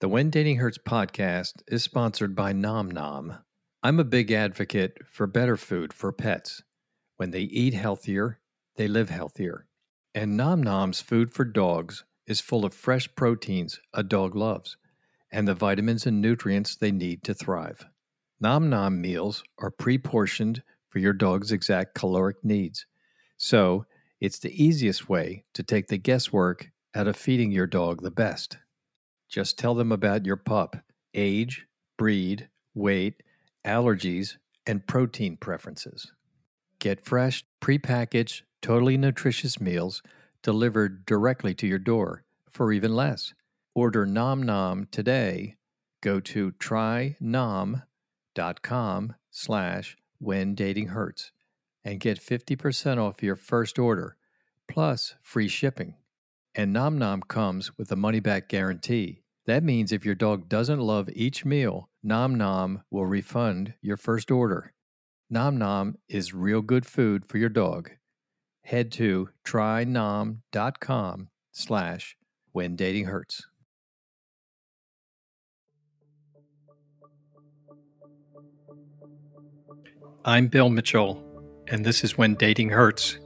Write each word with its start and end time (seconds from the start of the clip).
The 0.00 0.08
When 0.08 0.30
Dating 0.30 0.56
Hurts 0.56 0.78
podcast 0.78 1.62
is 1.68 1.84
sponsored 1.84 2.34
by 2.34 2.54
Nom 2.54 2.90
Nom. 2.90 3.40
I'm 3.82 4.00
a 4.00 4.04
big 4.04 4.32
advocate 4.32 4.96
for 5.06 5.26
better 5.26 5.58
food 5.58 5.92
for 5.92 6.10
pets. 6.10 6.62
When 7.18 7.32
they 7.32 7.42
eat 7.42 7.74
healthier, 7.74 8.40
they 8.76 8.88
live 8.88 9.10
healthier. 9.10 9.66
And 10.14 10.38
Nom 10.38 10.62
Nom's 10.62 11.02
food 11.02 11.34
for 11.34 11.44
dogs 11.44 12.04
is 12.26 12.40
full 12.40 12.64
of 12.64 12.72
fresh 12.72 13.14
proteins 13.14 13.78
a 13.92 14.02
dog 14.02 14.34
loves 14.34 14.78
and 15.30 15.46
the 15.46 15.54
vitamins 15.54 16.06
and 16.06 16.22
nutrients 16.22 16.76
they 16.76 16.92
need 16.92 17.22
to 17.24 17.34
thrive. 17.34 17.84
Nom 18.40 18.70
Nom 18.70 19.02
meals 19.02 19.44
are 19.58 19.70
pre 19.70 19.98
portioned 19.98 20.62
for 20.88 20.98
your 20.98 21.12
dog's 21.12 21.52
exact 21.52 21.94
caloric 21.94 22.42
needs. 22.42 22.86
So, 23.36 23.84
it's 24.18 24.38
the 24.38 24.64
easiest 24.64 25.10
way 25.10 25.44
to 25.52 25.62
take 25.62 25.88
the 25.88 25.98
guesswork 25.98 26.70
out 26.94 27.06
of 27.06 27.16
feeding 27.16 27.50
your 27.50 27.66
dog 27.66 28.00
the 28.00 28.10
best. 28.10 28.56
Just 29.30 29.56
tell 29.56 29.74
them 29.74 29.92
about 29.92 30.26
your 30.26 30.36
pup, 30.36 30.76
age, 31.14 31.66
breed, 31.96 32.48
weight, 32.74 33.22
allergies, 33.64 34.36
and 34.66 34.86
protein 34.86 35.36
preferences. 35.36 36.12
Get 36.80 37.04
fresh, 37.04 37.44
prepackaged, 37.60 38.42
totally 38.60 38.96
nutritious 38.96 39.60
meals 39.60 40.02
delivered 40.42 41.06
directly 41.06 41.54
to 41.54 41.66
your 41.66 41.78
door 41.78 42.24
for 42.50 42.72
even 42.72 42.94
less. 42.94 43.32
Order 43.74 44.04
Nom 44.04 44.42
Nom 44.42 44.88
today. 44.90 45.56
Go 46.00 46.18
to 46.20 46.52
trynom.com 46.52 47.84
slash 49.30 49.96
when 50.18 50.54
dating 50.54 50.88
hurts 50.88 51.30
and 51.84 52.00
get 52.00 52.20
50% 52.20 52.98
off 52.98 53.22
your 53.22 53.36
first 53.36 53.78
order 53.78 54.16
plus 54.68 55.14
free 55.20 55.48
shipping. 55.48 55.94
And 56.54 56.72
Nom 56.72 56.98
Nom 56.98 57.22
comes 57.22 57.76
with 57.78 57.92
a 57.92 57.96
money 57.96 58.20
back 58.20 58.48
guarantee. 58.48 59.19
That 59.46 59.62
means 59.64 59.92
if 59.92 60.04
your 60.04 60.14
dog 60.14 60.48
doesn't 60.48 60.80
love 60.80 61.08
each 61.14 61.44
meal, 61.44 61.88
Nom 62.02 62.34
Nom 62.34 62.82
will 62.90 63.06
refund 63.06 63.74
your 63.80 63.96
first 63.96 64.30
order. 64.30 64.72
Nom 65.28 65.58
Nom 65.58 65.96
is 66.08 66.34
real 66.34 66.62
good 66.62 66.86
food 66.86 67.24
for 67.26 67.38
your 67.38 67.48
dog. 67.48 67.90
Head 68.64 68.92
to 68.92 69.30
trynom.com 69.44 71.28
slash 71.52 72.16
when 72.52 72.76
dating 72.76 73.06
hurts. 73.06 73.46
I'm 80.24 80.48
Bill 80.48 80.68
Mitchell, 80.68 81.24
and 81.68 81.84
this 81.84 82.04
is 82.04 82.18
When 82.18 82.34
Dating 82.34 82.68
Hurts 82.68 83.18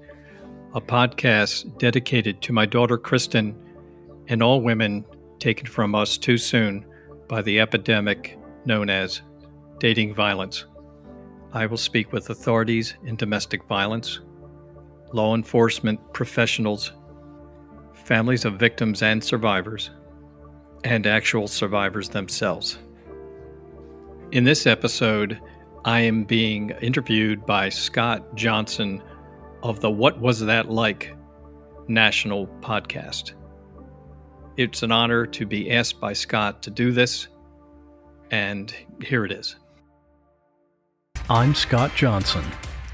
a 0.74 0.80
podcast 0.80 1.78
dedicated 1.78 2.42
to 2.42 2.52
my 2.52 2.66
daughter 2.66 2.98
Kristen 2.98 3.56
and 4.26 4.42
all 4.42 4.60
women 4.60 5.04
taken 5.44 5.66
from 5.66 5.94
us 5.94 6.16
too 6.16 6.38
soon 6.38 6.86
by 7.28 7.42
the 7.42 7.60
epidemic 7.60 8.38
known 8.64 8.88
as 8.88 9.20
dating 9.78 10.14
violence. 10.14 10.64
I 11.52 11.66
will 11.66 11.76
speak 11.76 12.14
with 12.14 12.30
authorities 12.30 12.94
in 13.04 13.16
domestic 13.16 13.62
violence, 13.64 14.20
law 15.12 15.34
enforcement 15.34 16.00
professionals, 16.14 16.92
families 17.92 18.46
of 18.46 18.58
victims 18.58 19.02
and 19.02 19.22
survivors, 19.22 19.90
and 20.82 21.06
actual 21.06 21.46
survivors 21.46 22.08
themselves. 22.08 22.78
In 24.32 24.44
this 24.44 24.66
episode, 24.66 25.38
I 25.84 26.00
am 26.00 26.24
being 26.24 26.70
interviewed 26.80 27.44
by 27.44 27.68
Scott 27.68 28.34
Johnson 28.34 29.02
of 29.62 29.80
the 29.80 29.90
What 29.90 30.18
Was 30.22 30.40
That 30.40 30.70
Like 30.70 31.14
national 31.86 32.46
podcast. 32.62 33.34
It's 34.56 34.84
an 34.84 34.92
honor 34.92 35.26
to 35.26 35.46
be 35.46 35.72
asked 35.72 35.98
by 35.98 36.12
Scott 36.12 36.62
to 36.62 36.70
do 36.70 36.92
this, 36.92 37.26
and 38.30 38.72
here 39.02 39.24
it 39.24 39.32
is. 39.32 39.56
I'm 41.28 41.56
Scott 41.56 41.90
Johnson, 41.96 42.44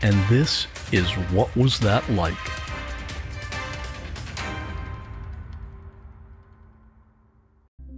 and 0.00 0.14
this 0.30 0.66
is 0.90 1.10
What 1.32 1.54
Was 1.54 1.78
That 1.80 2.08
Like? 2.12 2.32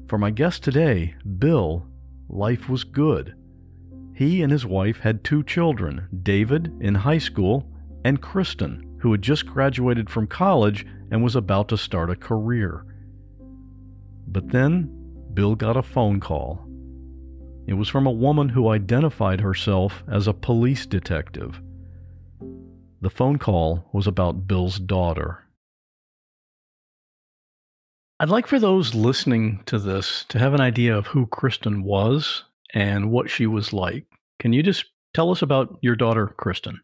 For 0.08 0.18
my 0.18 0.30
guest 0.30 0.64
today, 0.64 1.14
Bill, 1.38 1.86
life 2.28 2.68
was 2.68 2.82
good. 2.82 3.36
He 4.12 4.42
and 4.42 4.50
his 4.50 4.66
wife 4.66 4.98
had 4.98 5.22
two 5.22 5.44
children, 5.44 6.08
David 6.24 6.76
in 6.80 6.96
high 6.96 7.18
school 7.18 7.70
and 8.04 8.20
Kristen, 8.20 8.98
who 9.02 9.12
had 9.12 9.22
just 9.22 9.46
graduated 9.46 10.10
from 10.10 10.26
college 10.26 10.84
and 11.12 11.22
was 11.22 11.36
about 11.36 11.68
to 11.68 11.78
start 11.78 12.10
a 12.10 12.16
career. 12.16 12.84
But 14.32 14.48
then 14.48 14.90
Bill 15.34 15.54
got 15.54 15.76
a 15.76 15.82
phone 15.82 16.18
call. 16.18 16.66
It 17.66 17.74
was 17.74 17.88
from 17.88 18.06
a 18.06 18.10
woman 18.10 18.48
who 18.48 18.68
identified 18.68 19.40
herself 19.40 20.02
as 20.10 20.26
a 20.26 20.32
police 20.32 20.86
detective. 20.86 21.60
The 23.02 23.10
phone 23.10 23.38
call 23.38 23.90
was 23.92 24.06
about 24.06 24.46
Bill's 24.46 24.78
daughter. 24.78 25.44
I'd 28.18 28.30
like 28.30 28.46
for 28.46 28.58
those 28.58 28.94
listening 28.94 29.62
to 29.66 29.78
this 29.78 30.24
to 30.28 30.38
have 30.38 30.54
an 30.54 30.60
idea 30.60 30.96
of 30.96 31.08
who 31.08 31.26
Kristen 31.26 31.82
was 31.82 32.44
and 32.72 33.10
what 33.10 33.28
she 33.28 33.46
was 33.46 33.72
like. 33.72 34.06
Can 34.38 34.52
you 34.52 34.62
just 34.62 34.86
tell 35.12 35.30
us 35.30 35.42
about 35.42 35.76
your 35.82 35.96
daughter, 35.96 36.28
Kristen? 36.38 36.80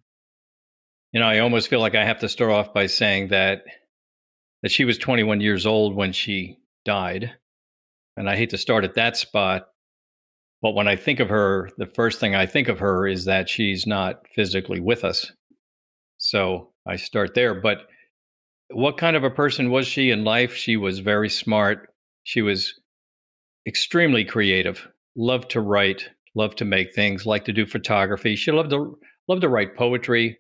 You 1.13 1.21
know, 1.21 1.27
I 1.27 1.39
almost 1.39 1.69
feel 1.69 1.81
like 1.81 1.95
I 1.95 2.05
have 2.05 2.19
to 2.21 2.29
start 2.29 2.51
off 2.51 2.75
by 2.75 2.87
saying 2.87 3.29
that 3.29 3.65
that 4.63 4.73
she 4.73 4.85
was 4.85 4.99
21 4.99 5.41
years 5.41 5.65
old 5.65 5.95
when 5.95 6.13
she 6.13 6.59
died. 6.85 7.38
And 8.19 8.29
I 8.29 8.37
hate 8.37 8.51
to 8.51 8.59
start 8.59 8.85
at 8.85 8.95
that 8.95 9.17
spot, 9.17 9.69
but 10.61 10.75
when 10.75 10.89
I 10.89 10.97
think 10.97 11.21
of 11.21 11.29
her, 11.29 11.71
the 11.79 11.87
first 11.87 12.19
thing 12.19 12.35
I 12.35 12.47
think 12.47 12.69
of 12.69 12.81
her 12.81 13.07
is 13.07 13.25
that 13.27 13.49
she's 13.49 13.87
not 13.87 14.27
physically 14.35 14.81
with 14.81 15.05
us. 15.05 15.31
So 16.19 16.73
I 16.87 16.97
start 16.97 17.35
there. 17.35 17.55
But 17.55 17.79
what 18.71 18.99
kind 18.99 19.17
of 19.17 19.23
a 19.23 19.31
person 19.31 19.71
was 19.71 19.87
she 19.87 20.11
in 20.11 20.25
life? 20.25 20.55
She 20.55 20.77
was 20.77 20.99
very 20.99 21.29
smart. 21.29 21.91
She 22.25 22.43
was 22.43 22.75
extremely 23.67 24.25
creative, 24.25 24.89
loved 25.17 25.51
to 25.51 25.61
write, 25.61 26.11
loved 26.35 26.59
to 26.59 26.65
make 26.65 26.95
things, 26.95 27.25
liked 27.25 27.47
to 27.47 27.53
do 27.53 27.67
photography. 27.67 28.35
She 28.35 28.51
loved 28.51 28.71
to 28.71 28.99
loved 29.29 29.43
to 29.43 29.49
write 29.49 29.77
poetry, 29.77 30.39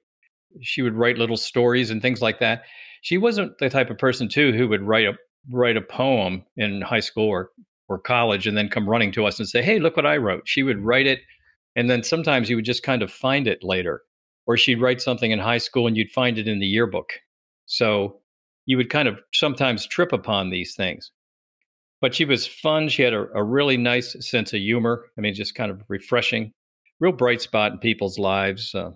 she 0.63 0.83
would 0.83 0.95
write 0.95 1.19
little 1.19 1.37
stories 1.37 1.91
and 1.91 2.01
things 2.03 2.23
like 2.23 2.39
that. 2.41 2.63
She 3.03 3.19
wasn't 3.19 3.59
the 3.59 3.71
type 3.71 3.91
of 3.91 3.99
person 3.99 4.29
too 4.29 4.53
who 4.53 4.69
would 4.69 4.83
write 4.83 5.07
a 5.07 5.13
write 5.51 5.77
a 5.77 5.83
poem 5.83 6.45
in 6.57 6.83
high 6.83 7.01
school 7.01 7.29
or 7.29 7.51
or 7.89 7.99
college 7.99 8.47
and 8.47 8.57
then 8.57 8.69
come 8.69 8.89
running 8.89 9.13
to 9.13 9.27
us 9.27 9.39
and 9.39 9.49
say, 9.49 9.63
"Hey, 9.63 9.79
look 9.79 9.97
what 9.97 10.07
I 10.07 10.17
wrote." 10.17 10.43
She 10.47 10.63
would 10.63 10.85
write 10.85 11.07
it 11.07 11.21
and 11.79 11.89
then 11.89 12.03
sometimes 12.03 12.51
you 12.51 12.57
would 12.57 12.65
just 12.65 12.83
kind 12.83 13.03
of 13.03 13.13
find 13.13 13.47
it 13.47 13.63
later. 13.63 14.03
Or 14.49 14.57
she'd 14.57 14.81
write 14.81 15.01
something 15.01 15.31
in 15.31 15.39
high 15.39 15.59
school 15.59 15.87
and 15.87 15.97
you'd 15.97 16.11
find 16.11 16.37
it 16.37 16.49
in 16.49 16.59
the 16.59 16.67
yearbook. 16.67 17.11
So 17.67 18.21
you 18.67 18.77
would 18.77 18.91
kind 18.91 19.07
of 19.07 19.21
sometimes 19.33 19.87
trip 19.87 20.13
upon 20.13 20.51
these 20.51 20.75
things. 20.75 21.13
But 22.01 22.17
she 22.17 22.25
was 22.25 22.49
fun. 22.49 22.89
She 22.89 23.03
had 23.03 23.13
a, 23.13 23.29
a 23.33 23.45
really 23.45 23.77
nice 23.77 24.17
sense 24.29 24.53
of 24.53 24.59
humor. 24.59 25.05
I 25.17 25.21
mean, 25.21 25.35
just 25.35 25.55
kind 25.55 25.71
of 25.71 25.83
refreshing, 25.87 26.53
real 26.99 27.13
bright 27.13 27.43
spot 27.43 27.71
in 27.71 27.79
people's 27.79 28.19
lives. 28.19 28.75
Uh, 28.75 28.91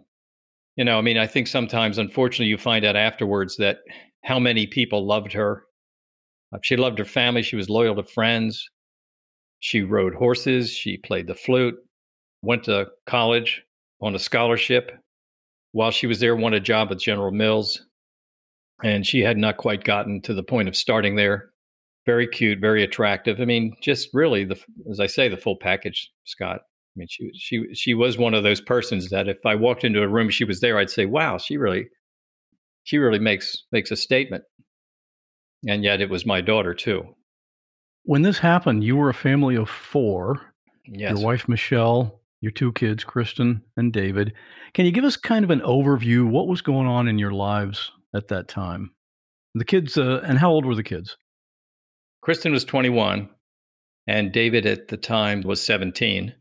you 0.75 0.85
know, 0.85 0.99
I 0.99 1.03
mean, 1.03 1.19
I 1.19 1.29
think 1.29 1.47
sometimes, 1.47 1.99
unfortunately, 1.99 2.47
you 2.47 2.59
find 2.59 2.85
out 2.85 2.97
afterwards 2.97 3.59
that 3.59 3.79
how 4.25 4.41
many 4.41 4.67
people 4.67 5.07
loved 5.07 5.33
her. 5.35 5.63
Uh, 6.53 6.59
she 6.65 6.77
loved 6.77 6.99
her 6.99 7.05
family. 7.05 7.43
She 7.43 7.57
was 7.57 7.69
loyal 7.69 7.95
to 7.95 8.03
friends. 8.03 8.69
She 9.63 9.83
rode 9.83 10.15
horses. 10.15 10.71
She 10.71 10.97
played 10.97 11.29
the 11.29 11.37
flute. 11.37 11.77
Went 12.43 12.65
to 12.65 12.89
college 13.07 13.63
on 14.01 14.13
a 14.13 14.19
scholarship. 14.19 14.91
While 15.71 15.93
she 15.93 16.09
was 16.09 16.19
there, 16.19 16.35
won 16.35 16.53
a 16.53 16.59
job 16.59 16.91
at 16.91 16.99
General 16.99 17.31
Mills, 17.31 17.87
and 18.83 19.07
she 19.07 19.21
had 19.21 19.39
not 19.39 19.59
quite 19.59 19.85
gotten 19.85 20.21
to 20.23 20.35
the 20.35 20.43
point 20.43 20.69
of 20.69 20.77
starting 20.77 21.15
there. 21.15 21.51
Very 22.05 22.27
cute, 22.27 22.59
very 22.59 22.83
attractive. 22.83 23.41
I 23.41 23.45
mean, 23.45 23.77
just 23.81 24.09
really 24.13 24.45
the, 24.45 24.61
as 24.91 24.99
I 24.99 25.07
say, 25.07 25.29
the 25.29 25.37
full 25.37 25.57
package, 25.57 26.11
Scott. 26.25 26.63
I 26.65 26.95
mean, 26.97 27.09
she 27.09 27.31
she 27.33 27.73
she 27.73 27.95
was 27.95 28.19
one 28.19 28.35
of 28.35 28.43
those 28.43 28.61
persons 28.61 29.11
that 29.11 29.29
if 29.29 29.39
I 29.47 29.55
walked 29.55 29.85
into 29.85 30.03
a 30.03 30.09
room, 30.09 30.29
she 30.29 30.45
was 30.45 30.59
there. 30.59 30.77
I'd 30.77 30.91
say, 30.91 31.07
"Wow, 31.07 31.39
she 31.39 31.57
really, 31.57 31.89
she 32.83 32.99
really 32.99 33.21
makes 33.21 33.65
makes 33.71 33.93
a 33.93 33.97
statement." 33.97 34.43
And 35.69 35.85
yet, 35.85 36.01
it 36.01 36.11
was 36.11 36.27
my 36.27 36.41
daughter 36.41 36.75
too. 36.75 37.15
When 38.05 38.23
this 38.23 38.39
happened, 38.39 38.85
you 38.85 38.97
were 38.97 39.09
a 39.09 39.15
family 39.15 39.57
of 39.57 39.69
four. 39.69 40.41
Yes. 40.87 41.13
Your 41.13 41.25
wife 41.25 41.49
Michelle, 41.49 42.21
your 42.41 42.53
two 42.53 42.73
kids, 42.73 43.05
Kristen 43.05 43.63
and 43.77 43.93
David. 43.93 44.33
Can 44.75 44.87
you 44.87 44.93
give 44.93 45.05
us 45.05 45.17
kind 45.17 45.45
of 45.45 45.51
an 45.51 45.61
overview? 45.61 46.29
What 46.29 46.49
was 46.49 46.63
going 46.63 46.87
on 46.87 47.09
in 47.09 47.19
your 47.19 47.33
lives 47.33 47.93
at 48.15 48.29
that 48.29 48.49
time? 48.49 48.93
The 49.55 49.65
kids, 49.65 49.97
uh, 49.97 50.23
and 50.25 50.39
how 50.39 50.51
old 50.51 50.65
were 50.65 50.75
the 50.75 50.83
kids? 50.83 51.17
Kristen 52.23 52.53
was 52.53 52.65
21, 52.65 53.29
and 54.07 54.33
David 54.33 54.67
at 54.67 54.89
the 54.89 54.97
time 54.97 55.43
was 55.43 55.63
17 55.63 56.35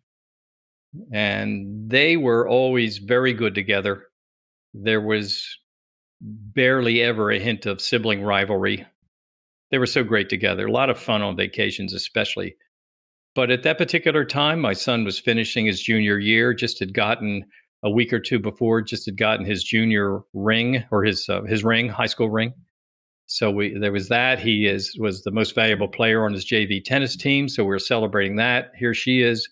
and 1.12 1.90
they 1.90 2.18
were 2.18 2.48
always 2.48 2.98
very 2.98 3.34
good 3.34 3.56
together. 3.56 4.08
There 4.74 5.02
was 5.02 5.46
barely 6.22 7.02
ever 7.02 7.32
a 7.32 7.40
hint 7.40 7.66
of 7.66 7.82
sibling 7.82 8.24
rivalry. 8.24 8.86
They 9.72 9.78
were 9.78 9.86
so 9.86 10.04
great 10.04 10.30
together. 10.30 10.68
A 10.68 10.72
lot 10.72 10.90
of 10.90 11.00
fun 11.00 11.22
on 11.22 11.36
vacations, 11.36 11.94
especially. 11.94 12.56
But 13.34 13.50
at 13.50 13.64
that 13.64 13.78
particular 13.78 14.26
time, 14.26 14.60
my 14.60 14.74
son 14.74 15.06
was 15.06 15.18
finishing 15.18 15.66
his 15.66 15.82
junior 15.82 16.20
year, 16.20 16.54
just 16.54 16.80
had 16.80 16.94
gotten 16.94 17.46
a 17.84 17.90
week 17.90 18.12
or 18.12 18.20
two 18.20 18.40
before, 18.40 18.82
just 18.82 19.06
had 19.06 19.18
gotten 19.18 19.46
his 19.46 19.64
junior 19.64 20.20
ring 20.34 20.84
or 20.92 21.04
his 21.04 21.28
uh, 21.30 21.44
his 21.44 21.64
ring, 21.64 21.88
high 21.88 22.08
school 22.08 22.30
ring. 22.30 22.54
So 23.28 23.50
we 23.50 23.78
there 23.80 23.94
was 23.94 24.10
that. 24.10 24.40
He 24.40 24.68
is 24.68 24.98
was 25.00 25.24
the 25.24 25.32
most 25.32 25.56
valuable 25.56 25.88
player 25.88 26.26
on 26.26 26.34
his 26.34 26.46
JV 26.46 26.84
tennis 26.84 27.16
team. 27.16 27.48
So 27.48 27.64
we 27.64 27.70
we're 27.70 27.80
celebrating 27.80 28.36
that. 28.36 28.74
Here 28.78 28.94
she 28.94 29.22
is, 29.22 29.48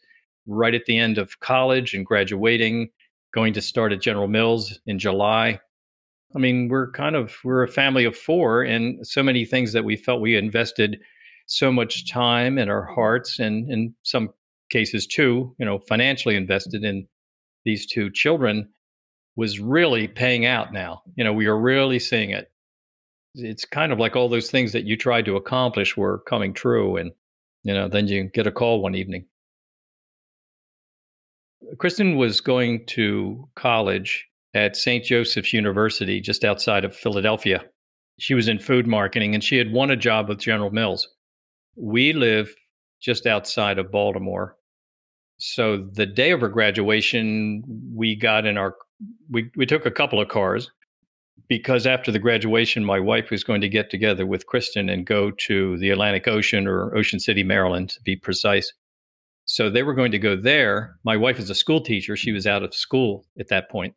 right 0.45 0.75
at 0.75 0.85
the 0.85 0.97
end 0.97 1.17
of 1.17 1.39
college 1.39 1.93
and 1.93 2.05
graduating, 2.05 2.89
going 3.33 3.53
to 3.53 3.61
start 3.61 3.93
at 3.93 4.01
General 4.01 4.27
Mills 4.27 4.77
in 4.85 4.99
July. 4.99 5.61
I 6.35 6.39
mean, 6.39 6.67
we're 6.69 6.91
kind 6.91 7.15
of 7.15 7.35
we're 7.43 7.63
a 7.63 7.67
family 7.67 8.05
of 8.05 8.15
four, 8.15 8.63
and 8.63 9.05
so 9.05 9.23
many 9.23 9.45
things 9.45 9.73
that 9.73 9.83
we 9.83 9.95
felt 9.95 10.21
we 10.21 10.35
invested 10.35 10.99
so 11.47 11.71
much 11.71 12.09
time 12.09 12.57
in 12.57 12.69
our 12.69 12.83
hearts, 12.83 13.39
and 13.39 13.69
in 13.71 13.95
some 14.03 14.29
cases 14.69 15.07
too, 15.07 15.55
you 15.57 15.65
know, 15.65 15.79
financially 15.79 16.35
invested 16.35 16.83
in 16.83 17.07
these 17.65 17.85
two 17.85 18.09
children 18.11 18.69
was 19.35 19.59
really 19.59 20.07
paying 20.07 20.45
out 20.45 20.73
now. 20.73 21.01
You 21.15 21.23
know, 21.23 21.33
we 21.33 21.47
are 21.47 21.57
really 21.57 21.99
seeing 21.99 22.29
it. 22.29 22.51
It's 23.35 23.65
kind 23.65 23.91
of 23.91 23.99
like 23.99 24.15
all 24.15 24.29
those 24.29 24.51
things 24.51 24.71
that 24.73 24.85
you 24.85 24.97
tried 24.97 25.25
to 25.25 25.35
accomplish 25.35 25.95
were 25.95 26.19
coming 26.27 26.53
true. 26.53 26.97
And, 26.97 27.11
you 27.63 27.73
know, 27.73 27.87
then 27.87 28.07
you 28.07 28.25
get 28.25 28.47
a 28.47 28.51
call 28.51 28.81
one 28.81 28.95
evening. 28.95 29.25
Kristen 31.77 32.15
was 32.17 32.41
going 32.41 32.85
to 32.87 33.47
college 33.55 34.28
at 34.53 34.75
St. 34.75 35.03
Joseph's 35.03 35.53
University 35.53 36.19
just 36.21 36.43
outside 36.43 36.83
of 36.83 36.95
Philadelphia. 36.95 37.63
She 38.19 38.33
was 38.33 38.47
in 38.47 38.59
food 38.59 38.87
marketing 38.87 39.33
and 39.33 39.43
she 39.43 39.57
had 39.57 39.71
won 39.71 39.91
a 39.91 39.95
job 39.95 40.29
with 40.29 40.39
General 40.39 40.71
Mills. 40.71 41.07
We 41.75 42.13
live 42.13 42.53
just 43.01 43.25
outside 43.25 43.77
of 43.77 43.91
Baltimore. 43.91 44.55
So 45.37 45.87
the 45.93 46.05
day 46.05 46.31
of 46.31 46.41
her 46.41 46.49
graduation, 46.49 47.63
we 47.95 48.15
got 48.15 48.45
in 48.45 48.57
our 48.57 48.75
we 49.29 49.49
we 49.55 49.65
took 49.65 49.85
a 49.85 49.91
couple 49.91 50.19
of 50.19 50.27
cars 50.27 50.69
because 51.47 51.87
after 51.87 52.11
the 52.11 52.19
graduation, 52.19 52.83
my 52.83 52.99
wife 52.99 53.31
was 53.31 53.45
going 53.45 53.61
to 53.61 53.69
get 53.69 53.89
together 53.89 54.25
with 54.25 54.47
Kristen 54.47 54.89
and 54.89 55.05
go 55.05 55.31
to 55.47 55.77
the 55.77 55.91
Atlantic 55.91 56.27
Ocean 56.27 56.67
or 56.67 56.95
Ocean 56.97 57.19
City, 57.19 57.43
Maryland, 57.43 57.89
to 57.91 58.01
be 58.03 58.17
precise. 58.17 58.73
So 59.45 59.69
they 59.69 59.83
were 59.83 59.93
going 59.93 60.11
to 60.11 60.19
go 60.19 60.35
there. 60.35 60.97
My 61.05 61.15
wife 61.15 61.39
is 61.39 61.49
a 61.49 61.55
school 61.55 61.81
teacher. 61.81 62.17
She 62.17 62.33
was 62.33 62.45
out 62.45 62.61
of 62.61 62.73
school 62.73 63.25
at 63.39 63.47
that 63.47 63.69
point 63.71 63.95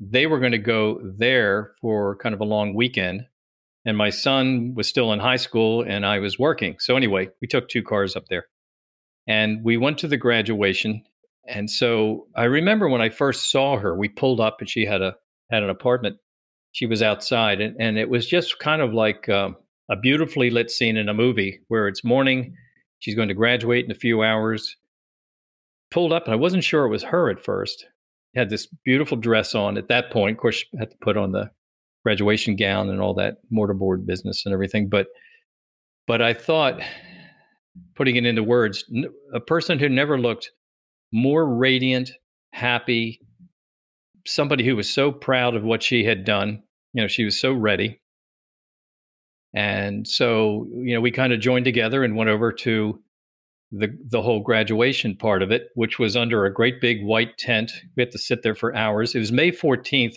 they 0.00 0.26
were 0.26 0.40
going 0.40 0.52
to 0.52 0.58
go 0.58 0.98
there 1.02 1.72
for 1.80 2.16
kind 2.16 2.34
of 2.34 2.40
a 2.40 2.44
long 2.44 2.74
weekend. 2.74 3.26
And 3.84 3.96
my 3.96 4.10
son 4.10 4.74
was 4.74 4.88
still 4.88 5.12
in 5.12 5.20
high 5.20 5.36
school 5.36 5.82
and 5.82 6.04
I 6.04 6.18
was 6.18 6.38
working. 6.38 6.76
So, 6.80 6.96
anyway, 6.96 7.28
we 7.40 7.48
took 7.48 7.68
two 7.68 7.82
cars 7.82 8.16
up 8.16 8.26
there 8.28 8.46
and 9.26 9.62
we 9.62 9.76
went 9.76 9.98
to 9.98 10.08
the 10.08 10.16
graduation. 10.16 11.02
And 11.46 11.70
so 11.70 12.26
I 12.34 12.44
remember 12.44 12.88
when 12.88 13.00
I 13.00 13.08
first 13.08 13.50
saw 13.50 13.78
her, 13.78 13.96
we 13.96 14.08
pulled 14.08 14.40
up 14.40 14.56
and 14.60 14.68
she 14.68 14.84
had 14.84 15.02
a 15.02 15.16
had 15.50 15.62
an 15.62 15.70
apartment. 15.70 16.16
She 16.72 16.86
was 16.86 17.02
outside, 17.02 17.60
and, 17.60 17.76
and 17.80 17.98
it 17.98 18.08
was 18.08 18.28
just 18.28 18.60
kind 18.60 18.80
of 18.80 18.94
like 18.94 19.28
um, 19.28 19.56
a 19.90 19.96
beautifully 19.96 20.50
lit 20.50 20.70
scene 20.70 20.96
in 20.96 21.08
a 21.08 21.14
movie 21.14 21.60
where 21.66 21.88
it's 21.88 22.04
morning. 22.04 22.54
She's 23.00 23.16
going 23.16 23.28
to 23.28 23.34
graduate 23.34 23.84
in 23.84 23.90
a 23.90 23.96
few 23.96 24.22
hours. 24.22 24.76
Pulled 25.90 26.12
up, 26.12 26.26
and 26.26 26.32
I 26.32 26.36
wasn't 26.36 26.62
sure 26.62 26.84
it 26.84 26.90
was 26.90 27.02
her 27.02 27.28
at 27.28 27.40
first 27.40 27.86
had 28.34 28.50
this 28.50 28.66
beautiful 28.84 29.16
dress 29.16 29.54
on. 29.54 29.76
At 29.76 29.88
that 29.88 30.10
point, 30.10 30.36
of 30.36 30.40
course, 30.40 30.64
had 30.78 30.90
to 30.90 30.96
put 31.00 31.16
on 31.16 31.32
the 31.32 31.50
graduation 32.04 32.56
gown 32.56 32.88
and 32.88 33.00
all 33.00 33.14
that 33.14 33.36
mortarboard 33.52 34.06
business 34.06 34.44
and 34.44 34.52
everything. 34.52 34.88
But 34.88 35.08
but 36.06 36.22
I 36.22 36.34
thought, 36.34 36.80
putting 37.94 38.16
it 38.16 38.26
into 38.26 38.42
words, 38.42 38.84
a 39.32 39.40
person 39.40 39.78
who 39.78 39.88
never 39.88 40.18
looked 40.18 40.50
more 41.12 41.46
radiant, 41.46 42.10
happy, 42.52 43.20
somebody 44.26 44.64
who 44.64 44.76
was 44.76 44.92
so 44.92 45.12
proud 45.12 45.54
of 45.54 45.62
what 45.62 45.82
she 45.82 46.04
had 46.04 46.24
done. 46.24 46.62
You 46.92 47.02
know, 47.02 47.08
she 47.08 47.24
was 47.24 47.40
so 47.40 47.52
ready. 47.52 48.00
And 49.54 50.06
so, 50.06 50.66
you 50.72 50.94
know, 50.94 51.00
we 51.00 51.10
kind 51.10 51.32
of 51.32 51.40
joined 51.40 51.64
together 51.64 52.04
and 52.04 52.16
went 52.16 52.30
over 52.30 52.52
to 52.52 53.00
the 53.72 53.96
the 54.08 54.22
whole 54.22 54.40
graduation 54.40 55.16
part 55.16 55.42
of 55.42 55.50
it, 55.50 55.68
which 55.74 55.98
was 55.98 56.16
under 56.16 56.44
a 56.44 56.52
great 56.52 56.80
big 56.80 57.04
white 57.04 57.38
tent. 57.38 57.72
We 57.96 58.02
had 58.02 58.10
to 58.12 58.18
sit 58.18 58.42
there 58.42 58.54
for 58.54 58.74
hours. 58.74 59.14
It 59.14 59.20
was 59.20 59.32
May 59.32 59.50
14th, 59.50 60.16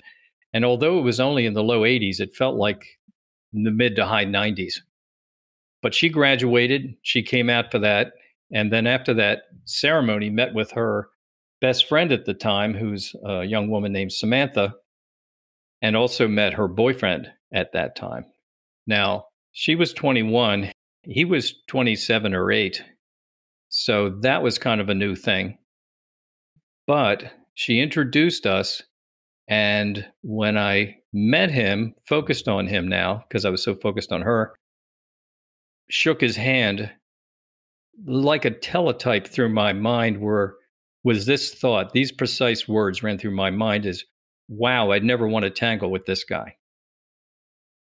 and 0.54 0.66
although 0.66 1.00
it 1.00 1.04
was 1.04 1.20
only 1.20 1.46
in 1.46 1.54
the 1.54 1.64
low 1.64 1.82
80s, 1.82 2.20
it 2.20 2.36
felt 2.36 2.56
like 2.56 2.84
the 3.52 3.72
mid 3.72 3.96
to 3.98 4.06
high 4.06 4.26
90s. 4.26 4.76
But 5.82 5.94
she 5.94 6.10
graduated. 6.10 6.96
She 7.04 7.22
came 7.22 7.50
out 7.50 7.72
for 7.72 7.80
that, 7.80 8.14
and 8.52 8.72
then 8.72 8.88
after 8.88 9.14
that 9.16 9.44
ceremony, 9.66 10.30
met 10.30 10.54
with 10.54 10.72
her 10.72 11.10
best 11.62 11.88
friend 11.88 12.12
at 12.12 12.26
the 12.26 12.34
time, 12.34 12.74
who's 12.74 13.16
a 13.24 13.44
young 13.44 13.70
woman 13.70 13.94
named 13.94 14.12
Samantha, 14.12 14.74
and 15.82 15.96
also 15.96 16.28
met 16.28 16.54
her 16.54 16.68
boyfriend 16.68 17.28
at 17.54 17.74
that 17.74 17.96
time. 17.96 18.26
Now 18.88 19.26
she 19.52 19.76
was 19.76 19.94
21. 19.94 20.72
He 21.04 21.26
was 21.26 21.54
27 21.68 22.34
or 22.34 22.52
8 22.52 22.82
so 23.76 24.10
that 24.22 24.44
was 24.44 24.60
kind 24.60 24.80
of 24.80 24.90
a 24.90 24.94
new 24.94 25.16
thing. 25.16 25.58
But 26.86 27.34
she 27.56 27.80
introduced 27.80 28.46
us. 28.46 28.84
And 29.48 30.06
when 30.22 30.60
I 30.60 30.98
met 31.12 31.50
him, 31.50 31.96
focused 32.08 32.48
on 32.48 32.68
him 32.68 32.88
now, 32.88 33.26
because 33.28 33.46
I 33.46 33.50
was 33.50 33.64
so 33.64 33.74
focused 33.74 34.12
on 34.12 34.22
her, 34.22 34.54
shook 35.90 36.22
his 36.22 36.36
hand 36.36 36.92
like 38.06 38.46
a 38.46 38.52
teletype 38.52 39.26
through 39.26 39.50
my 39.50 39.74
mind 39.74 40.22
were 40.22 40.56
was 41.04 41.26
this 41.26 41.52
thought 41.52 41.94
these 41.94 42.12
precise 42.12 42.68
words 42.68 43.02
ran 43.02 43.18
through 43.18 43.36
my 43.36 43.50
mind 43.50 43.86
is 43.86 44.06
wow 44.48 44.90
i'd 44.90 45.04
never 45.04 45.28
want 45.28 45.44
to 45.44 45.52
tangle 45.52 45.92
with 45.92 46.06
this 46.08 46.24
guy 46.24 46.56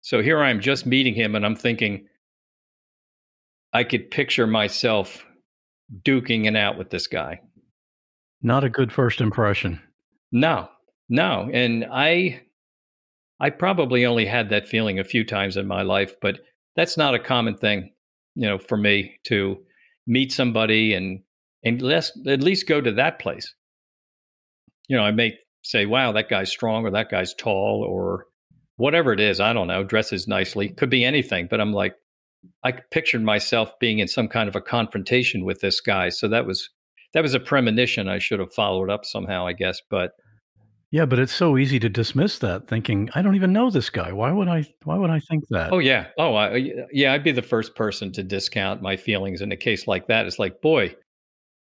so 0.01 0.21
here 0.21 0.42
i 0.42 0.50
am 0.50 0.60
just 0.60 0.86
meeting 0.86 1.13
him 1.13 1.33
and 1.33 1.45
i'm 1.45 1.56
thinking 1.56 2.06
i 3.71 3.86
could 3.86 4.12
picture 4.12 4.45
myself 4.45 5.25
duking 6.04 6.46
it 6.46 6.56
out 6.56 6.78
with 6.78 6.90
this 6.90 7.08
guy. 7.08 7.42
Not 8.42 8.64
a 8.64 8.70
good 8.70 8.92
first 8.92 9.22
impression. 9.22 9.82
No, 10.32 10.70
no. 11.10 11.50
And 11.54 11.86
I, 11.92 12.42
I 13.40 13.50
probably 13.50 14.06
only 14.06 14.26
had 14.26 14.50
that 14.50 14.68
feeling 14.68 15.00
a 15.00 15.04
few 15.04 15.24
times 15.24 15.58
in 15.58 15.68
my 15.68 15.82
life, 15.82 16.16
but 16.22 16.40
that's 16.76 16.98
not 16.98 17.16
a 17.16 17.20
common 17.20 17.56
thing, 17.58 17.92
you 18.36 18.48
know, 18.48 18.58
for 18.58 18.78
me 18.78 19.20
to 19.26 19.58
meet 20.08 20.32
somebody 20.32 20.94
and 20.94 21.22
and 21.64 21.82
let's 21.82 22.12
at 22.28 22.44
least 22.44 22.68
go 22.68 22.80
to 22.80 22.92
that 22.92 23.18
place. 23.19 23.54
You 24.88 24.95
know, 24.95 25.04
I 25.04 25.12
may 25.12 25.36
say, 25.64 25.88
"Wow, 25.88 26.12
that 26.12 26.30
guy's 26.30 26.52
strong," 26.52 26.86
or 26.86 26.92
"That 26.92 27.09
guy's 27.09 27.33
tall," 27.33 27.83
or 27.83 28.28
whatever 28.76 29.12
it 29.14 29.19
is. 29.19 29.40
I 29.40 29.52
don't 29.52 29.68
know. 29.68 29.83
Dresses 29.83 30.28
nicely, 30.28 30.69
could 30.69 30.92
be 30.92 31.04
anything. 31.04 31.48
But 31.50 31.59
I'm 31.59 31.74
like, 31.74 31.95
I 32.64 32.73
pictured 32.92 33.23
myself 33.23 33.71
being 33.80 33.99
in 33.99 34.07
some 34.07 34.28
kind 34.28 34.49
of 34.49 34.56
a 34.56 34.61
confrontation 34.61 35.45
with 35.45 35.61
this 35.61 35.81
guy. 35.81 36.09
So 36.09 36.28
that 36.28 36.45
was 36.45 36.69
that 37.14 37.23
was 37.23 37.33
a 37.33 37.40
premonition 37.40 38.07
I 38.07 38.19
should 38.19 38.40
have 38.40 38.54
followed 38.54 38.90
up 38.90 39.06
somehow, 39.06 39.47
I 39.47 39.54
guess. 39.54 39.80
But 39.90 40.11
yeah, 40.92 41.06
but 41.06 41.19
it's 41.19 41.33
so 41.33 41.57
easy 41.57 41.80
to 41.80 41.90
dismiss 41.90 42.40
that, 42.40 42.68
thinking 42.68 43.09
I 43.16 43.21
don't 43.21 43.35
even 43.35 43.52
know 43.52 43.69
this 43.69 43.90
guy. 43.90 44.11
Why 44.11 44.31
would 44.31 44.47
I? 44.47 44.66
Why 44.83 44.97
would 44.97 45.09
I 45.09 45.19
think 45.19 45.44
that? 45.49 45.73
Oh 45.73 45.80
yeah, 45.80 46.07
oh 46.18 46.35
I, 46.35 46.59
uh, 46.59 46.85
yeah. 46.92 47.14
I'd 47.14 47.23
be 47.23 47.31
the 47.31 47.42
first 47.42 47.75
person 47.75 48.11
to 48.14 48.23
discount 48.23 48.81
my 48.81 48.95
feelings 48.95 49.42
in 49.42 49.52
a 49.52 49.57
case 49.57 49.87
like 49.87 50.07
that. 50.07 50.25
It's 50.25 50.40
like, 50.40 50.61
boy, 50.61 50.95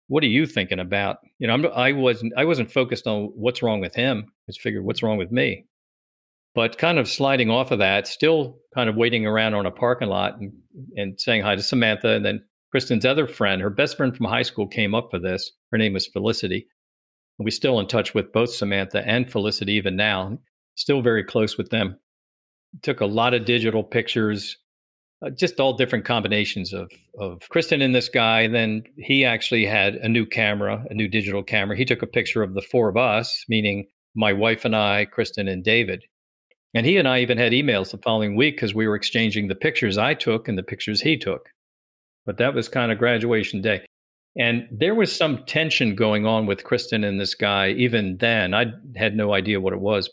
what 0.08 0.24
are 0.24 0.28
you 0.28 0.48
thinking 0.48 0.80
about? 0.80 1.18
You 1.38 1.48
know, 1.48 1.54
I'm, 1.54 1.66
I 1.68 1.92
wasn't 1.92 2.34
I 2.38 2.46
wasn't 2.46 2.72
focused 2.72 3.06
on 3.06 3.32
what's 3.36 3.62
wrong 3.62 3.80
with 3.80 3.94
him. 3.94 4.26
I 4.28 4.52
just 4.52 4.62
figured 4.62 4.84
what's 4.84 5.04
wrong 5.04 5.18
with 5.18 5.32
me. 5.32 5.66
But 6.56 6.78
kind 6.78 6.98
of 6.98 7.08
sliding 7.08 7.50
off 7.50 7.72
of 7.72 7.80
that, 7.80 8.08
still 8.08 8.58
kind 8.74 8.90
of 8.90 8.96
waiting 8.96 9.26
around 9.26 9.54
on 9.54 9.66
a 9.66 9.72
parking 9.72 10.10
lot 10.10 10.38
and, 10.40 10.52
and 10.96 11.20
saying 11.20 11.44
hi 11.44 11.56
to 11.56 11.62
Samantha. 11.62 12.10
And 12.10 12.26
then 12.26 12.44
Kristen's 12.72 13.06
other 13.06 13.28
friend, 13.28 13.62
her 13.62 13.70
best 13.70 13.98
friend 13.98 14.16
from 14.16 14.26
high 14.26 14.42
school, 14.42 14.68
came 14.68 14.96
up 14.96 15.10
for 15.12 15.20
this. 15.20 15.52
Her 15.72 15.78
name 15.78 15.94
was 15.94 16.08
Felicity. 16.08 16.68
And 17.38 17.46
we're 17.46 17.52
still 17.52 17.80
in 17.80 17.88
touch 17.88 18.14
with 18.14 18.34
both 18.34 18.52
Samantha 18.52 19.08
and 19.08 19.32
Felicity 19.32 19.74
even 19.74 19.96
now, 19.96 20.38
still 20.76 21.02
very 21.02 21.24
close 21.24 21.58
with 21.58 21.70
them. 21.70 21.98
Took 22.82 23.00
a 23.02 23.06
lot 23.06 23.34
of 23.34 23.46
digital 23.46 23.84
pictures, 23.84 24.58
uh, 25.26 25.30
just 25.30 25.60
all 25.60 25.74
different 25.74 26.06
combinations 26.06 26.74
of, 26.74 26.92
of 27.20 27.42
Kristen 27.50 27.82
and 27.82 27.96
this 27.96 28.10
guy. 28.10 28.48
Then 28.48 28.84
he 28.98 29.24
actually 29.24 29.66
had 29.66 29.96
a 29.96 30.10
new 30.10 30.26
camera, 30.26 30.84
a 30.90 30.94
new 30.94 31.08
digital 31.08 31.44
camera. 31.44 31.78
He 31.78 31.86
took 31.86 32.02
a 32.02 32.08
picture 32.08 32.44
of 32.44 32.54
the 32.54 32.62
four 32.62 32.90
of 32.90 32.98
us, 32.98 33.46
meaning 33.48 33.88
my 34.16 34.34
wife 34.34 34.66
and 34.66 34.76
I, 34.76 35.06
Kristen 35.06 35.48
and 35.48 35.64
David. 35.64 36.04
And 36.74 36.86
he 36.86 36.98
and 36.98 37.08
I 37.08 37.20
even 37.20 37.38
had 37.38 37.52
emails 37.52 37.92
the 37.92 37.98
following 37.98 38.36
week 38.36 38.56
because 38.56 38.76
we 38.76 38.88
were 38.88 38.96
exchanging 38.96 39.48
the 39.48 39.56
pictures 39.56 39.98
I 39.98 40.14
took 40.14 40.48
and 40.48 40.58
the 40.58 40.64
pictures 40.64 41.02
he 41.02 41.18
took. 41.18 41.50
But 42.26 42.38
that 42.38 42.54
was 42.54 42.70
kind 42.70 42.92
of 42.92 43.00
graduation 43.00 43.62
day. 43.62 43.86
And 44.38 44.68
there 44.72 44.94
was 44.94 45.16
some 45.16 45.44
tension 45.46 45.96
going 45.96 46.26
on 46.26 46.46
with 46.46 46.64
Kristen 46.64 47.04
and 47.04 47.20
this 47.20 47.34
guy 47.34 47.70
even 47.72 48.18
then. 48.18 48.54
I 48.54 48.68
had 48.96 49.16
no 49.16 49.34
idea 49.34 49.60
what 49.60 49.74
it 49.74 49.80
was. 49.80 50.10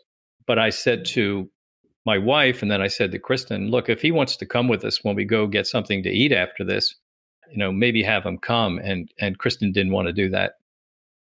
But 0.46 0.58
I 0.58 0.70
said 0.70 1.04
to 1.06 1.50
my 2.06 2.16
wife, 2.18 2.62
and 2.62 2.70
then 2.70 2.80
I 2.80 2.86
said 2.86 3.10
to 3.12 3.18
Kristen, 3.18 3.70
look, 3.70 3.88
if 3.88 4.00
he 4.00 4.12
wants 4.12 4.36
to 4.36 4.46
come 4.46 4.68
with 4.68 4.84
us 4.84 5.02
when 5.02 5.16
we 5.16 5.24
go 5.24 5.46
get 5.46 5.66
something 5.66 6.02
to 6.04 6.08
eat 6.08 6.32
after 6.32 6.64
this, 6.64 6.94
you 7.50 7.58
know, 7.58 7.72
maybe 7.72 8.02
have 8.02 8.24
him 8.24 8.38
come. 8.38 8.78
And 8.78 9.10
and 9.20 9.38
Kristen 9.38 9.72
didn't 9.72 9.92
want 9.92 10.06
to 10.06 10.12
do 10.12 10.30
that. 10.30 10.52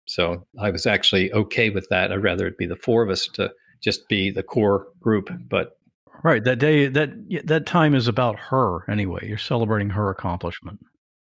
So 0.06 0.46
I 0.60 0.70
was 0.70 0.86
actually 0.86 1.32
okay 1.32 1.70
with 1.70 1.88
that. 1.90 2.12
I'd 2.12 2.22
rather 2.22 2.46
it 2.46 2.58
be 2.58 2.66
the 2.66 2.76
four 2.76 3.02
of 3.02 3.10
us 3.10 3.26
to 3.34 3.50
just 3.82 4.08
be 4.08 4.30
the 4.30 4.42
core 4.42 4.88
group. 5.00 5.30
But 5.48 5.78
right, 6.22 6.42
that 6.44 6.58
day, 6.58 6.88
that 6.88 7.10
that 7.44 7.66
time 7.66 7.94
is 7.94 8.08
about 8.08 8.38
her 8.38 8.90
anyway. 8.90 9.26
You're 9.26 9.38
celebrating 9.38 9.90
her 9.90 10.10
accomplishment. 10.10 10.80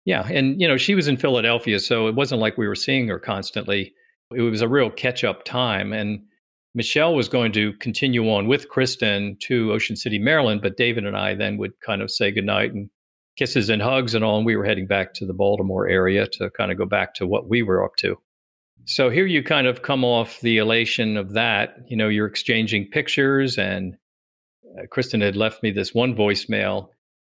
Yeah, 0.05 0.27
and 0.29 0.61
you 0.61 0.69
know 0.69 0.77
she 0.77 0.95
was 0.95 1.09
in 1.09 1.17
Philadelphia, 1.17 1.81
so 1.81 2.07
it 2.07 2.15
wasn't 2.15 2.41
like 2.41 2.57
we 2.57 2.69
were 2.69 2.75
seeing 2.75 3.09
her 3.09 3.19
constantly. 3.19 3.93
It 4.35 4.41
was 4.41 4.63
a 4.63 4.69
real 4.69 4.91
catch-up 4.91 5.45
time, 5.45 5.93
and 5.93 6.21
Michelle 6.75 7.15
was 7.15 7.29
going 7.29 7.53
to 7.53 7.73
continue 7.75 8.31
on 8.31 8.49
with 8.49 8.69
Kristen 8.69 9.37
to 9.45 9.73
Ocean 9.73 9.97
City, 9.97 10.19
Maryland, 10.19 10.63
but 10.63 10.77
David 10.77 11.07
and 11.07 11.17
I 11.17 11.35
then 11.35 11.57
would 11.59 11.73
kind 11.81 12.03
of 12.03 12.11
say 12.11 12.31
goodnight 12.31 12.73
and 12.75 12.91
kisses 13.37 13.71
and 13.71 13.81
hugs 13.81 14.15
and 14.15 14.25
all, 14.25 14.37
and 14.37 14.47
we 14.47 14.57
were 14.57 14.65
heading 14.65 14.87
back 14.87 15.15
to 15.15 15.27
the 15.27 15.33
Baltimore 15.33 15.89
area 15.89 16.27
to 16.33 16.51
kind 16.51 16.71
of 16.71 16.79
go 16.79 16.87
back 16.87 17.15
to 17.15 17.27
what 17.27 17.49
we 17.49 17.63
were 17.63 17.85
up 17.85 17.97
to. 17.97 18.17
So 18.87 19.11
here 19.11 19.27
you 19.27 19.43
kind 19.43 19.67
of 19.67 19.83
come 19.83 20.05
off 20.05 20.41
the 20.41 20.59
elation 20.59 21.17
of 21.17 21.33
that. 21.35 21.77
You 21.89 21.97
know, 21.97 22.09
you're 22.09 22.27
exchanging 22.27 22.89
pictures, 22.91 23.59
and 23.59 23.97
uh, 24.79 24.87
Kristen 24.91 25.21
had 25.21 25.37
left 25.37 25.63
me 25.63 25.71
this 25.71 25.95
one 25.95 26.15
voicemail 26.15 26.89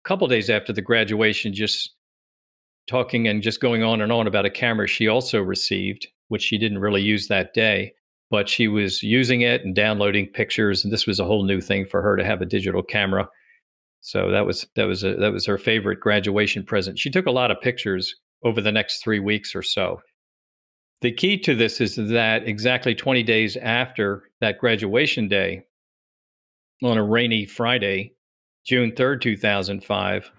a 0.05 0.09
couple 0.09 0.27
days 0.29 0.49
after 0.49 0.73
the 0.73 0.83
graduation, 0.83 1.53
just 1.53 1.95
talking 2.89 3.29
and 3.29 3.43
just 3.43 3.61
going 3.61 3.83
on 3.83 4.01
and 4.01 4.11
on 4.11 4.27
about 4.27 4.47
a 4.47 4.51
camera 4.51 4.87
she 4.87 5.07
also 5.07 5.41
received, 5.41 6.07
which 6.29 6.43
she 6.43 6.57
didn't 6.57 6.79
really 6.79 7.03
use 7.03 7.29
that 7.29 7.53
day 7.53 7.93
but 8.31 8.49
she 8.49 8.69
was 8.69 9.03
using 9.03 9.41
it 9.41 9.65
and 9.65 9.75
downloading 9.75 10.27
pictures 10.27 10.85
and 10.85 10.93
this 10.93 11.07
was 11.07 11.19
a 11.19 11.25
whole 11.25 11.45
new 11.45 11.61
thing 11.61 11.85
for 11.85 12.01
her 12.01 12.17
to 12.17 12.25
have 12.25 12.41
a 12.41 12.47
digital 12.47 12.83
camera. 12.83 13.29
So 14.01 14.31
that 14.31 14.47
was 14.47 14.67
that 14.77 14.85
was 14.85 15.05
a, 15.05 15.17
that 15.17 15.33
was 15.33 15.45
her 15.47 15.59
favorite 15.59 16.01
graduation 16.01 16.65
present. 16.65 16.99
She 16.99 17.11
took 17.11 17.27
a 17.27 17.33
lot 17.33 17.51
of 17.51 17.61
pictures 17.61 18.15
over 18.43 18.61
the 18.63 18.73
next 18.73 19.03
3 19.03 19.19
weeks 19.19 19.55
or 19.55 19.63
so 19.63 20.01
the 21.03 21.13
key 21.13 21.39
to 21.39 21.55
this 21.55 21.81
is 21.81 21.97
that 21.97 22.47
exactly 22.47 22.95
20 22.95 23.23
days 23.23 23.57
after 23.57 24.25
that 24.41 24.59
graduation 24.59 25.29
day 25.29 25.65
on 26.83 26.99
a 26.99 27.05
rainy 27.05 27.47
friday 27.47 28.13
june 28.67 28.93
3rd 28.93 29.21
2005 29.21 30.31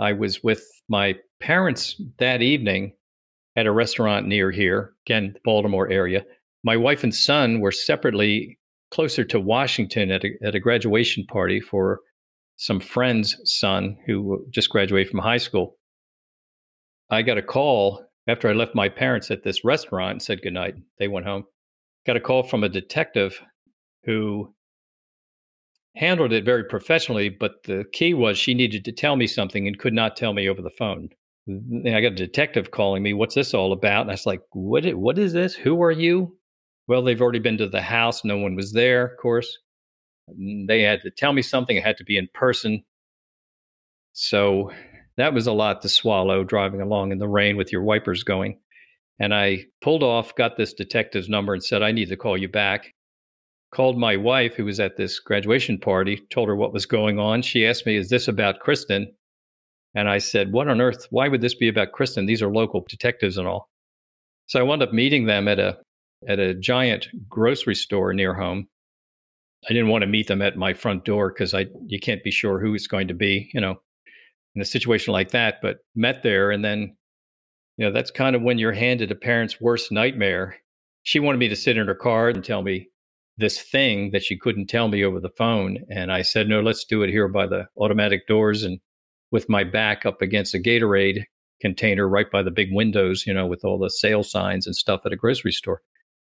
i 0.00 0.12
was 0.12 0.42
with 0.42 0.64
my 0.88 1.14
parents 1.40 2.00
that 2.18 2.42
evening 2.42 2.92
at 3.56 3.66
a 3.66 3.72
restaurant 3.72 4.26
near 4.26 4.50
here 4.50 4.92
again 5.06 5.34
baltimore 5.44 5.90
area 5.90 6.24
my 6.64 6.76
wife 6.76 7.04
and 7.04 7.14
son 7.14 7.60
were 7.60 7.70
separately 7.70 8.58
closer 8.90 9.24
to 9.24 9.40
Washington 9.40 10.10
at 10.12 10.24
a, 10.24 10.30
at 10.42 10.54
a 10.54 10.60
graduation 10.60 11.26
party 11.26 11.60
for 11.60 12.00
some 12.56 12.78
friend's 12.78 13.36
son 13.44 13.96
who 14.06 14.46
just 14.50 14.70
graduated 14.70 15.10
from 15.10 15.18
high 15.18 15.36
school. 15.36 15.76
I 17.10 17.22
got 17.22 17.36
a 17.36 17.42
call 17.42 18.06
after 18.26 18.48
I 18.48 18.52
left 18.52 18.74
my 18.74 18.88
parents 18.88 19.30
at 19.30 19.42
this 19.42 19.64
restaurant 19.64 20.12
and 20.12 20.22
said 20.22 20.42
goodnight. 20.42 20.76
They 20.98 21.08
went 21.08 21.26
home. 21.26 21.44
Got 22.06 22.16
a 22.16 22.20
call 22.20 22.42
from 22.42 22.64
a 22.64 22.68
detective 22.68 23.40
who 24.04 24.54
handled 25.96 26.32
it 26.32 26.44
very 26.44 26.64
professionally, 26.64 27.28
but 27.28 27.62
the 27.64 27.84
key 27.92 28.14
was 28.14 28.36
she 28.36 28.54
needed 28.54 28.84
to 28.84 28.92
tell 28.92 29.16
me 29.16 29.26
something 29.26 29.66
and 29.66 29.78
could 29.78 29.94
not 29.94 30.16
tell 30.16 30.32
me 30.32 30.48
over 30.48 30.60
the 30.60 30.70
phone. 30.70 31.08
I 31.48 32.00
got 32.00 32.12
a 32.12 32.16
detective 32.16 32.70
calling 32.70 33.02
me. 33.02 33.12
What's 33.12 33.34
this 33.34 33.52
all 33.52 33.72
about? 33.72 34.02
And 34.02 34.10
I 34.10 34.14
was 34.14 34.26
like, 34.26 34.40
"What? 34.52 34.86
What 34.94 35.18
is 35.18 35.34
this? 35.34 35.54
Who 35.54 35.82
are 35.82 35.92
you?" 35.92 36.38
Well, 36.88 37.02
they've 37.02 37.20
already 37.20 37.38
been 37.38 37.58
to 37.58 37.68
the 37.68 37.82
house. 37.82 38.24
No 38.24 38.38
one 38.38 38.54
was 38.56 38.72
there, 38.72 39.04
of 39.06 39.18
course. 39.18 39.58
They 40.66 40.82
had 40.82 41.02
to 41.02 41.10
tell 41.10 41.32
me 41.32 41.42
something. 41.42 41.76
It 41.76 41.84
had 41.84 41.98
to 41.98 42.04
be 42.04 42.16
in 42.16 42.28
person. 42.32 42.82
So 44.12 44.70
that 45.16 45.34
was 45.34 45.46
a 45.46 45.52
lot 45.52 45.82
to 45.82 45.88
swallow 45.88 46.44
driving 46.44 46.80
along 46.80 47.12
in 47.12 47.18
the 47.18 47.28
rain 47.28 47.56
with 47.56 47.70
your 47.70 47.82
wipers 47.82 48.22
going. 48.22 48.58
And 49.20 49.32
I 49.32 49.66
pulled 49.80 50.02
off, 50.02 50.34
got 50.34 50.56
this 50.56 50.72
detective's 50.72 51.28
number, 51.28 51.54
and 51.54 51.62
said, 51.62 51.82
I 51.82 51.92
need 51.92 52.08
to 52.08 52.16
call 52.16 52.36
you 52.36 52.48
back. 52.48 52.92
Called 53.72 53.98
my 53.98 54.16
wife, 54.16 54.54
who 54.54 54.64
was 54.64 54.80
at 54.80 54.96
this 54.96 55.18
graduation 55.20 55.78
party, 55.78 56.22
told 56.30 56.48
her 56.48 56.56
what 56.56 56.72
was 56.72 56.86
going 56.86 57.18
on. 57.18 57.42
She 57.42 57.66
asked 57.66 57.86
me, 57.86 57.96
Is 57.96 58.08
this 58.08 58.28
about 58.28 58.60
Kristen? 58.60 59.12
And 59.94 60.08
I 60.08 60.18
said, 60.18 60.52
What 60.52 60.68
on 60.68 60.80
earth? 60.80 61.06
Why 61.10 61.28
would 61.28 61.40
this 61.40 61.54
be 61.54 61.68
about 61.68 61.92
Kristen? 61.92 62.26
These 62.26 62.42
are 62.42 62.52
local 62.52 62.84
detectives 62.88 63.36
and 63.36 63.48
all. 63.48 63.68
So 64.46 64.60
I 64.60 64.62
wound 64.62 64.82
up 64.82 64.92
meeting 64.92 65.26
them 65.26 65.48
at 65.48 65.58
a 65.58 65.78
at 66.28 66.38
a 66.38 66.54
giant 66.54 67.08
grocery 67.28 67.74
store 67.74 68.12
near 68.14 68.34
home. 68.34 68.68
I 69.68 69.72
didn't 69.72 69.88
want 69.88 70.02
to 70.02 70.08
meet 70.08 70.26
them 70.26 70.42
at 70.42 70.56
my 70.56 70.74
front 70.74 71.04
door 71.04 71.30
because 71.30 71.54
I 71.54 71.66
you 71.86 71.98
can't 71.98 72.22
be 72.22 72.30
sure 72.30 72.60
who 72.60 72.74
it's 72.74 72.86
going 72.86 73.08
to 73.08 73.14
be, 73.14 73.50
you 73.54 73.60
know, 73.60 73.80
in 74.54 74.62
a 74.62 74.64
situation 74.64 75.12
like 75.12 75.30
that. 75.30 75.60
But 75.62 75.78
met 75.94 76.22
there, 76.22 76.50
and 76.50 76.64
then, 76.64 76.96
you 77.76 77.86
know, 77.86 77.92
that's 77.92 78.10
kind 78.10 78.36
of 78.36 78.42
when 78.42 78.58
you're 78.58 78.72
handed 78.72 79.10
a 79.10 79.16
parent's 79.16 79.60
worst 79.60 79.92
nightmare. 79.92 80.56
She 81.02 81.20
wanted 81.20 81.38
me 81.38 81.48
to 81.48 81.56
sit 81.56 81.76
in 81.76 81.86
her 81.86 81.94
car 81.94 82.28
and 82.28 82.42
tell 82.42 82.62
me 82.62 82.88
this 83.36 83.60
thing 83.60 84.10
that 84.12 84.22
she 84.22 84.38
couldn't 84.38 84.66
tell 84.66 84.88
me 84.88 85.04
over 85.04 85.20
the 85.20 85.30
phone, 85.36 85.78
and 85.90 86.12
I 86.12 86.22
said, 86.22 86.48
no, 86.48 86.60
let's 86.60 86.84
do 86.84 87.02
it 87.02 87.10
here 87.10 87.28
by 87.28 87.46
the 87.46 87.66
automatic 87.76 88.26
doors 88.26 88.62
and 88.62 88.78
with 89.32 89.48
my 89.48 89.64
back 89.64 90.06
up 90.06 90.22
against 90.22 90.54
a 90.54 90.58
Gatorade 90.58 91.24
container 91.60 92.08
right 92.08 92.30
by 92.30 92.42
the 92.42 92.50
big 92.50 92.68
windows, 92.72 93.26
you 93.26 93.34
know, 93.34 93.46
with 93.46 93.64
all 93.64 93.78
the 93.78 93.90
sale 93.90 94.22
signs 94.22 94.66
and 94.66 94.76
stuff 94.76 95.00
at 95.04 95.12
a 95.12 95.16
grocery 95.16 95.50
store. 95.50 95.82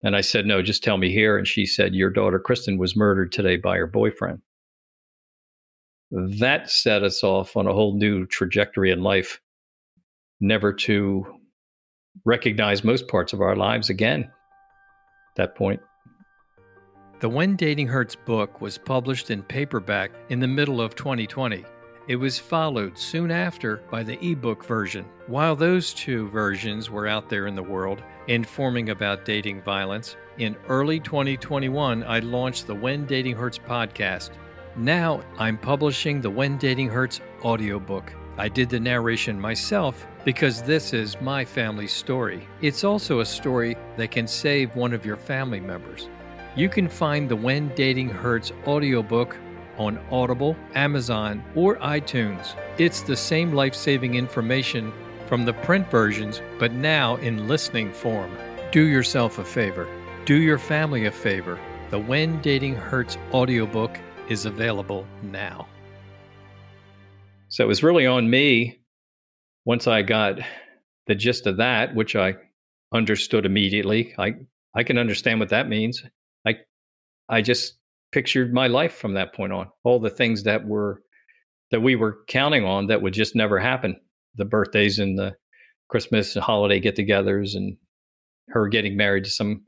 And 0.04 0.16
I 0.16 0.22
said, 0.22 0.46
No, 0.46 0.62
just 0.62 0.84
tell 0.84 0.98
me 0.98 1.12
here. 1.12 1.38
And 1.38 1.48
she 1.48 1.66
said, 1.66 1.94
Your 1.94 2.10
daughter 2.10 2.40
Kristen 2.40 2.78
was 2.78 2.96
murdered 2.96 3.32
today 3.32 3.58
by 3.58 3.78
her 3.78 3.88
boyfriend. 3.88 4.42
That 6.12 6.70
set 6.70 7.04
us 7.04 7.24
off 7.24 7.58
on 7.58 7.68
a 7.68 7.74
whole 7.74 7.98
new 7.98 8.26
trajectory 8.26 8.92
in 8.92 9.02
life, 9.02 9.42
never 10.40 10.72
to 10.74 11.26
recognize 12.26 12.84
most 12.84 13.08
parts 13.08 13.34
of 13.34 13.42
our 13.42 13.56
lives 13.56 13.90
again 13.90 14.24
at 14.24 15.36
that 15.36 15.56
point. 15.56 15.82
The 17.20 17.30
When 17.30 17.56
Dating 17.56 17.88
Hurts 17.88 18.16
book 18.16 18.62
was 18.62 18.78
published 18.78 19.32
in 19.32 19.42
paperback 19.42 20.12
in 20.30 20.40
the 20.40 20.48
middle 20.48 20.80
of 20.80 20.96
2020. 20.96 21.66
It 22.08 22.16
was 22.16 22.40
followed 22.40 22.98
soon 22.98 23.32
after 23.32 23.78
by 23.92 24.02
the 24.02 24.24
ebook 24.26 24.64
version. 24.64 25.06
While 25.26 25.58
those 25.58 25.94
two 25.94 26.30
versions 26.30 26.90
were 26.90 27.08
out 27.08 27.28
there 27.28 27.48
in 27.48 27.56
the 27.56 27.64
world, 27.64 28.02
informing 28.28 28.92
about 28.92 29.26
dating 29.26 29.62
violence, 29.62 30.16
in 30.38 30.56
early 30.70 31.02
2021 31.02 32.04
I 32.04 32.20
launched 32.20 32.66
the 32.66 32.76
When 32.76 33.06
Dating 33.06 33.36
Hurts 33.36 33.58
podcast. 33.58 34.30
Now 34.78 35.22
I'm 35.40 35.58
publishing 35.58 36.22
the 36.22 36.30
When 36.30 36.58
Dating 36.58 36.88
Hurts 36.88 37.20
audiobook. 37.44 38.14
I 38.38 38.48
did 38.48 38.70
the 38.70 38.80
narration 38.80 39.42
myself 39.42 40.06
because 40.24 40.62
this 40.62 40.94
is 40.94 41.20
my 41.20 41.44
family's 41.44 41.92
story. 41.92 42.48
It's 42.62 42.84
also 42.84 43.22
a 43.22 43.26
story 43.26 43.76
that 43.98 44.12
can 44.12 44.28
save 44.28 44.76
one 44.76 44.94
of 44.94 45.04
your 45.04 45.16
family 45.16 45.60
members. 45.60 46.10
You 46.56 46.70
can 46.70 46.88
find 46.88 47.28
the 47.28 47.36
When 47.36 47.70
Dating 47.70 48.10
Hurts 48.10 48.52
audiobook 48.68 49.36
on 49.80 50.00
Audible, 50.12 50.56
Amazon, 50.76 51.44
or 51.56 51.78
iTunes. 51.78 52.56
It's 52.78 53.02
the 53.02 53.18
same 53.18 53.54
life 53.54 53.74
saving 53.74 54.14
information 54.14 54.94
from 55.26 55.44
the 55.44 55.54
print 55.54 55.90
versions, 55.90 56.40
but 56.60 56.72
now 56.72 57.16
in 57.16 57.48
listening 57.48 57.92
form. 57.92 58.38
Do 58.72 58.84
yourself 58.84 59.40
a 59.40 59.44
favor. 59.44 59.88
Do 60.26 60.36
your 60.36 60.60
family 60.60 61.06
a 61.06 61.12
favor. 61.12 61.58
The 61.90 61.98
When 62.00 62.40
Dating 62.42 62.76
Hurts 62.76 63.18
audiobook 63.34 63.98
is 64.30 64.46
available 64.46 65.06
now. 65.24 65.68
So 67.50 67.64
it 67.64 67.68
was 67.68 67.84
really 67.84 68.06
on 68.06 68.30
me 68.30 68.80
once 69.66 69.88
I 69.88 70.02
got 70.02 70.40
the 71.08 71.16
gist 71.16 71.48
of 71.48 71.58
that, 71.58 71.96
which 71.96 72.16
I 72.16 72.36
understood 72.94 73.46
immediately. 73.46 74.14
I 74.18 74.34
I 74.76 74.84
can 74.84 74.98
understand 74.98 75.40
what 75.40 75.50
that 75.50 75.70
means. 75.70 76.04
I 76.46 76.56
I 77.30 77.42
just 77.42 77.78
pictured 78.12 78.54
my 78.54 78.68
life 78.68 78.94
from 78.94 79.14
that 79.14 79.34
point 79.34 79.54
on. 79.54 79.70
All 79.84 80.00
the 80.00 80.10
things 80.10 80.44
that 80.44 80.66
were 80.66 81.02
that 81.72 81.82
we 81.82 81.96
were 81.96 82.20
counting 82.28 82.66
on 82.66 82.88
that 82.88 83.02
would 83.02 83.14
just 83.14 83.36
never 83.36 83.60
happen. 83.60 84.00
The 84.36 84.46
birthdays 84.46 85.00
and 85.00 85.18
the 85.18 85.36
Christmas 85.90 86.36
and 86.36 86.44
holiday 86.44 86.80
get-togethers 86.80 87.56
and 87.56 87.78
her 88.50 88.68
getting 88.68 88.96
married 88.96 89.24
to 89.26 89.30
some 89.30 89.64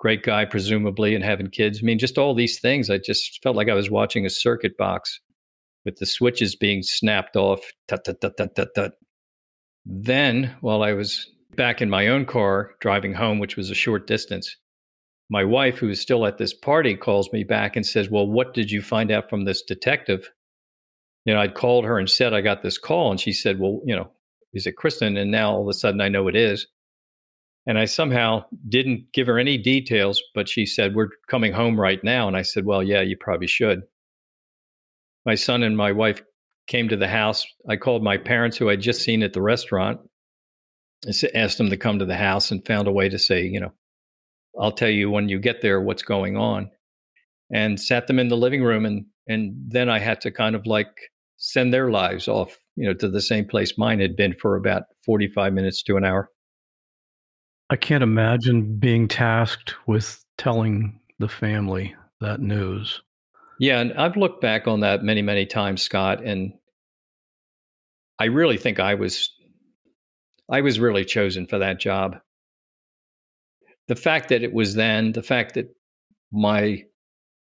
great 0.00 0.22
guy 0.22 0.44
presumably 0.44 1.14
and 1.14 1.22
having 1.22 1.48
kids. 1.48 1.80
I 1.80 1.84
mean 1.84 1.98
just 1.98 2.18
all 2.18 2.34
these 2.34 2.58
things 2.58 2.90
I 2.90 2.98
just 2.98 3.40
felt 3.42 3.54
like 3.54 3.68
I 3.68 3.74
was 3.74 3.90
watching 3.90 4.26
a 4.26 4.30
circuit 4.30 4.76
box 4.76 5.20
with 5.84 5.96
the 5.96 6.06
switches 6.06 6.56
being 6.56 6.82
snapped 6.82 7.36
off. 7.36 7.60
Tut, 7.86 8.04
tut, 8.04 8.20
tut, 8.20 8.36
tut, 8.36 8.56
tut, 8.56 8.68
tut. 8.74 8.92
Then, 9.86 10.56
while 10.60 10.82
I 10.82 10.92
was 10.92 11.30
back 11.56 11.80
in 11.80 11.90
my 11.90 12.08
own 12.08 12.26
car 12.26 12.72
driving 12.80 13.14
home, 13.14 13.38
which 13.38 13.56
was 13.56 13.70
a 13.70 13.74
short 13.74 14.06
distance, 14.06 14.56
my 15.30 15.44
wife, 15.44 15.78
who 15.78 15.88
is 15.88 16.00
still 16.00 16.26
at 16.26 16.38
this 16.38 16.52
party, 16.52 16.96
calls 16.96 17.32
me 17.32 17.44
back 17.44 17.76
and 17.76 17.86
says, 17.86 18.10
Well, 18.10 18.26
what 18.26 18.52
did 18.52 18.70
you 18.70 18.82
find 18.82 19.10
out 19.10 19.30
from 19.30 19.44
this 19.44 19.62
detective? 19.62 20.30
You 21.24 21.34
know, 21.34 21.40
I'd 21.40 21.54
called 21.54 21.84
her 21.84 21.98
and 21.98 22.10
said 22.10 22.34
I 22.34 22.40
got 22.40 22.62
this 22.62 22.78
call, 22.78 23.10
and 23.10 23.20
she 23.20 23.32
said, 23.32 23.58
Well, 23.58 23.80
you 23.84 23.94
know, 23.94 24.10
is 24.52 24.66
it 24.66 24.76
Kristen? 24.76 25.16
And 25.16 25.30
now 25.30 25.52
all 25.52 25.62
of 25.62 25.68
a 25.68 25.72
sudden 25.72 26.00
I 26.00 26.08
know 26.08 26.28
it 26.28 26.36
is. 26.36 26.66
And 27.66 27.78
I 27.78 27.84
somehow 27.84 28.44
didn't 28.68 29.12
give 29.12 29.26
her 29.26 29.38
any 29.38 29.58
details, 29.58 30.22
but 30.34 30.48
she 30.48 30.66
said, 30.66 30.94
We're 30.94 31.10
coming 31.28 31.52
home 31.52 31.78
right 31.78 32.02
now. 32.02 32.26
And 32.26 32.36
I 32.36 32.42
said, 32.42 32.64
Well, 32.64 32.82
yeah, 32.82 33.02
you 33.02 33.16
probably 33.18 33.46
should. 33.46 33.82
My 35.26 35.34
son 35.34 35.62
and 35.62 35.76
my 35.76 35.92
wife 35.92 36.22
came 36.66 36.88
to 36.88 36.96
the 36.96 37.08
house. 37.08 37.46
I 37.68 37.76
called 37.76 38.02
my 38.02 38.16
parents, 38.16 38.56
who 38.56 38.70
I'd 38.70 38.80
just 38.80 39.02
seen 39.02 39.22
at 39.22 39.34
the 39.34 39.42
restaurant, 39.42 40.00
and 41.04 41.14
asked 41.34 41.58
them 41.58 41.70
to 41.70 41.76
come 41.76 41.98
to 41.98 42.06
the 42.06 42.16
house 42.16 42.50
and 42.50 42.66
found 42.66 42.88
a 42.88 42.92
way 42.92 43.08
to 43.08 43.18
say, 43.18 43.44
you 43.44 43.60
know, 43.60 43.72
I'll 44.58 44.72
tell 44.72 44.88
you 44.88 45.10
when 45.10 45.28
you 45.28 45.38
get 45.38 45.60
there 45.60 45.80
what's 45.80 46.02
going 46.02 46.36
on. 46.36 46.70
And 47.52 47.80
sat 47.80 48.06
them 48.06 48.20
in 48.20 48.28
the 48.28 48.36
living 48.36 48.62
room 48.62 48.86
and 48.86 49.06
and 49.26 49.54
then 49.68 49.88
I 49.88 49.98
had 49.98 50.20
to 50.22 50.30
kind 50.30 50.56
of 50.56 50.66
like 50.66 50.88
send 51.36 51.72
their 51.72 51.90
lives 51.90 52.28
off, 52.28 52.58
you 52.76 52.86
know, 52.86 52.94
to 52.94 53.08
the 53.08 53.20
same 53.20 53.46
place 53.46 53.78
mine 53.78 54.00
had 54.00 54.16
been 54.16 54.34
for 54.34 54.56
about 54.56 54.84
45 55.04 55.52
minutes 55.52 55.82
to 55.84 55.96
an 55.96 56.04
hour. 56.04 56.30
I 57.70 57.76
can't 57.76 58.02
imagine 58.02 58.78
being 58.78 59.08
tasked 59.08 59.74
with 59.86 60.24
telling 60.36 61.00
the 61.18 61.28
family 61.28 61.94
that 62.20 62.40
news. 62.40 63.00
Yeah, 63.58 63.80
and 63.80 63.92
I've 63.94 64.16
looked 64.16 64.40
back 64.40 64.66
on 64.66 64.80
that 64.80 65.02
many, 65.02 65.22
many 65.22 65.46
times, 65.46 65.82
Scott, 65.82 66.24
and 66.24 66.52
I 68.18 68.24
really 68.24 68.56
think 68.56 68.80
I 68.80 68.94
was 68.94 69.32
I 70.50 70.60
was 70.62 70.80
really 70.80 71.04
chosen 71.04 71.46
for 71.46 71.58
that 71.58 71.78
job 71.78 72.16
the 73.90 73.96
fact 73.96 74.28
that 74.28 74.44
it 74.44 74.52
was 74.52 74.74
then, 74.76 75.10
the 75.10 75.22
fact 75.22 75.54
that 75.54 75.66
my 76.30 76.80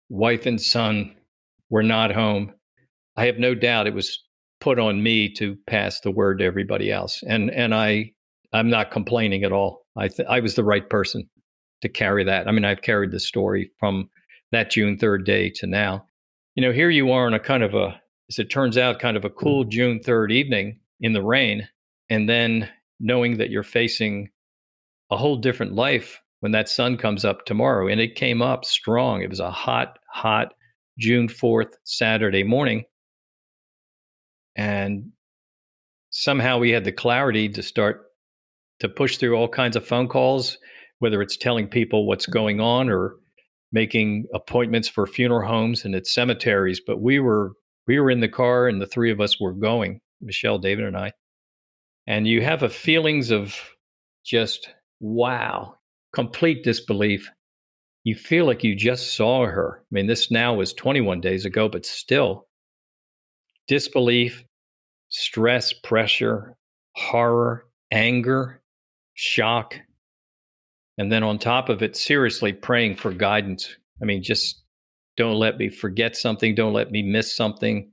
wife 0.07 0.45
and 0.45 0.59
son 0.59 1.13
were 1.69 1.83
not 1.83 2.13
home, 2.13 2.53
I 3.17 3.25
have 3.25 3.39
no 3.39 3.53
doubt 3.53 3.87
it 3.87 3.93
was 3.93 4.23
put 4.61 4.79
on 4.79 5.03
me 5.03 5.27
to 5.33 5.57
pass 5.67 5.99
the 5.99 6.11
word 6.11 6.39
to 6.39 6.45
everybody 6.45 6.93
else. 6.93 7.21
And 7.27 7.51
and 7.51 7.75
I 7.75 8.13
I'm 8.53 8.69
not 8.69 8.89
complaining 8.89 9.43
at 9.43 9.51
all. 9.51 9.78
I 9.97 10.07
th- 10.07 10.27
I 10.29 10.39
was 10.39 10.55
the 10.55 10.63
right 10.63 10.89
person 10.89 11.29
to 11.81 11.89
carry 11.89 12.23
that. 12.23 12.47
I 12.47 12.51
mean, 12.51 12.65
I've 12.65 12.81
carried 12.81 13.11
the 13.11 13.19
story 13.19 13.71
from 13.79 14.09
that 14.51 14.71
June 14.71 14.97
3rd 14.97 15.25
day 15.25 15.49
to 15.55 15.67
now. 15.67 16.05
You 16.55 16.63
know, 16.63 16.71
here 16.71 16.89
you 16.89 17.11
are 17.11 17.25
on 17.25 17.33
a 17.33 17.39
kind 17.39 17.63
of 17.63 17.73
a 17.73 17.99
as 18.29 18.39
it 18.39 18.49
turns 18.49 18.77
out 18.77 18.99
kind 18.99 19.17
of 19.17 19.25
a 19.25 19.29
cool 19.29 19.63
mm-hmm. 19.63 19.71
June 19.71 19.99
3rd 19.99 20.31
evening 20.31 20.79
in 21.01 21.13
the 21.13 21.23
rain 21.23 21.67
and 22.09 22.29
then 22.29 22.69
knowing 22.99 23.37
that 23.37 23.49
you're 23.49 23.63
facing 23.63 24.29
a 25.11 25.17
whole 25.17 25.37
different 25.37 25.73
life 25.73 26.21
when 26.41 26.51
that 26.51 26.69
sun 26.69 26.97
comes 26.97 27.25
up 27.25 27.45
tomorrow. 27.45 27.87
And 27.87 27.99
it 27.99 28.15
came 28.15 28.41
up 28.41 28.65
strong. 28.65 29.21
It 29.21 29.29
was 29.29 29.39
a 29.39 29.51
hot, 29.51 29.99
hot 30.11 30.53
June 30.97 31.27
4th 31.27 31.73
Saturday 31.83 32.43
morning. 32.43 32.83
And 34.55 35.11
somehow 36.09 36.57
we 36.57 36.71
had 36.71 36.83
the 36.83 36.91
clarity 36.91 37.49
to 37.49 37.63
start 37.63 38.08
to 38.79 38.89
push 38.89 39.17
through 39.17 39.35
all 39.35 39.47
kinds 39.47 39.75
of 39.75 39.85
phone 39.85 40.07
calls, 40.07 40.57
whether 40.99 41.21
it's 41.21 41.37
telling 41.37 41.67
people 41.67 42.07
what's 42.07 42.25
going 42.25 42.59
on 42.59 42.89
or 42.89 43.15
making 43.71 44.25
appointments 44.33 44.87
for 44.87 45.05
funeral 45.05 45.47
homes 45.47 45.85
and 45.85 45.95
at 45.95 46.07
cemeteries. 46.07 46.81
But 46.85 47.01
we 47.01 47.19
were 47.19 47.53
we 47.87 47.99
were 47.99 48.11
in 48.11 48.19
the 48.19 48.29
car 48.29 48.67
and 48.67 48.81
the 48.81 48.87
three 48.87 49.11
of 49.11 49.19
us 49.19 49.39
were 49.39 49.53
going, 49.53 49.99
Michelle, 50.21 50.59
David, 50.59 50.85
and 50.85 50.97
I. 50.97 51.13
And 52.07 52.27
you 52.27 52.41
have 52.41 52.63
a 52.63 52.69
feelings 52.69 53.31
of 53.31 53.55
just 54.25 54.69
wow, 54.99 55.75
complete 56.13 56.63
disbelief. 56.63 57.29
You 58.03 58.15
feel 58.15 58.45
like 58.45 58.63
you 58.63 58.75
just 58.75 59.15
saw 59.15 59.45
her. 59.45 59.81
I 59.81 59.89
mean, 59.91 60.07
this 60.07 60.31
now 60.31 60.53
was 60.53 60.73
21 60.73 61.21
days 61.21 61.45
ago, 61.45 61.69
but 61.69 61.85
still 61.85 62.47
disbelief, 63.67 64.43
stress, 65.09 65.73
pressure, 65.73 66.55
horror, 66.95 67.65
anger, 67.91 68.61
shock. 69.19 69.75
And 70.97 71.11
then 71.11 71.23
on 71.23 71.39
top 71.39 71.67
of 71.67 71.83
it, 71.83 71.97
seriously 71.97 72.53
praying 72.53 72.95
for 72.95 73.11
guidance. 73.11 73.75
I 74.01 74.05
mean, 74.05 74.23
just 74.23 74.63
don't 75.17 75.35
let 75.35 75.57
me 75.57 75.67
forget 75.67 76.15
something. 76.15 76.55
Don't 76.55 76.71
let 76.71 76.89
me 76.91 77.01
miss 77.01 77.35
something. 77.35 77.91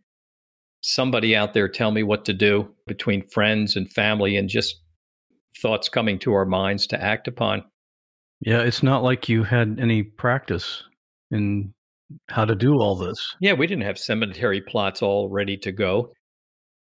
Somebody 0.83 1.35
out 1.35 1.53
there 1.53 1.69
tell 1.69 1.91
me 1.91 2.05
what 2.05 2.25
to 2.27 2.33
do 2.33 2.73
between 2.87 3.27
friends 3.27 3.75
and 3.75 3.91
family 3.91 4.37
and 4.37 4.49
just 4.49 4.77
thoughts 5.61 5.89
coming 5.89 6.17
to 6.21 6.33
our 6.33 6.45
minds 6.45 6.87
to 6.89 7.03
act 7.03 7.27
upon. 7.27 7.65
Yeah, 8.41 8.61
it's 8.61 8.85
not 8.85 9.03
like 9.03 9.29
you 9.29 9.43
had 9.43 9.79
any 9.81 10.05
practice 10.05 10.85
in 11.33 11.75
how 12.29 12.45
to 12.45 12.55
do 12.55 12.75
all 12.75 12.95
this. 12.95 13.35
Yeah, 13.41 13.55
we 13.55 13.67
didn't 13.67 13.83
have 13.83 13.99
cemetery 13.99 14.61
plots 14.61 15.03
all 15.03 15.29
ready 15.29 15.57
to 15.57 15.73
go. 15.73 16.13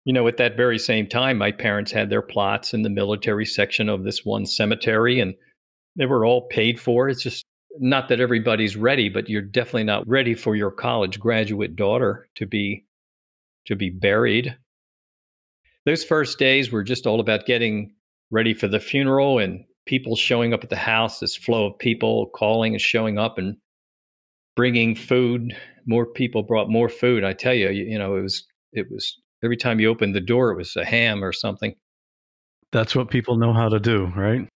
You 0.05 0.13
know, 0.13 0.27
at 0.27 0.37
that 0.37 0.55
very 0.55 0.77
same 0.77 1.07
time, 1.07 1.37
my 1.37 1.51
parents 1.51 1.91
had 1.91 2.09
their 2.09 2.21
plots 2.21 2.73
in 2.73 2.83
the 2.83 2.89
military 2.89 3.45
section 3.45 3.89
of 3.89 4.03
this 4.03 4.23
one 4.23 4.45
cemetery, 4.45 5.19
and 5.19 5.33
they 5.95 6.05
were 6.05 6.25
all 6.25 6.47
paid 6.47 6.79
for. 6.79 7.09
It's 7.09 7.23
just 7.23 7.43
not 7.79 8.07
that 8.09 8.21
everybody's 8.21 8.75
ready, 8.75 9.09
but 9.09 9.29
you're 9.29 9.41
definitely 9.41 9.83
not 9.83 10.07
ready 10.07 10.33
for 10.33 10.55
your 10.55 10.71
college 10.71 11.19
graduate 11.19 11.75
daughter 11.75 12.27
to 12.35 12.45
be 12.45 12.85
to 13.65 13.75
be 13.75 13.89
buried. 13.89 14.55
Those 15.85 16.03
first 16.03 16.37
days 16.39 16.71
were 16.71 16.83
just 16.83 17.07
all 17.07 17.19
about 17.19 17.45
getting 17.45 17.93
ready 18.31 18.53
for 18.53 18.67
the 18.67 18.79
funeral 18.79 19.39
and 19.39 19.65
people 19.85 20.15
showing 20.15 20.53
up 20.53 20.63
at 20.63 20.69
the 20.69 20.75
house, 20.75 21.19
this 21.19 21.35
flow 21.35 21.67
of 21.67 21.79
people 21.79 22.27
calling 22.35 22.73
and 22.73 22.81
showing 22.81 23.17
up 23.17 23.37
and 23.37 23.57
bringing 24.55 24.95
food. 24.95 25.55
More 25.85 26.05
people 26.05 26.43
brought 26.43 26.69
more 26.69 26.89
food. 26.89 27.23
I 27.23 27.33
tell 27.33 27.53
you, 27.53 27.69
you, 27.69 27.99
know, 27.99 28.15
it 28.15 28.21
was 28.21 28.45
it 28.73 28.87
was 28.91 29.19
every 29.43 29.57
time 29.57 29.79
you 29.79 29.89
opened 29.89 30.15
the 30.15 30.21
door, 30.21 30.51
it 30.51 30.57
was 30.57 30.75
a 30.75 30.85
ham 30.85 31.23
or 31.23 31.33
something. 31.33 31.75
That's 32.71 32.95
what 32.95 33.09
people 33.09 33.37
know 33.37 33.53
how 33.53 33.69
to 33.69 33.79
do, 33.79 34.11
right? 34.15 34.47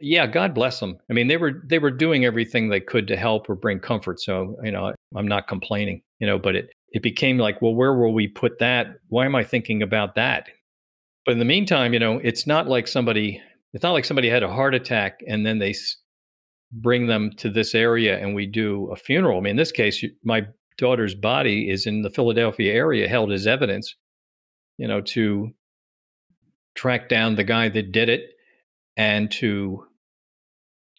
Yeah, 0.00 0.26
God 0.26 0.54
bless 0.54 0.80
them. 0.80 0.96
I 1.10 1.12
mean, 1.12 1.28
they 1.28 1.36
were 1.36 1.62
they 1.66 1.78
were 1.78 1.90
doing 1.90 2.24
everything 2.24 2.68
they 2.68 2.80
could 2.80 3.06
to 3.08 3.16
help 3.16 3.50
or 3.50 3.54
bring 3.54 3.80
comfort. 3.80 4.20
So, 4.20 4.56
you 4.62 4.70
know, 4.70 4.94
I'm 5.14 5.28
not 5.28 5.46
complaining, 5.46 6.00
you 6.20 6.26
know, 6.26 6.38
but 6.38 6.56
it 6.56 6.70
it 6.92 7.02
became 7.02 7.38
like, 7.38 7.60
well, 7.60 7.74
where 7.74 7.94
will 7.94 8.14
we 8.14 8.26
put 8.26 8.58
that? 8.60 8.86
Why 9.08 9.26
am 9.26 9.34
I 9.34 9.44
thinking 9.44 9.82
about 9.82 10.14
that? 10.14 10.48
But 11.26 11.32
in 11.32 11.38
the 11.38 11.44
meantime, 11.44 11.92
you 11.92 11.98
know, 11.98 12.18
it's 12.18 12.46
not 12.46 12.66
like 12.66 12.88
somebody 12.88 13.42
it's 13.72 13.82
not 13.82 13.92
like 13.92 14.04
somebody 14.04 14.28
had 14.28 14.42
a 14.42 14.52
heart 14.52 14.74
attack 14.74 15.20
and 15.28 15.44
then 15.44 15.58
they 15.58 15.74
bring 16.72 17.06
them 17.06 17.30
to 17.36 17.50
this 17.50 17.74
area 17.74 18.18
and 18.18 18.34
we 18.34 18.46
do 18.46 18.90
a 18.92 18.96
funeral. 18.96 19.38
I 19.38 19.40
mean, 19.42 19.52
in 19.52 19.56
this 19.56 19.72
case, 19.72 20.04
my 20.24 20.46
daughter's 20.78 21.14
body 21.14 21.70
is 21.70 21.86
in 21.86 22.02
the 22.02 22.10
Philadelphia 22.10 22.72
area, 22.72 23.08
held 23.08 23.32
as 23.32 23.46
evidence, 23.46 23.94
you 24.80 24.88
know, 24.88 25.02
to 25.02 25.52
track 26.74 27.10
down 27.10 27.34
the 27.34 27.44
guy 27.44 27.68
that 27.68 27.92
did 27.92 28.08
it 28.08 28.30
and 28.96 29.30
to 29.30 29.84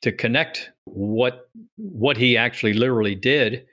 to 0.04 0.12
connect 0.12 0.70
what 0.86 1.50
what 1.78 2.16
he 2.16 2.38
actually 2.38 2.74
literally 2.74 3.16
did 3.16 3.66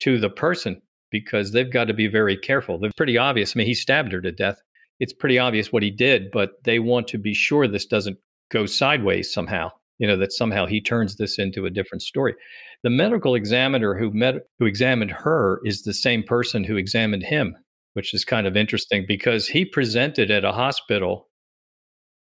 to 0.00 0.18
the 0.18 0.28
person 0.28 0.82
because 1.10 1.52
they've 1.52 1.72
got 1.72 1.84
to 1.86 1.94
be 1.94 2.08
very 2.08 2.36
careful. 2.36 2.78
They're 2.78 2.90
pretty 2.94 3.16
obvious. 3.16 3.56
I 3.56 3.58
mean, 3.58 3.66
he 3.66 3.74
stabbed 3.74 4.12
her 4.12 4.20
to 4.20 4.32
death. 4.32 4.60
It's 5.00 5.14
pretty 5.14 5.38
obvious 5.38 5.72
what 5.72 5.82
he 5.82 5.90
did, 5.90 6.30
but 6.30 6.62
they 6.64 6.78
want 6.78 7.08
to 7.08 7.18
be 7.18 7.32
sure 7.32 7.66
this 7.66 7.86
doesn't 7.86 8.18
go 8.50 8.66
sideways 8.66 9.32
somehow 9.32 9.70
you 9.98 10.06
know 10.06 10.16
that 10.16 10.32
somehow 10.32 10.66
he 10.66 10.80
turns 10.80 11.16
this 11.16 11.38
into 11.38 11.64
a 11.64 11.70
different 11.70 12.02
story 12.02 12.34
the 12.82 12.90
medical 12.90 13.34
examiner 13.34 13.94
who 13.96 14.10
met 14.12 14.34
who 14.58 14.66
examined 14.66 15.10
her 15.10 15.60
is 15.64 15.82
the 15.82 15.94
same 15.94 16.22
person 16.22 16.64
who 16.64 16.76
examined 16.76 17.22
him 17.22 17.56
which 17.94 18.14
is 18.14 18.24
kind 18.24 18.46
of 18.46 18.56
interesting 18.56 19.04
because 19.06 19.48
he 19.48 19.64
presented 19.64 20.30
at 20.30 20.44
a 20.44 20.52
hospital 20.52 21.28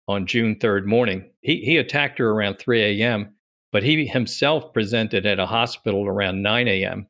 on 0.09 0.27
June 0.27 0.57
3rd 0.57 0.85
morning 0.87 1.31
he 1.41 1.61
he 1.61 1.77
attacked 1.77 2.19
her 2.19 2.31
around 2.31 2.59
3 2.59 3.01
a.m 3.01 3.35
but 3.73 3.83
he 3.83 4.07
himself 4.07 4.73
presented 4.73 5.25
at 5.25 5.39
a 5.39 5.47
hospital 5.47 6.07
around 6.07 6.43
9 6.43 6.69
a.m 6.69 7.07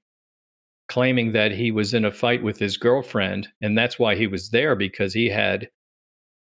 claiming 0.89 1.33
that 1.33 1.53
he 1.53 1.71
was 1.71 1.95
in 1.95 2.05
a 2.05 2.11
fight 2.11 2.43
with 2.43 2.59
his 2.59 2.77
girlfriend 2.77 3.49
and 3.61 3.77
that's 3.77 3.99
why 3.99 4.15
he 4.15 4.27
was 4.27 4.51
there 4.51 4.77
because 4.77 5.15
he 5.15 5.29
had 5.29 5.69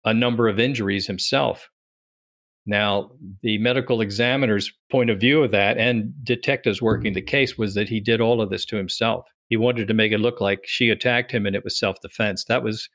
a 0.04 0.14
number 0.14 0.48
of 0.48 0.58
injuries 0.58 1.06
himself 1.06 1.70
now, 2.68 3.12
the 3.42 3.56
medical 3.56 4.02
examiner's 4.02 4.70
point 4.90 5.08
of 5.08 5.18
view 5.18 5.42
of 5.42 5.52
that 5.52 5.78
and 5.78 6.12
detectives 6.22 6.82
working 6.82 7.14
the 7.14 7.22
case 7.22 7.56
was 7.56 7.72
that 7.74 7.88
he 7.88 7.98
did 7.98 8.20
all 8.20 8.42
of 8.42 8.50
this 8.50 8.66
to 8.66 8.76
himself. 8.76 9.26
He 9.48 9.56
wanted 9.56 9.88
to 9.88 9.94
make 9.94 10.12
it 10.12 10.18
look 10.18 10.40
like 10.40 10.60
she 10.64 10.90
attacked 10.90 11.32
him 11.32 11.46
and 11.46 11.56
it 11.56 11.64
was 11.64 11.78
self-defense. 11.78 12.44
That 12.44 12.62
was 12.62 12.88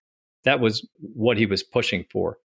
that 0.43 0.59
was 0.59 0.87
what 0.99 1.37
he 1.37 1.45
was 1.45 1.63
pushing 1.63 2.05
for. 2.11 2.37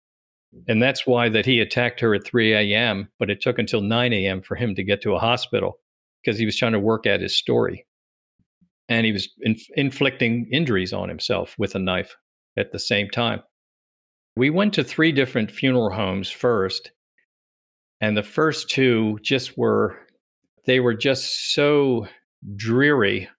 And 0.67 0.82
that's 0.82 1.06
why 1.06 1.30
that 1.30 1.46
he 1.46 1.60
attacked 1.60 2.00
her 2.00 2.13
at 2.15 2.26
3 2.26 2.54
a.m., 2.54 3.10
but 3.20 3.30
it 3.30 3.41
took 3.41 3.60
until 3.60 3.82
9 3.82 4.13
a.m. 4.13 4.41
for 4.41 4.56
him 4.56 4.76
to 4.76 4.84
get 4.84 5.02
to 5.02 5.13
a 5.13 5.20
hospital 5.20 5.80
because 6.24 6.39
he 6.39 6.46
was 6.46 6.56
trying 6.56 6.72
to 6.72 6.80
work 6.80 7.06
at 7.06 7.22
his 7.22 7.36
story. 7.36 7.86
And 8.88 9.06
he 9.06 9.12
was 9.12 9.30
inf- 9.41 9.70
inflicting 9.76 10.48
injuries 10.52 10.93
on 10.93 11.10
himself 11.10 11.56
with 11.58 11.76
a 11.76 11.80
knife 11.80 12.15
at 12.56 12.72
the 12.72 12.80
same 12.80 13.10
time. 13.10 13.41
We 14.36 14.50
went 14.50 14.74
to 14.76 14.84
three 14.84 15.12
different 15.12 15.52
funeral 15.52 15.91
homes 15.91 16.30
first 16.30 16.91
and 18.00 18.15
the 18.15 18.24
first 18.24 18.70
two 18.70 19.20
just 19.22 19.58
were, 19.58 19.98
they 20.65 20.80
were 20.80 20.93
just 20.93 21.54
so 21.54 22.08
dreary. 22.56 23.30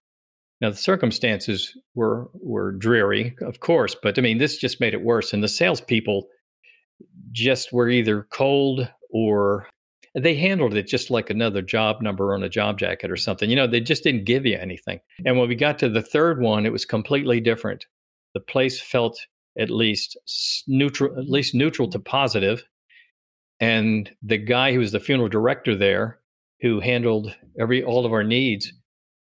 Now 0.61 0.69
the 0.69 0.75
circumstances 0.75 1.77
were 1.95 2.29
were 2.33 2.73
dreary, 2.73 3.35
of 3.41 3.59
course, 3.59 3.95
but 4.01 4.17
I 4.17 4.21
mean 4.21 4.37
this 4.37 4.57
just 4.57 4.79
made 4.79 4.93
it 4.93 5.03
worse. 5.03 5.33
And 5.33 5.43
the 5.43 5.47
salespeople 5.47 6.27
just 7.31 7.71
were 7.71 7.89
either 7.89 8.27
cold 8.31 8.89
or 9.09 9.67
they 10.15 10.35
handled 10.35 10.73
it 10.73 10.87
just 10.87 11.09
like 11.09 11.29
another 11.29 11.61
job 11.61 12.01
number 12.01 12.33
on 12.33 12.43
a 12.43 12.49
job 12.49 12.79
jacket 12.79 13.11
or 13.11 13.15
something. 13.15 13.49
You 13.49 13.55
know, 13.55 13.67
they 13.67 13.79
just 13.79 14.03
didn't 14.03 14.25
give 14.25 14.45
you 14.45 14.57
anything. 14.57 14.99
And 15.25 15.37
when 15.37 15.47
we 15.47 15.55
got 15.55 15.79
to 15.79 15.89
the 15.89 16.01
third 16.01 16.41
one, 16.41 16.65
it 16.65 16.71
was 16.71 16.85
completely 16.85 17.39
different. 17.39 17.85
The 18.33 18.39
place 18.39 18.81
felt 18.81 19.19
at 19.57 19.69
least 19.69 20.17
neutral, 20.67 21.17
at 21.17 21.29
least 21.29 21.53
neutral 21.53 21.87
to 21.89 21.99
positive. 21.99 22.63
And 23.59 24.09
the 24.23 24.37
guy 24.37 24.73
who 24.73 24.79
was 24.79 24.91
the 24.91 24.99
funeral 24.99 25.29
director 25.29 25.75
there, 25.75 26.19
who 26.61 26.79
handled 26.79 27.35
every 27.59 27.83
all 27.83 28.05
of 28.05 28.13
our 28.13 28.23
needs, 28.23 28.73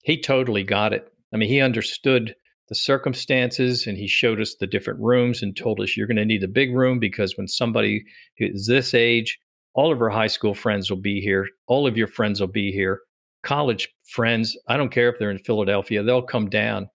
he 0.03 0.19
totally 0.19 0.63
got 0.63 0.93
it. 0.93 1.11
I 1.33 1.37
mean, 1.37 1.49
he 1.49 1.61
understood 1.61 2.35
the 2.69 2.75
circumstances 2.75 3.87
and 3.87 3.97
he 3.97 4.07
showed 4.07 4.39
us 4.39 4.55
the 4.55 4.67
different 4.67 4.99
rooms 4.99 5.41
and 5.41 5.55
told 5.55 5.79
us 5.79 5.97
you're 5.97 6.07
going 6.07 6.17
to 6.17 6.25
need 6.25 6.43
a 6.43 6.47
big 6.47 6.73
room 6.73 6.99
because 6.99 7.37
when 7.37 7.47
somebody 7.47 8.03
is 8.37 8.67
this 8.67 8.93
age, 8.93 9.39
all 9.73 9.91
of 9.91 10.01
our 10.01 10.09
high 10.09 10.27
school 10.27 10.53
friends 10.53 10.89
will 10.89 10.97
be 10.97 11.19
here, 11.19 11.47
all 11.67 11.87
of 11.87 11.97
your 11.97 12.07
friends 12.07 12.39
will 12.39 12.47
be 12.47 12.71
here, 12.71 13.01
college 13.43 13.89
friends, 14.07 14.57
I 14.67 14.77
don't 14.77 14.91
care 14.91 15.09
if 15.09 15.17
they're 15.19 15.31
in 15.31 15.39
Philadelphia, 15.39 16.03
they'll 16.03 16.21
come 16.21 16.49
down. 16.49 16.89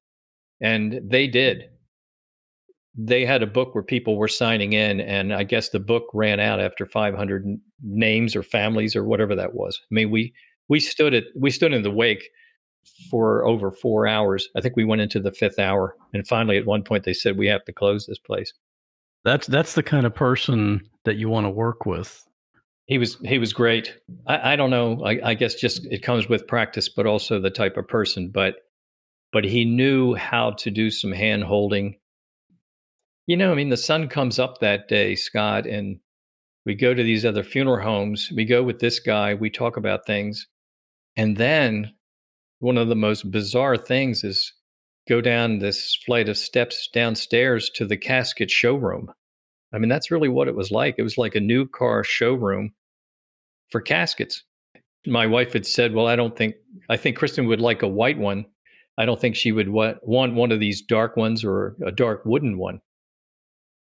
And 0.60 1.00
they 1.04 1.26
did. 1.26 1.64
They 2.96 3.26
had 3.26 3.42
a 3.42 3.46
book 3.46 3.74
where 3.74 3.82
people 3.82 4.16
were 4.16 4.28
signing 4.28 4.72
in, 4.72 5.00
and 5.00 5.34
I 5.34 5.42
guess 5.42 5.70
the 5.70 5.80
book 5.80 6.04
ran 6.14 6.38
out 6.38 6.60
after 6.60 6.86
500 6.86 7.44
names 7.82 8.36
or 8.36 8.44
families 8.44 8.94
or 8.94 9.04
whatever 9.04 9.34
that 9.34 9.54
was. 9.54 9.80
I 9.82 9.94
mean, 9.94 10.10
we 10.10 10.32
we 10.68 10.78
stood 10.78 11.12
at 11.12 11.24
we 11.36 11.50
stood 11.50 11.72
in 11.72 11.82
the 11.82 11.90
wake 11.90 12.30
for 13.10 13.44
over 13.44 13.70
four 13.70 14.06
hours. 14.06 14.48
I 14.56 14.60
think 14.60 14.76
we 14.76 14.84
went 14.84 15.02
into 15.02 15.20
the 15.20 15.32
fifth 15.32 15.58
hour, 15.58 15.96
and 16.12 16.26
finally, 16.26 16.56
at 16.56 16.66
one 16.66 16.82
point, 16.82 17.04
they 17.04 17.12
said 17.12 17.36
we 17.36 17.48
have 17.48 17.64
to 17.64 17.72
close 17.72 18.06
this 18.06 18.18
place. 18.18 18.52
That's 19.24 19.46
that's 19.46 19.74
the 19.74 19.82
kind 19.82 20.06
of 20.06 20.14
person 20.14 20.88
that 21.04 21.16
you 21.16 21.28
want 21.28 21.46
to 21.46 21.50
work 21.50 21.86
with. 21.86 22.26
He 22.86 22.98
was 22.98 23.16
he 23.24 23.38
was 23.38 23.52
great. 23.52 23.94
I, 24.26 24.52
I 24.52 24.56
don't 24.56 24.70
know. 24.70 25.02
I, 25.04 25.30
I 25.30 25.34
guess 25.34 25.54
just 25.54 25.86
it 25.86 26.02
comes 26.02 26.28
with 26.28 26.46
practice, 26.46 26.88
but 26.88 27.06
also 27.06 27.40
the 27.40 27.50
type 27.50 27.76
of 27.76 27.88
person. 27.88 28.28
But 28.28 28.56
but 29.32 29.44
he 29.44 29.64
knew 29.64 30.14
how 30.14 30.50
to 30.52 30.70
do 30.70 30.90
some 30.90 31.12
hand 31.12 31.44
holding. 31.44 31.96
You 33.26 33.38
know, 33.38 33.52
I 33.52 33.54
mean, 33.54 33.70
the 33.70 33.76
sun 33.78 34.08
comes 34.08 34.38
up 34.38 34.58
that 34.58 34.86
day, 34.86 35.14
Scott, 35.14 35.66
and 35.66 35.98
we 36.66 36.74
go 36.74 36.92
to 36.92 37.02
these 37.02 37.24
other 37.24 37.42
funeral 37.42 37.82
homes. 37.82 38.30
We 38.36 38.44
go 38.44 38.62
with 38.62 38.80
this 38.80 39.00
guy. 39.00 39.32
We 39.32 39.48
talk 39.48 39.78
about 39.78 40.06
things, 40.06 40.46
and 41.16 41.38
then 41.38 41.93
one 42.64 42.78
of 42.78 42.88
the 42.88 42.96
most 42.96 43.30
bizarre 43.30 43.76
things 43.76 44.24
is 44.24 44.54
go 45.06 45.20
down 45.20 45.58
this 45.58 45.94
flight 46.06 46.30
of 46.30 46.38
steps 46.38 46.88
downstairs 46.92 47.70
to 47.74 47.84
the 47.84 47.96
casket 47.96 48.50
showroom. 48.50 49.12
I 49.72 49.78
mean, 49.78 49.90
that's 49.90 50.10
really 50.10 50.30
what 50.30 50.48
it 50.48 50.56
was 50.56 50.70
like. 50.70 50.94
It 50.96 51.02
was 51.02 51.18
like 51.18 51.34
a 51.34 51.40
new 51.40 51.68
car 51.68 52.02
showroom 52.02 52.72
for 53.68 53.82
caskets. 53.82 54.44
My 55.06 55.26
wife 55.26 55.52
had 55.52 55.66
said, 55.66 55.92
Well, 55.92 56.06
I 56.06 56.16
don't 56.16 56.34
think, 56.34 56.54
I 56.88 56.96
think 56.96 57.18
Kristen 57.18 57.46
would 57.46 57.60
like 57.60 57.82
a 57.82 57.88
white 57.88 58.18
one. 58.18 58.46
I 58.96 59.04
don't 59.04 59.20
think 59.20 59.36
she 59.36 59.52
would 59.52 59.68
want 59.68 60.02
one 60.04 60.50
of 60.52 60.60
these 60.60 60.80
dark 60.80 61.16
ones 61.16 61.44
or 61.44 61.76
a 61.84 61.92
dark 61.92 62.24
wooden 62.24 62.56
one. 62.56 62.80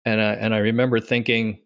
And 0.05 0.21
I, 0.21 0.33
and 0.35 0.55
I 0.55 0.59
remember 0.59 1.01
thinking, 1.01 1.61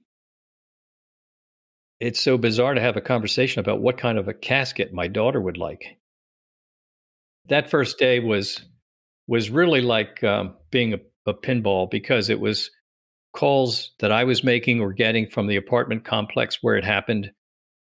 it's 1.98 2.20
so 2.20 2.38
bizarre 2.38 2.74
to 2.74 2.80
have 2.80 2.96
a 2.96 3.00
conversation 3.00 3.60
about 3.60 3.80
what 3.80 3.98
kind 3.98 4.16
of 4.16 4.28
a 4.28 4.34
casket 4.34 4.92
my 4.92 5.08
daughter 5.08 5.40
would 5.40 5.56
like 5.56 5.99
that 7.48 7.70
first 7.70 7.98
day 7.98 8.20
was 8.20 8.60
was 9.26 9.48
really 9.48 9.80
like 9.80 10.22
um, 10.24 10.54
being 10.70 10.92
a, 10.92 10.98
a 11.26 11.34
pinball 11.34 11.88
because 11.90 12.28
it 12.28 12.40
was 12.40 12.70
calls 13.32 13.92
that 14.00 14.10
I 14.10 14.24
was 14.24 14.42
making 14.42 14.80
or 14.80 14.92
getting 14.92 15.28
from 15.28 15.46
the 15.46 15.56
apartment 15.56 16.04
complex 16.04 16.58
where 16.62 16.76
it 16.76 16.84
happened, 16.84 17.30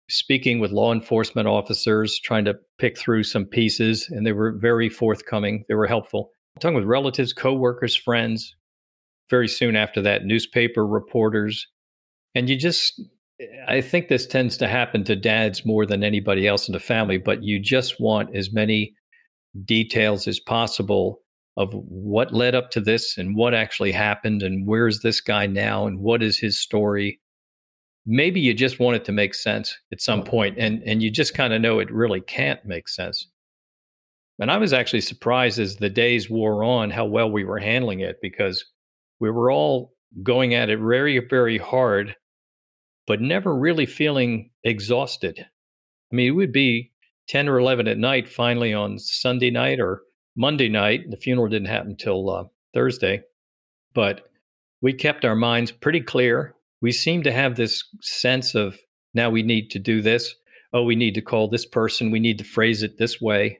speaking 0.09 0.59
with 0.59 0.71
law 0.71 0.91
enforcement 0.91 1.47
officers, 1.47 2.19
trying 2.19 2.45
to 2.45 2.55
pick 2.79 2.97
through 2.97 3.23
some 3.23 3.45
pieces, 3.45 4.09
and 4.09 4.25
they 4.25 4.31
were 4.31 4.53
very 4.53 4.89
forthcoming. 4.89 5.63
They 5.67 5.75
were 5.75 5.87
helpful. 5.87 6.31
Talking 6.59 6.75
with 6.75 6.85
relatives, 6.85 7.33
coworkers, 7.33 7.95
friends. 7.95 8.55
Very 9.29 9.47
soon 9.47 9.75
after 9.75 10.01
that, 10.03 10.23
newspaper 10.25 10.85
reporters, 10.85 11.67
and 12.35 12.49
you 12.49 12.55
just. 12.55 13.01
I 13.67 13.81
think 13.81 14.07
this 14.07 14.25
tends 14.25 14.55
to 14.57 14.67
happen 14.67 15.03
to 15.05 15.15
dads 15.15 15.65
more 15.65 15.85
than 15.85 16.05
anybody 16.05 16.47
else 16.47 16.69
in 16.69 16.73
the 16.73 16.79
family, 16.79 17.17
but 17.17 17.43
you 17.43 17.59
just 17.59 17.99
want 17.99 18.33
as 18.33 18.53
many 18.53 18.93
details 19.63 20.27
as 20.27 20.39
possible 20.39 21.21
of 21.57 21.73
what 21.73 22.33
led 22.33 22.55
up 22.55 22.69
to 22.71 22.81
this 22.81 23.17
and 23.17 23.35
what 23.35 23.53
actually 23.53 23.91
happened 23.91 24.43
and 24.43 24.67
where's 24.67 24.99
this 24.99 25.21
guy 25.21 25.47
now 25.47 25.87
and 25.87 25.99
what 25.99 26.21
is 26.21 26.37
his 26.37 26.59
story. 26.59 27.19
Maybe 28.05 28.39
you 28.39 28.53
just 28.53 28.79
want 28.79 28.97
it 28.97 29.05
to 29.05 29.11
make 29.11 29.33
sense 29.33 29.77
at 29.91 30.01
some 30.01 30.21
mm-hmm. 30.21 30.29
point 30.29 30.57
and 30.57 30.83
and 30.83 31.01
you 31.01 31.09
just 31.09 31.33
kind 31.33 31.53
of 31.53 31.61
know 31.61 31.79
it 31.79 31.91
really 31.91 32.21
can't 32.21 32.63
make 32.65 32.87
sense. 32.87 33.27
And 34.37 34.51
i 34.51 34.57
was 34.57 34.73
actually 34.73 35.01
surprised 35.01 35.59
as 35.59 35.77
the 35.77 35.89
days 35.89 36.29
wore 36.29 36.63
on 36.63 36.89
how 36.89 37.05
well 37.05 37.31
we 37.31 37.45
were 37.45 37.59
handling 37.59 38.01
it 38.01 38.17
because 38.21 38.65
we 39.21 39.31
were 39.31 39.49
all 39.49 39.93
going 40.23 40.53
at 40.53 40.69
it 40.69 40.79
very 40.79 41.19
very 41.19 41.57
hard 41.57 42.15
but 43.07 43.21
never 43.21 43.55
really 43.55 43.85
feeling 43.85 44.49
exhausted. 44.63 45.39
I 46.11 46.15
mean 46.15 46.27
it 46.27 46.31
would 46.31 46.51
be 46.51 46.91
10 47.27 47.49
or 47.49 47.59
11 47.59 47.87
at 47.87 47.97
night, 47.97 48.29
finally 48.29 48.73
on 48.73 48.99
Sunday 48.99 49.49
night 49.49 49.79
or 49.79 50.01
Monday 50.35 50.69
night. 50.69 51.09
The 51.09 51.17
funeral 51.17 51.47
didn't 51.47 51.67
happen 51.67 51.95
till 51.95 52.29
uh, 52.29 52.43
Thursday, 52.73 53.23
but 53.93 54.29
we 54.81 54.93
kept 54.93 55.25
our 55.25 55.35
minds 55.35 55.71
pretty 55.71 56.01
clear. 56.01 56.55
We 56.81 56.91
seemed 56.91 57.23
to 57.23 57.31
have 57.31 57.55
this 57.55 57.83
sense 58.01 58.53
of 58.53 58.77
now 59.13 59.29
we 59.29 59.43
need 59.43 59.71
to 59.71 59.79
do 59.79 60.01
this. 60.01 60.35
Oh, 60.73 60.83
we 60.83 60.95
need 60.95 61.15
to 61.15 61.21
call 61.21 61.47
this 61.47 61.65
person. 61.65 62.11
We 62.11 62.19
need 62.19 62.37
to 62.37 62.43
phrase 62.43 62.83
it 62.83 62.97
this 62.97 63.21
way. 63.21 63.59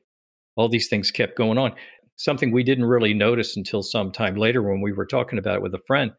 All 0.56 0.69
these 0.69 0.89
things 0.89 1.12
kept 1.12 1.38
going 1.38 1.58
on. 1.58 1.73
Something 2.17 2.51
we 2.51 2.63
didn't 2.63 2.86
really 2.86 3.13
notice 3.13 3.58
until 3.58 3.84
some 3.84 4.12
time 4.12 4.36
later 4.36 4.62
when 4.62 4.82
we 4.82 4.91
were 4.91 5.06
talking 5.06 5.39
about 5.39 5.56
it 5.56 5.62
with 5.62 5.73
a 5.73 5.82
friend. 5.88 6.12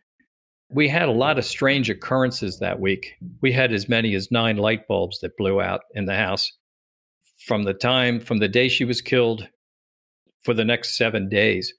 We 0.68 0.88
had 0.88 1.08
a 1.08 1.12
lot 1.12 1.38
of 1.38 1.44
strange 1.44 1.88
occurrences 1.88 2.58
that 2.58 2.80
week. 2.80 3.12
We 3.40 3.52
had 3.52 3.72
as 3.72 3.88
many 3.88 4.14
as 4.14 4.32
nine 4.32 4.56
light 4.56 4.88
bulbs 4.88 5.20
that 5.20 5.36
blew 5.36 5.60
out 5.60 5.82
in 5.94 6.06
the 6.06 6.16
house 6.16 6.50
from 7.46 7.62
the 7.62 7.74
time 7.74 8.20
from 8.20 8.38
the 8.38 8.48
day 8.48 8.68
she 8.68 8.84
was 8.84 9.00
killed 9.00 9.48
for 10.44 10.52
the 10.52 10.64
next 10.64 10.96
seven 10.98 11.28
days 11.28 11.72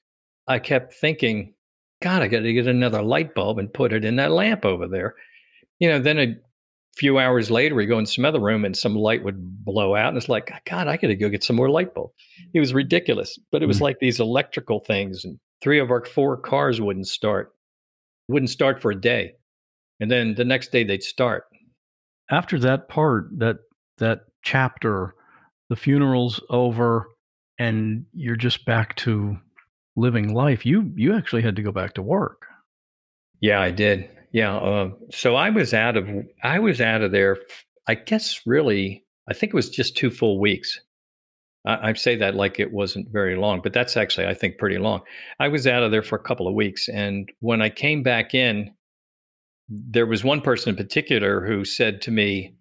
i 0.47 0.57
kept 0.57 0.93
thinking 0.93 1.53
god 2.01 2.21
i 2.21 2.27
got 2.27 2.39
to 2.39 2.53
get 2.53 2.67
another 2.67 3.01
light 3.01 3.35
bulb 3.35 3.59
and 3.59 3.73
put 3.73 3.93
it 3.93 4.05
in 4.05 4.15
that 4.15 4.31
lamp 4.31 4.65
over 4.65 4.87
there. 4.87 5.15
You 5.79 5.89
know 5.89 5.99
then 5.99 6.17
a 6.17 6.35
few 6.95 7.19
hours 7.19 7.51
later 7.51 7.75
we 7.75 7.85
go 7.85 7.99
in 7.99 8.07
some 8.07 8.25
other 8.25 8.39
room 8.39 8.65
and 8.65 8.75
some 8.75 8.95
light 8.95 9.23
would 9.23 9.63
blow 9.63 9.95
out 9.95 10.07
and 10.07 10.17
it's 10.17 10.29
like 10.29 10.51
god 10.65 10.87
i 10.87 10.97
gotta 10.97 11.15
go 11.15 11.29
get 11.29 11.43
some 11.43 11.55
more 11.55 11.69
light 11.69 11.93
bulb. 11.93 12.11
It 12.53 12.59
was 12.59 12.73
ridiculous 12.73 13.37
but 13.51 13.61
it 13.61 13.67
was 13.67 13.77
mm-hmm. 13.77 13.83
like 13.85 13.99
these 13.99 14.19
electrical 14.19 14.79
things 14.79 15.23
and 15.23 15.37
three 15.61 15.79
of 15.79 15.91
our 15.91 16.03
four 16.05 16.37
cars 16.37 16.81
wouldn't 16.81 17.07
start 17.07 17.53
wouldn't 18.27 18.49
start 18.49 18.81
for 18.81 18.91
a 18.91 18.99
day 18.99 19.33
and 19.99 20.09
then 20.09 20.35
the 20.35 20.45
next 20.45 20.71
day 20.71 20.83
they'd 20.83 21.03
start. 21.03 21.45
After 22.29 22.59
that 22.59 22.89
part 22.89 23.29
that 23.39 23.57
that 23.97 24.21
chapter 24.43 25.15
the 25.69 25.75
funeral's 25.75 26.41
over 26.49 27.07
and 27.59 28.05
you're 28.13 28.35
just 28.35 28.65
back 28.65 28.95
to 28.95 29.37
living 29.95 30.33
life 30.33 30.65
you 30.65 30.91
you 30.95 31.15
actually 31.15 31.41
had 31.41 31.55
to 31.55 31.63
go 31.63 31.71
back 31.71 31.93
to 31.95 32.01
work. 32.01 32.45
Yeah 33.41 33.59
i 33.61 33.71
did. 33.71 34.09
Yeah 34.31 34.55
uh, 34.57 34.89
so 35.11 35.35
i 35.35 35.49
was 35.49 35.73
out 35.73 35.97
of 35.97 36.07
i 36.43 36.59
was 36.59 36.81
out 36.81 37.01
of 37.01 37.11
there 37.11 37.37
i 37.87 37.95
guess 37.95 38.41
really 38.45 39.05
i 39.29 39.33
think 39.33 39.53
it 39.53 39.55
was 39.55 39.69
just 39.69 39.97
two 39.97 40.09
full 40.11 40.39
weeks. 40.39 40.79
I, 41.65 41.89
I 41.89 41.93
say 41.93 42.15
that 42.17 42.35
like 42.35 42.59
it 42.59 42.71
wasn't 42.71 43.09
very 43.09 43.35
long 43.35 43.61
but 43.61 43.73
that's 43.73 43.97
actually 43.97 44.27
i 44.27 44.33
think 44.33 44.57
pretty 44.57 44.77
long. 44.77 45.01
I 45.39 45.47
was 45.47 45.65
out 45.65 45.83
of 45.83 45.91
there 45.91 46.03
for 46.03 46.17
a 46.17 46.23
couple 46.23 46.47
of 46.47 46.53
weeks 46.53 46.87
and 46.87 47.31
when 47.39 47.61
i 47.61 47.69
came 47.69 48.03
back 48.03 48.33
in 48.33 48.71
there 49.69 50.05
was 50.05 50.23
one 50.23 50.41
person 50.41 50.69
in 50.69 50.75
particular 50.75 51.45
who 51.45 51.65
said 51.65 52.01
to 52.01 52.11
me 52.11 52.56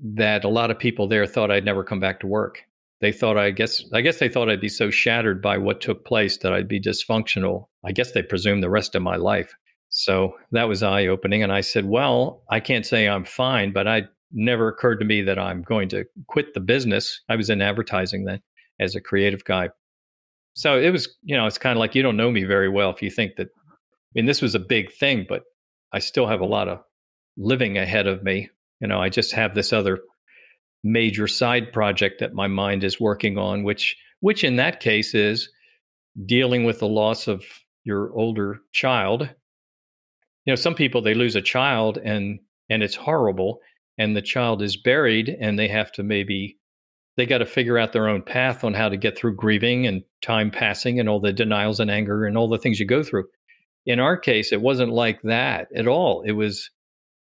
that 0.00 0.44
a 0.44 0.48
lot 0.48 0.70
of 0.70 0.78
people 0.78 1.06
there 1.06 1.26
thought 1.26 1.50
I'd 1.50 1.64
never 1.64 1.84
come 1.84 2.00
back 2.00 2.20
to 2.20 2.26
work. 2.26 2.62
They 3.00 3.12
thought 3.12 3.36
I 3.36 3.50
guess 3.50 3.84
I 3.92 4.00
guess 4.00 4.18
they 4.18 4.28
thought 4.28 4.48
I'd 4.48 4.60
be 4.60 4.68
so 4.68 4.90
shattered 4.90 5.42
by 5.42 5.58
what 5.58 5.80
took 5.80 6.04
place 6.04 6.38
that 6.38 6.52
I'd 6.52 6.68
be 6.68 6.80
dysfunctional. 6.80 7.66
I 7.84 7.92
guess 7.92 8.12
they 8.12 8.22
presumed 8.22 8.62
the 8.62 8.70
rest 8.70 8.94
of 8.94 9.02
my 9.02 9.16
life. 9.16 9.54
So 9.88 10.34
that 10.52 10.68
was 10.68 10.82
eye 10.82 11.06
opening 11.06 11.42
and 11.42 11.52
I 11.52 11.60
said, 11.60 11.84
"Well, 11.84 12.44
I 12.48 12.60
can't 12.60 12.86
say 12.86 13.08
I'm 13.08 13.24
fine, 13.24 13.72
but 13.72 13.88
I 13.88 14.04
never 14.32 14.68
occurred 14.68 14.98
to 15.00 15.04
me 15.04 15.22
that 15.22 15.38
I'm 15.38 15.62
going 15.62 15.88
to 15.90 16.04
quit 16.26 16.54
the 16.54 16.60
business. 16.60 17.20
I 17.28 17.36
was 17.36 17.50
in 17.50 17.60
advertising 17.60 18.24
then 18.24 18.40
as 18.80 18.94
a 18.94 19.00
creative 19.00 19.44
guy. 19.44 19.68
So 20.54 20.78
it 20.78 20.90
was, 20.90 21.08
you 21.22 21.36
know, 21.36 21.46
it's 21.46 21.58
kind 21.58 21.76
of 21.76 21.80
like 21.80 21.94
you 21.94 22.02
don't 22.02 22.16
know 22.16 22.30
me 22.30 22.44
very 22.44 22.68
well 22.68 22.90
if 22.90 23.02
you 23.02 23.10
think 23.10 23.36
that 23.36 23.48
I 23.48 24.12
mean 24.14 24.26
this 24.26 24.42
was 24.42 24.54
a 24.54 24.60
big 24.60 24.92
thing, 24.92 25.26
but 25.28 25.42
I 25.92 25.98
still 25.98 26.26
have 26.26 26.40
a 26.40 26.46
lot 26.46 26.68
of 26.68 26.80
living 27.36 27.78
ahead 27.78 28.06
of 28.06 28.22
me 28.22 28.50
you 28.82 28.88
know, 28.88 29.00
I 29.00 29.08
just 29.08 29.32
have 29.32 29.54
this 29.54 29.72
other 29.72 30.00
major 30.82 31.28
side 31.28 31.72
project 31.72 32.18
that 32.18 32.34
my 32.34 32.48
mind 32.48 32.82
is 32.82 33.00
working 33.00 33.38
on, 33.38 33.62
which 33.62 33.96
which 34.20 34.44
in 34.44 34.56
that 34.56 34.80
case 34.80 35.14
is 35.14 35.48
dealing 36.26 36.64
with 36.64 36.80
the 36.80 36.88
loss 36.88 37.28
of 37.28 37.44
your 37.84 38.12
older 38.12 38.60
child. 38.72 39.22
You 40.44 40.52
know, 40.52 40.56
some 40.56 40.74
people 40.74 41.00
they 41.00 41.14
lose 41.14 41.36
a 41.36 41.42
child 41.42 41.96
and 41.98 42.40
and 42.68 42.82
it's 42.82 42.96
horrible 42.96 43.60
and 43.98 44.16
the 44.16 44.22
child 44.22 44.62
is 44.62 44.76
buried 44.76 45.28
and 45.28 45.56
they 45.56 45.68
have 45.68 45.92
to 45.92 46.02
maybe 46.02 46.58
they 47.16 47.26
got 47.26 47.38
to 47.38 47.46
figure 47.46 47.78
out 47.78 47.92
their 47.92 48.08
own 48.08 48.22
path 48.22 48.64
on 48.64 48.74
how 48.74 48.88
to 48.88 48.96
get 48.96 49.16
through 49.16 49.36
grieving 49.36 49.86
and 49.86 50.02
time 50.22 50.50
passing 50.50 50.98
and 50.98 51.08
all 51.08 51.20
the 51.20 51.32
denials 51.32 51.78
and 51.78 51.90
anger 51.90 52.24
and 52.24 52.36
all 52.36 52.48
the 52.48 52.58
things 52.58 52.80
you 52.80 52.86
go 52.86 53.02
through. 53.02 53.26
in 53.84 54.00
our 54.00 54.16
case, 54.16 54.52
it 54.52 54.60
wasn't 54.60 54.92
like 54.92 55.20
that 55.22 55.68
at 55.76 55.86
all. 55.86 56.22
It 56.22 56.32
was, 56.32 56.70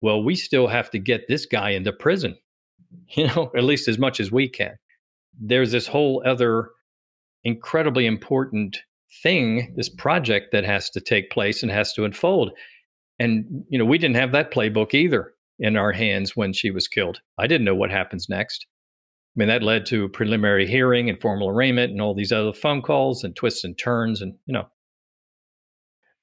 well, 0.01 0.23
we 0.23 0.35
still 0.35 0.67
have 0.67 0.89
to 0.91 0.99
get 0.99 1.27
this 1.27 1.45
guy 1.45 1.71
into 1.71 1.93
prison, 1.93 2.35
you 3.09 3.27
know, 3.27 3.51
at 3.55 3.63
least 3.63 3.87
as 3.87 3.97
much 3.97 4.19
as 4.19 4.31
we 4.31 4.49
can. 4.49 4.75
There's 5.39 5.71
this 5.71 5.87
whole 5.87 6.21
other 6.25 6.69
incredibly 7.43 8.05
important 8.05 8.77
thing, 9.23 9.73
this 9.75 9.89
project 9.89 10.51
that 10.51 10.63
has 10.63 10.89
to 10.91 11.01
take 11.01 11.29
place 11.31 11.63
and 11.63 11.71
has 11.71 11.93
to 11.93 12.05
unfold. 12.05 12.51
And, 13.19 13.65
you 13.69 13.77
know, 13.77 13.85
we 13.85 13.97
didn't 13.97 14.15
have 14.15 14.31
that 14.31 14.51
playbook 14.51 14.93
either 14.93 15.33
in 15.59 15.77
our 15.77 15.91
hands 15.91 16.35
when 16.35 16.53
she 16.53 16.71
was 16.71 16.87
killed. 16.87 17.19
I 17.37 17.47
didn't 17.47 17.65
know 17.65 17.75
what 17.75 17.91
happens 17.91 18.27
next. 18.29 18.65
I 19.35 19.39
mean, 19.39 19.47
that 19.47 19.63
led 19.63 19.85
to 19.87 20.05
a 20.05 20.09
preliminary 20.09 20.67
hearing 20.67 21.09
and 21.09 21.21
formal 21.21 21.49
arraignment 21.49 21.91
and 21.91 22.01
all 22.01 22.13
these 22.13 22.31
other 22.31 22.51
phone 22.51 22.81
calls 22.81 23.23
and 23.23 23.35
twists 23.35 23.63
and 23.63 23.77
turns. 23.77 24.21
And, 24.21 24.35
you 24.45 24.53
know, 24.53 24.67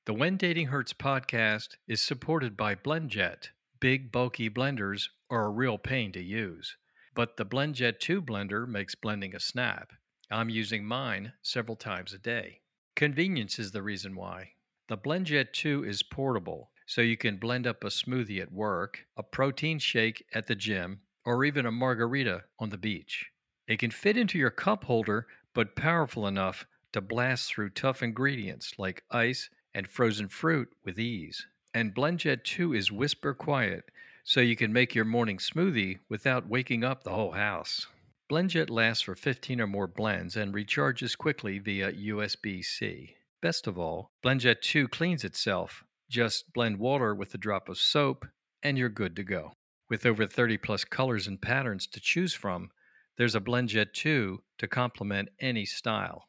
the 0.04 0.12
When 0.12 0.36
Dating 0.36 0.66
Hurts 0.68 0.92
podcast 0.92 1.76
is 1.86 2.02
supported 2.02 2.56
by 2.56 2.74
BlendJet. 2.74 3.48
Big, 3.80 4.10
bulky 4.10 4.50
blenders 4.50 5.08
are 5.30 5.46
a 5.46 5.50
real 5.50 5.78
pain 5.78 6.10
to 6.10 6.20
use, 6.20 6.76
but 7.14 7.36
the 7.36 7.46
BlendJet 7.46 8.00
2 8.00 8.20
blender 8.20 8.66
makes 8.66 8.96
blending 8.96 9.36
a 9.36 9.40
snap. 9.40 9.92
I'm 10.32 10.48
using 10.48 10.84
mine 10.84 11.34
several 11.42 11.76
times 11.76 12.12
a 12.12 12.18
day. 12.18 12.60
Convenience 12.96 13.58
is 13.60 13.70
the 13.70 13.82
reason 13.82 14.16
why. 14.16 14.50
The 14.88 14.98
BlendJet 14.98 15.52
2 15.52 15.84
is 15.84 16.02
portable, 16.02 16.70
so 16.86 17.02
you 17.02 17.16
can 17.16 17.36
blend 17.36 17.68
up 17.68 17.84
a 17.84 17.88
smoothie 17.88 18.40
at 18.40 18.50
work, 18.50 19.06
a 19.16 19.22
protein 19.22 19.78
shake 19.78 20.24
at 20.34 20.48
the 20.48 20.56
gym, 20.56 21.02
or 21.24 21.44
even 21.44 21.64
a 21.64 21.70
margarita 21.70 22.44
on 22.58 22.70
the 22.70 22.78
beach. 22.78 23.26
It 23.68 23.78
can 23.78 23.92
fit 23.92 24.16
into 24.16 24.38
your 24.38 24.50
cup 24.50 24.84
holder, 24.84 25.28
but 25.54 25.76
powerful 25.76 26.26
enough 26.26 26.66
to 26.92 27.00
blast 27.00 27.48
through 27.48 27.70
tough 27.70 28.02
ingredients 28.02 28.72
like 28.76 29.04
ice 29.10 29.50
and 29.72 29.86
frozen 29.86 30.26
fruit 30.26 30.68
with 30.84 30.98
ease. 30.98 31.46
And 31.74 31.94
BlendJet 31.94 32.44
2 32.44 32.74
is 32.74 32.90
whisper 32.90 33.34
quiet, 33.34 33.84
so 34.24 34.40
you 34.40 34.56
can 34.56 34.72
make 34.72 34.94
your 34.94 35.04
morning 35.04 35.38
smoothie 35.38 35.98
without 36.08 36.48
waking 36.48 36.84
up 36.84 37.04
the 37.04 37.10
whole 37.10 37.32
house. 37.32 37.86
BlendJet 38.30 38.68
lasts 38.68 39.02
for 39.02 39.14
15 39.14 39.60
or 39.60 39.66
more 39.66 39.86
blends 39.86 40.36
and 40.36 40.54
recharges 40.54 41.16
quickly 41.16 41.58
via 41.58 41.92
USB 41.92 42.64
C. 42.64 43.14
Best 43.40 43.66
of 43.66 43.78
all, 43.78 44.10
BlendJet 44.24 44.60
2 44.60 44.88
cleans 44.88 45.24
itself. 45.24 45.84
Just 46.10 46.52
blend 46.52 46.78
water 46.78 47.14
with 47.14 47.32
a 47.34 47.38
drop 47.38 47.68
of 47.68 47.78
soap, 47.78 48.26
and 48.62 48.76
you're 48.76 48.88
good 48.88 49.14
to 49.16 49.22
go. 49.22 49.52
With 49.88 50.04
over 50.04 50.26
30 50.26 50.58
plus 50.58 50.84
colors 50.84 51.26
and 51.26 51.40
patterns 51.40 51.86
to 51.86 52.00
choose 52.00 52.34
from, 52.34 52.70
there's 53.16 53.34
a 53.34 53.40
BlendJet 53.40 53.92
2 53.92 54.42
to 54.58 54.68
complement 54.68 55.30
any 55.40 55.64
style. 55.64 56.24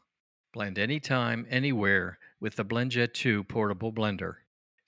Blend 0.54 0.80
anytime, 0.80 1.46
anywhere 1.50 2.18
with 2.40 2.56
the 2.56 2.66
BlendJet 2.66 3.14
2 3.14 3.44
portable 3.44 3.92
blender. 3.92 4.36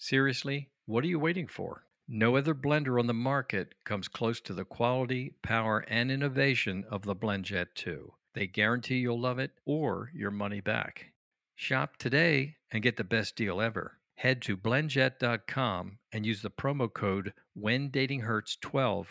Seriously, 0.01 0.71
what 0.87 1.03
are 1.03 1.07
you 1.07 1.19
waiting 1.19 1.45
for? 1.45 1.85
No 2.07 2.35
other 2.35 2.55
blender 2.55 2.99
on 2.99 3.05
the 3.05 3.13
market 3.13 3.75
comes 3.83 4.07
close 4.07 4.41
to 4.41 4.51
the 4.51 4.65
quality, 4.65 5.35
power, 5.43 5.85
and 5.87 6.09
innovation 6.09 6.83
of 6.89 7.03
the 7.03 7.15
BlendJet 7.15 7.67
2. 7.75 8.11
They 8.33 8.47
guarantee 8.47 8.97
you'll 8.97 9.21
love 9.21 9.37
it 9.37 9.51
or 9.63 10.09
your 10.15 10.31
money 10.31 10.59
back. 10.59 11.11
Shop 11.53 11.97
today 11.97 12.55
and 12.71 12.81
get 12.81 12.97
the 12.97 13.03
best 13.03 13.35
deal 13.35 13.61
ever. 13.61 13.99
Head 14.15 14.41
to 14.41 14.57
blendjet.com 14.57 15.99
and 16.11 16.25
use 16.25 16.41
the 16.41 16.49
promo 16.49 16.91
code 16.91 17.33
WhenDatingHurts12 17.55 19.05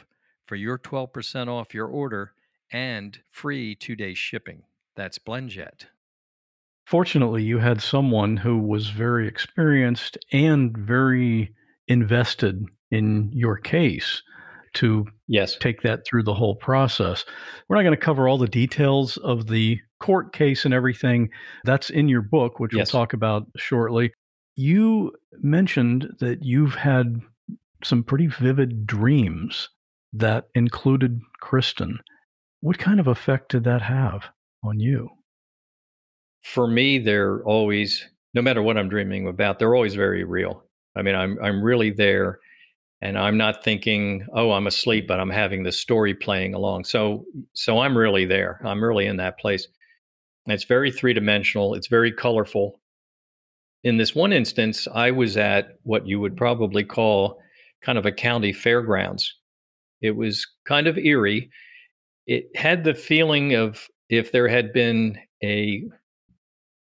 for 0.45 0.57
your 0.57 0.77
12% 0.77 1.47
off 1.47 1.73
your 1.73 1.87
order 1.87 2.33
and 2.73 3.21
free 3.29 3.77
two 3.77 3.95
day 3.95 4.15
shipping. 4.15 4.65
That's 4.97 5.21
BlendJet. 5.21 5.85
Fortunately, 6.91 7.45
you 7.45 7.59
had 7.59 7.81
someone 7.81 8.37
who 8.37 8.59
was 8.59 8.89
very 8.89 9.29
experienced 9.29 10.19
and 10.33 10.77
very 10.77 11.55
invested 11.87 12.65
in 12.91 13.31
your 13.33 13.57
case 13.59 14.25
to 14.75 15.07
yes. 15.29 15.57
take 15.57 15.83
that 15.83 16.05
through 16.05 16.25
the 16.25 16.35
whole 16.35 16.57
process. 16.57 17.25
We're 17.69 17.77
not 17.77 17.85
going 17.85 17.97
to 17.97 18.05
cover 18.05 18.27
all 18.27 18.39
the 18.39 18.49
details 18.49 19.19
of 19.19 19.47
the 19.47 19.79
court 20.01 20.33
case 20.33 20.65
and 20.65 20.75
everything. 20.75 21.31
That's 21.63 21.91
in 21.91 22.09
your 22.09 22.23
book, 22.23 22.59
which 22.59 22.75
yes. 22.75 22.93
we'll 22.93 23.03
talk 23.03 23.13
about 23.13 23.47
shortly. 23.57 24.13
You 24.57 25.13
mentioned 25.41 26.09
that 26.19 26.45
you've 26.45 26.75
had 26.75 27.21
some 27.85 28.03
pretty 28.03 28.27
vivid 28.27 28.85
dreams 28.85 29.69
that 30.13 30.49
included 30.57 31.21
Kristen. 31.41 32.01
What 32.63 32.79
kind 32.79 32.99
of 32.99 33.07
effect 33.07 33.53
did 33.53 33.63
that 33.63 33.83
have 33.83 34.25
on 34.65 34.81
you? 34.81 35.11
For 36.43 36.67
me, 36.67 36.99
they're 36.99 37.43
always, 37.45 38.09
no 38.35 38.43
matter 38.43 38.63
what 38.63 38.79
I'm 38.79 38.89
dreaming 38.89 39.29
about, 39.29 39.59
they're 39.59 39.75
always 39.75 39.95
very 39.95 40.25
real. 40.25 40.65
I 40.97 41.03
mean, 41.03 41.15
I'm 41.15 41.39
I'm 41.43 41.63
really 41.63 41.91
there, 41.91 42.41
and 43.01 43.19
I'm 43.19 43.37
not 43.37 43.63
thinking, 43.65 44.27
oh, 44.35 44.53
I'm 44.53 44.67
asleep, 44.67 45.07
but 45.07 45.21
I'm 45.21 45.31
having 45.31 45.63
the 45.63 45.73
story 45.73 46.15
playing 46.15 46.55
along. 46.55 46.85
So 46.85 47.25
so 47.55 47.79
I'm 47.79 47.97
really 47.97 48.25
there. 48.25 48.61
I'm 48.65 48.83
really 48.83 49.07
in 49.07 49.17
that 49.19 49.39
place. 49.39 49.67
And 50.47 50.55
it's 50.55 50.65
very 50.65 50.91
three 50.91 51.13
dimensional. 51.13 51.75
It's 51.75 51.87
very 51.87 52.13
colorful. 52.13 52.81
In 53.85 53.97
this 53.97 54.15
one 54.15 54.33
instance, 54.33 54.89
I 54.93 55.11
was 55.11 55.37
at 55.37 55.79
what 55.85 56.07
you 56.07 56.21
would 56.21 56.37
probably 56.37 56.85
call 56.85 57.39
kind 57.83 57.99
of 57.99 58.07
a 58.07 58.13
county 58.13 58.53
fairgrounds. 58.53 59.35
It 60.03 60.13
was 60.13 60.47
kind 60.67 60.87
of 60.87 60.99
eerie. 60.99 61.51
It 62.27 62.55
had 62.55 62.85
the 62.85 62.95
feeling 62.95 63.55
of 63.55 63.89
if 64.09 64.33
there 64.33 64.49
had 64.49 64.73
been 64.73 65.19
a 65.43 65.85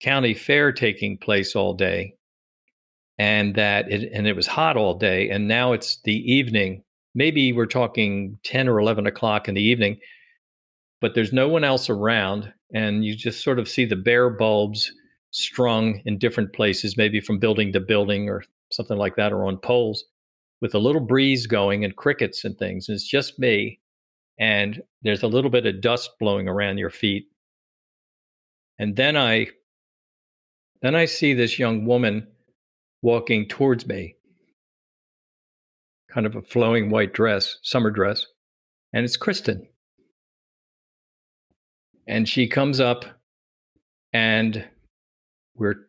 county 0.05 0.35
fair 0.35 0.73
taking 0.73 1.19
place 1.19 1.57
all 1.57 1.75
day 1.75 2.14
and 3.19 3.55
that 3.55 3.90
it, 3.90 4.11
and 4.12 4.27
it 4.27 4.37
was 4.37 4.47
hot 4.47 4.77
all 4.77 4.95
day 4.95 5.31
and 5.31 5.49
now 5.49 5.73
it's 5.73 6.01
the 6.05 6.17
evening. 6.33 6.83
Maybe 7.14 7.53
we're 7.53 7.67
talking 7.67 8.38
10 8.45 8.69
or 8.69 8.81
11 8.81 9.07
o'clock 9.07 9.49
in 9.49 9.55
the 9.55 9.62
evening 9.62 9.99
but 11.01 11.14
there's 11.14 11.33
no 11.33 11.49
one 11.49 11.64
else 11.64 11.90
around 11.90 12.53
and 12.73 13.05
you 13.05 13.14
just 13.14 13.43
sort 13.43 13.59
of 13.59 13.69
see 13.69 13.85
the 13.85 13.97
bare 13.97 14.31
bulbs 14.31 14.90
strung 15.31 16.01
in 16.07 16.19
different 16.19 16.53
places 16.53 16.97
maybe 16.97 17.21
from 17.21 17.38
building 17.38 17.73
to 17.73 17.81
building 17.81 18.29
or 18.29 18.43
something 18.71 18.97
like 18.97 19.17
that 19.17 19.33
or 19.33 19.45
on 19.45 19.59
poles 19.59 20.05
with 20.61 20.75
a 20.75 20.79
little 20.79 21.01
breeze 21.01 21.47
going 21.47 21.85
and 21.85 21.97
crickets 21.97 22.45
and 22.45 22.57
things 22.59 22.88
and 22.88 22.95
it's 22.95 23.09
just 23.09 23.38
me 23.38 23.81
and 24.38 24.83
there's 25.03 25.23
a 25.23 25.29
little 25.29 25.51
bit 25.51 25.67
of 25.67 25.81
dust 25.81 26.11
blowing 26.19 26.49
around 26.49 26.79
your 26.79 26.90
feet. 26.90 27.27
And 28.79 28.97
then 28.97 29.17
i 29.17 29.47
then 30.85 30.94
I 30.94 31.07
see 31.07 31.33
this 31.33 31.59
young 31.59 31.87
woman 31.87 32.27
walking 33.01 33.49
towards 33.49 33.87
me, 33.87 34.16
kind 36.12 36.27
of 36.27 36.37
a 36.37 36.42
flowing 36.42 36.90
white 36.90 37.14
dress, 37.14 37.57
summer 37.62 37.90
dress, 37.90 38.27
and 38.92 39.03
it's 39.03 39.16
Kristen. 39.16 39.66
And 42.07 42.29
she 42.29 42.47
comes 42.47 42.81
up, 42.81 43.07
and 44.12 44.68
we're 45.55 45.87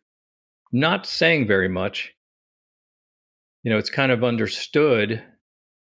not 0.72 1.06
saying 1.06 1.46
very 1.46 1.68
much. 1.68 2.14
You 3.64 3.72
know, 3.72 3.78
it's 3.78 3.90
kind 3.90 4.14
of 4.14 4.24
understood. 4.24 5.22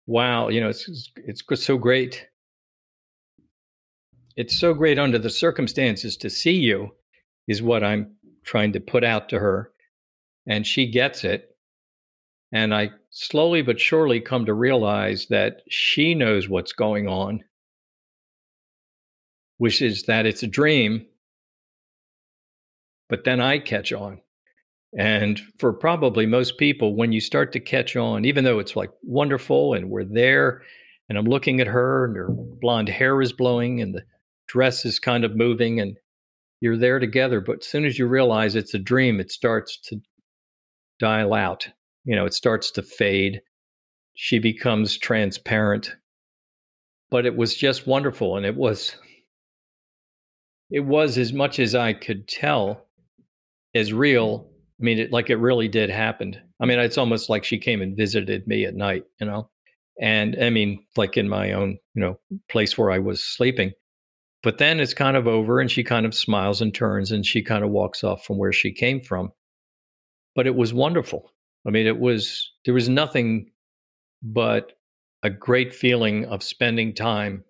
Wow, 0.08 0.48
you 0.48 0.60
know, 0.60 0.70
it's 0.70 1.12
it's 1.16 1.64
so 1.64 1.78
great. 1.78 2.26
It's 4.36 4.58
so 4.58 4.74
great 4.74 4.98
under 4.98 5.18
the 5.18 5.30
circumstances 5.30 6.16
to 6.16 6.30
see 6.30 6.56
you, 6.56 6.96
is 7.46 7.62
what 7.62 7.84
I'm 7.84 8.17
trying 8.48 8.72
to 8.72 8.80
put 8.80 9.04
out 9.04 9.28
to 9.28 9.38
her, 9.38 9.70
and 10.46 10.66
she 10.66 10.90
gets 10.90 11.22
it. 11.22 11.54
And 12.50 12.74
I 12.74 12.90
slowly 13.10 13.60
but 13.60 13.78
surely 13.78 14.20
come 14.20 14.46
to 14.46 14.54
realize 14.54 15.26
that 15.26 15.60
she 15.68 16.14
knows 16.14 16.48
what's 16.48 16.72
going 16.72 17.06
on, 17.06 17.44
which 19.58 19.82
is 19.82 20.04
that 20.04 20.24
it's 20.24 20.42
a 20.42 20.46
dream. 20.46 21.04
But 23.10 23.24
then 23.24 23.38
I 23.38 23.58
catch 23.58 23.92
on. 23.92 24.22
And 24.96 25.38
for 25.58 25.74
probably 25.74 26.24
most 26.24 26.56
people, 26.56 26.96
when 26.96 27.12
you 27.12 27.20
start 27.20 27.52
to 27.52 27.60
catch 27.60 27.96
on, 27.96 28.24
even 28.24 28.44
though 28.44 28.60
it's 28.60 28.76
like 28.76 28.90
wonderful 29.02 29.74
and 29.74 29.90
we're 29.90 30.04
there, 30.04 30.62
and 31.10 31.18
I'm 31.18 31.26
looking 31.26 31.60
at 31.60 31.66
her 31.66 32.06
and 32.06 32.16
her 32.16 32.28
blonde 32.30 32.88
hair 32.88 33.20
is 33.20 33.34
blowing 33.34 33.82
and 33.82 33.94
the 33.94 34.04
dress 34.46 34.86
is 34.86 34.98
kind 34.98 35.24
of 35.24 35.36
moving 35.36 35.80
and 35.80 35.98
you're 36.60 36.76
there 36.76 36.98
together 36.98 37.40
but 37.40 37.58
as 37.58 37.66
soon 37.66 37.84
as 37.84 37.98
you 37.98 38.06
realize 38.06 38.54
it's 38.54 38.74
a 38.74 38.78
dream 38.78 39.20
it 39.20 39.30
starts 39.30 39.78
to 39.80 40.00
dial 40.98 41.34
out 41.34 41.68
you 42.08 42.16
know 42.16 42.24
it 42.24 42.32
starts 42.32 42.70
to 42.72 42.82
fade. 42.82 43.42
She 44.14 44.38
becomes 44.38 44.96
transparent. 44.96 45.94
But 47.10 47.26
it 47.26 47.36
was 47.36 47.54
just 47.54 47.86
wonderful 47.86 48.36
and 48.36 48.46
it 48.46 48.56
was 48.56 48.96
it 50.70 50.80
was 50.80 51.16
as 51.16 51.32
much 51.32 51.58
as 51.58 51.74
i 51.74 51.92
could 51.92 52.26
tell 52.26 52.86
as 53.74 53.92
real. 53.92 54.38
Mm-hmm. 54.38 54.48
I 54.80 54.84
mean 54.84 54.98
it, 55.00 55.12
like 55.12 55.28
it 55.28 55.36
really 55.36 55.68
did 55.68 55.90
happen 55.90 56.36
i 56.60 56.66
mean 56.66 56.78
it's 56.78 56.98
almost 56.98 57.28
like 57.28 57.44
she 57.44 57.58
came 57.58 57.82
and 57.82 57.96
visited 57.96 58.46
me 58.46 58.64
at 58.64 58.74
night 58.74 59.04
you 59.20 59.26
know? 59.26 59.50
And 60.00 60.36
i 60.40 60.50
mean 60.50 60.84
like 60.96 61.16
in 61.16 61.28
my 61.28 61.52
own 61.52 61.78
you 61.94 62.02
know 62.02 62.18
place 62.48 62.78
where 62.78 62.90
i 62.90 62.98
was 62.98 63.22
sleeping 63.22 63.72
but 64.42 64.58
then 64.58 64.80
it's 64.80 64.94
kind 64.94 65.16
of 65.16 65.26
over 65.26 65.60
and 65.60 65.70
she 65.70 65.82
kind 65.82 66.06
of 66.06 66.14
smiles 66.14 66.60
and 66.60 66.74
turns 66.74 67.10
and 67.10 67.26
she 67.26 67.42
kind 67.42 67.64
of 67.64 67.70
walks 67.70 68.04
off 68.04 68.24
from 68.24 68.38
where 68.38 68.52
she 68.52 68.72
came 68.72 69.00
from. 69.00 69.32
but 70.34 70.46
it 70.46 70.54
was 70.54 70.72
wonderful. 70.72 71.32
I 71.66 71.70
mean, 71.70 71.86
it 71.86 71.98
was, 71.98 72.52
there 72.64 72.74
was 72.74 72.88
nothing 72.88 73.50
but 74.22 74.72
a 75.22 75.30
great 75.30 75.74
feeling 75.74 76.24
of 76.26 76.42
spending 76.42 76.94
time 76.94 77.44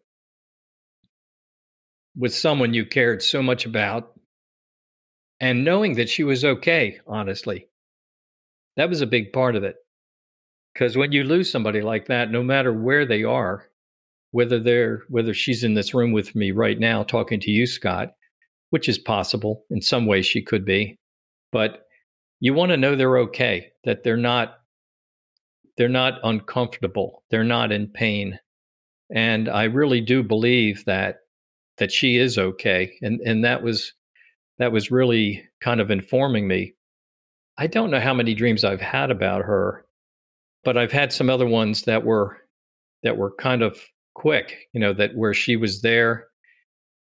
with 2.17 2.35
someone 2.35 2.75
you 2.75 2.87
cared 2.87 3.23
so 3.23 3.43
much 3.43 3.67
about 3.67 4.19
and 5.41 5.65
knowing 5.65 5.95
that 5.97 6.09
she 6.09 6.25
was 6.25 6.45
okay, 6.45 6.99
honestly. 7.07 7.69
That 8.77 8.89
was 8.89 9.03
a 9.03 9.07
big 9.07 9.33
part 9.33 9.55
of 9.55 9.65
it. 9.65 9.77
Because 10.73 10.97
when 10.97 11.13
you 11.13 11.25
lose 11.25 11.51
somebody 11.51 11.81
like 11.81 12.07
that, 12.07 12.31
no 12.31 12.43
matter 12.43 12.73
where 12.73 13.05
they 13.05 13.25
are, 13.25 13.68
whether 14.39 14.61
they're 14.61 15.03
whether 15.09 15.35
she's 15.35 15.65
in 15.65 15.75
this 15.75 15.93
room 15.93 16.13
with 16.13 16.37
me 16.37 16.53
right 16.53 16.79
now 16.79 17.03
talking 17.03 17.41
to 17.41 17.51
you, 17.51 17.67
Scott, 17.67 18.13
which 18.71 18.89
is 18.89 18.97
possible 18.97 19.65
in 19.69 19.83
some 19.83 20.07
ways 20.07 20.27
she 20.27 20.41
could 20.41 20.65
be, 20.65 20.97
but 21.51 21.87
you 22.39 22.55
want 22.55 22.71
to 22.71 22.77
know 22.77 22.95
they're 22.95 23.19
okay, 23.19 23.73
that 23.83 24.05
they're 24.05 24.17
not 24.17 24.59
they're 25.77 25.89
not 25.89 26.21
uncomfortable, 26.23 27.25
they're 27.33 27.43
not 27.43 27.73
in 27.73 27.89
pain. 27.89 28.39
And 29.13 29.49
I 29.49 29.65
really 29.65 30.01
do 30.01 30.23
believe 30.23 30.85
that 30.85 31.17
that 31.79 31.91
she 31.91 32.17
is 32.17 32.39
okay. 32.39 32.97
And 33.03 33.21
and 33.23 33.45
that 33.45 33.65
was 33.65 33.93
that 34.59 34.71
was 34.71 34.93
really 34.93 35.43
kind 35.61 35.81
of 35.81 35.91
informing 35.91 36.47
me. 36.47 36.75
I 37.59 37.67
don't 37.67 37.91
know 37.91 37.99
how 37.99 38.15
many 38.15 38.35
dreams 38.35 38.63
I've 38.63 38.81
had 38.81 39.11
about 39.11 39.43
her, 39.43 39.85
but 40.63 40.77
I've 40.77 40.93
had 40.93 41.13
some 41.13 41.29
other 41.29 41.49
ones 41.49 41.83
that 41.83 42.05
were 42.05 42.39
that 43.03 43.17
were 43.17 43.33
kind 43.35 43.63
of 43.63 43.81
quick, 44.19 44.67
you 44.73 44.81
know, 44.81 44.93
that 44.93 45.15
where 45.15 45.33
she 45.33 45.55
was 45.55 45.81
there 45.81 46.27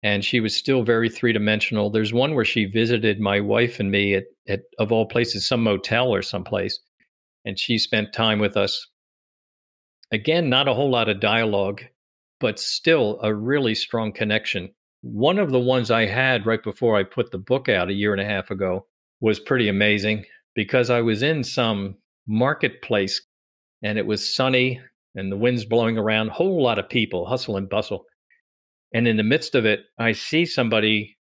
and 0.04 0.24
she 0.24 0.40
was 0.40 0.56
still 0.56 0.84
very 0.84 1.10
three 1.10 1.34
dimensional. 1.34 1.90
There's 1.90 2.14
one 2.14 2.36
where 2.36 2.46
she 2.46 2.66
visited 2.66 3.20
my 3.20 3.42
wife 3.42 3.80
and 3.80 3.90
me 3.90 4.14
at, 4.14 4.26
at 4.48 4.62
of 4.78 4.92
all 4.92 5.08
places, 5.08 5.48
some 5.48 5.64
motel 5.64 6.14
or 6.14 6.22
someplace, 6.22 6.80
and 7.44 7.58
she 7.58 7.80
spent 7.80 8.14
time 8.14 8.38
with 8.38 8.56
us. 8.56 8.88
Again, 10.12 10.48
not 10.48 10.68
a 10.68 10.76
whole 10.76 10.92
lot 10.92 11.10
of 11.10 11.20
dialogue, 11.20 11.82
but 12.40 12.60
still 12.60 13.20
a 13.24 13.34
really 13.34 13.74
strong 13.74 14.14
connection. 14.14 14.70
One 15.02 15.40
of 15.40 15.52
the 15.52 15.60
ones 15.60 15.90
I 15.90 16.06
had 16.06 16.46
right 16.46 16.64
before 16.64 16.96
I 16.96 17.04
put 17.04 17.32
the 17.32 17.40
book 17.40 17.68
out 17.68 17.90
a 17.90 17.94
year 17.94 18.14
and 18.14 18.22
a 18.22 18.26
half 18.26 18.52
ago 18.52 18.86
was 19.22 19.40
pretty 19.40 19.70
amazing 19.70 20.26
because 20.54 20.92
I 20.92 21.02
was 21.02 21.24
in 21.24 21.44
some 21.44 21.96
marketplace 22.28 23.24
and 23.82 23.98
it 23.98 24.06
was 24.06 24.36
sunny 24.36 24.80
and 25.18 25.32
the 25.32 25.38
wind's 25.38 25.66
blowing 25.66 25.98
around, 25.98 26.30
whole 26.30 26.64
lot 26.64 26.80
of 26.80 26.88
people, 26.88 27.26
hustle 27.26 27.58
and 27.58 27.68
bustle. 27.68 28.06
And 28.94 29.08
in 29.08 29.18
the 29.18 29.24
midst 29.24 29.56
of 29.56 29.66
it, 29.66 29.82
I 30.00 30.14
see 30.14 30.46
somebody 30.46 31.18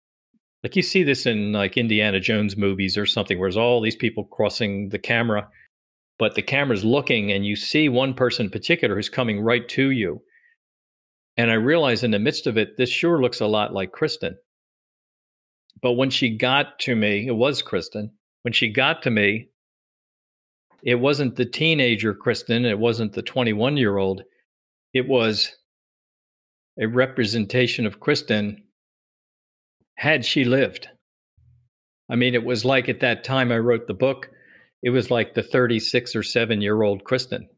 like 0.64 0.76
you 0.76 0.82
see 0.82 1.04
this 1.04 1.28
in 1.28 1.52
like 1.52 1.78
Indiana 1.78 2.20
Jones 2.20 2.58
movies 2.58 2.98
or 2.98 3.06
something, 3.06 3.38
where 3.38 3.48
there's 3.48 3.56
all 3.56 3.82
these 3.82 3.96
people 3.96 4.24
crossing 4.24 4.90
the 4.90 4.98
camera, 4.98 5.48
but 6.18 6.34
the 6.34 6.42
camera's 6.42 6.84
looking 6.84 7.32
and 7.32 7.46
you 7.46 7.56
see 7.56 7.88
one 7.88 8.16
person 8.16 8.48
in 8.48 8.52
particular 8.52 8.96
who's 8.96 9.08
coming 9.08 9.42
right 9.42 9.70
to 9.70 9.92
you. 9.92 10.22
And 11.38 11.52
I 11.52 11.54
realize 11.54 12.04
in 12.04 12.10
the 12.10 12.18
midst 12.18 12.48
of 12.48 12.58
it, 12.58 12.78
this 12.78 12.90
sure 12.90 13.22
looks 13.22 13.40
a 13.40 13.46
lot 13.46 13.74
like 13.74 13.92
Kristen. 13.92 14.38
But 15.84 15.94
when 15.94 16.10
she 16.10 16.36
got 16.36 16.80
to 16.80 16.96
me, 16.96 17.28
it 17.28 17.36
was 17.36 17.62
Kristen. 17.62 18.12
When 18.42 18.54
she 18.54 18.68
got 18.70 19.04
to 19.04 19.12
me, 19.12 19.50
it 20.86 20.96
wasn't 20.96 21.36
the 21.36 21.46
teenager 21.46 22.14
Kristen, 22.14 22.64
it 22.64 22.78
wasn't 22.78 23.14
the 23.14 23.24
21 23.24 23.76
year 23.76 23.98
old. 23.98 24.22
It 24.94 25.08
was 25.08 25.52
a 26.80 26.86
representation 26.86 27.88
of 27.88 28.00
Kristen 28.00 28.64
had 29.96 30.24
she 30.24 30.46
lived. 30.46 30.88
I 32.10 32.16
mean, 32.16 32.36
it 32.36 32.46
was 32.46 32.64
like 32.64 32.88
at 32.88 33.00
that 33.00 33.24
time 33.24 33.52
I 33.52 33.58
wrote 33.58 33.88
the 33.88 33.96
book, 33.96 34.30
it 34.84 34.92
was 34.92 35.10
like 35.10 35.34
the 35.34 35.42
36 35.42 36.16
or 36.16 36.22
7 36.22 36.62
year 36.62 36.84
old 36.84 37.04
Kristen. 37.04 37.50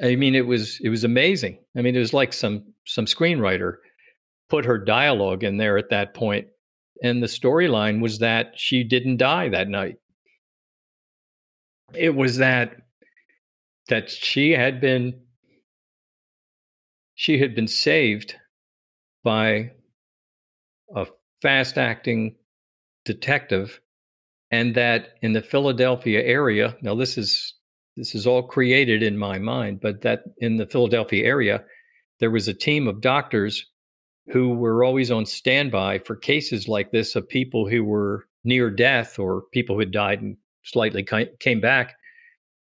I 0.00 0.14
mean, 0.14 0.36
it 0.36 0.46
was 0.46 0.78
it 0.80 0.90
was 0.90 1.02
amazing. 1.02 1.58
I 1.76 1.82
mean, 1.82 1.96
it 1.96 2.00
was 2.00 2.14
like 2.14 2.32
some 2.32 2.74
some 2.86 3.06
screenwriter 3.06 3.78
put 4.48 4.64
her 4.64 4.78
dialogue 4.78 5.42
in 5.42 5.56
there 5.56 5.76
at 5.76 5.90
that 5.90 6.14
point, 6.14 6.46
and 7.02 7.20
the 7.20 7.26
storyline 7.26 8.00
was 8.00 8.20
that 8.20 8.52
she 8.54 8.84
didn't 8.84 9.16
die 9.16 9.48
that 9.48 9.68
night. 9.68 9.96
It 11.94 12.14
was 12.14 12.36
that 12.38 12.76
that 13.88 14.10
she 14.10 14.50
had 14.50 14.80
been 14.80 15.20
she 17.14 17.38
had 17.38 17.54
been 17.54 17.68
saved 17.68 18.34
by 19.24 19.72
a 20.94 21.06
fast 21.42 21.78
acting 21.78 22.36
detective 23.04 23.80
and 24.50 24.74
that 24.74 25.14
in 25.22 25.32
the 25.32 25.42
Philadelphia 25.42 26.22
area 26.22 26.76
now 26.82 26.94
this 26.94 27.16
is 27.16 27.54
this 27.96 28.14
is 28.14 28.26
all 28.26 28.42
created 28.42 29.02
in 29.02 29.16
my 29.16 29.38
mind 29.38 29.80
but 29.80 30.02
that 30.02 30.24
in 30.38 30.56
the 30.56 30.66
Philadelphia 30.66 31.24
area 31.24 31.64
there 32.20 32.30
was 32.30 32.48
a 32.48 32.54
team 32.54 32.86
of 32.86 33.00
doctors 33.00 33.66
who 34.30 34.50
were 34.50 34.84
always 34.84 35.10
on 35.10 35.24
standby 35.24 35.98
for 36.00 36.14
cases 36.14 36.68
like 36.68 36.90
this 36.90 37.16
of 37.16 37.28
people 37.28 37.66
who 37.68 37.82
were 37.82 38.26
near 38.44 38.70
death 38.70 39.18
or 39.18 39.44
people 39.52 39.76
who 39.76 39.80
had 39.80 39.90
died 39.90 40.20
and 40.20 40.36
slightly 40.70 41.06
came 41.40 41.60
back 41.60 41.94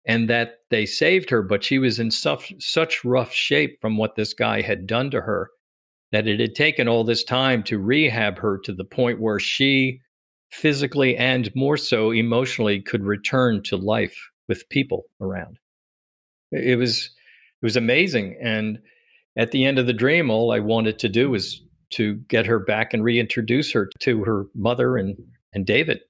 and 0.05 0.29
that 0.29 0.57
they 0.69 0.85
saved 0.85 1.29
her 1.29 1.41
but 1.41 1.63
she 1.63 1.79
was 1.79 1.99
in 1.99 2.11
such 2.11 2.53
such 2.59 3.05
rough 3.05 3.33
shape 3.33 3.77
from 3.81 3.97
what 3.97 4.15
this 4.15 4.33
guy 4.33 4.61
had 4.61 4.85
done 4.87 5.09
to 5.11 5.21
her 5.21 5.49
that 6.11 6.27
it 6.27 6.39
had 6.39 6.55
taken 6.55 6.87
all 6.87 7.03
this 7.03 7.23
time 7.23 7.63
to 7.63 7.79
rehab 7.79 8.37
her 8.37 8.59
to 8.59 8.73
the 8.73 8.85
point 8.85 9.19
where 9.19 9.39
she 9.39 9.99
physically 10.51 11.17
and 11.17 11.53
more 11.55 11.77
so 11.77 12.11
emotionally 12.11 12.79
could 12.79 13.03
return 13.03 13.63
to 13.63 13.75
life 13.75 14.15
with 14.47 14.69
people 14.69 15.05
around. 15.19 15.57
It 16.51 16.77
was 16.77 17.09
it 17.61 17.65
was 17.65 17.75
amazing 17.75 18.37
and 18.41 18.77
at 19.37 19.51
the 19.51 19.65
end 19.65 19.79
of 19.79 19.87
the 19.87 19.93
dream 19.93 20.29
all 20.29 20.51
i 20.51 20.59
wanted 20.59 20.99
to 20.99 21.09
do 21.09 21.29
was 21.29 21.61
to 21.89 22.15
get 22.27 22.45
her 22.45 22.59
back 22.59 22.93
and 22.93 23.03
reintroduce 23.03 23.71
her 23.71 23.89
to 23.99 24.23
her 24.25 24.45
mother 24.53 24.97
and 24.97 25.15
and 25.53 25.65
david 25.65 26.01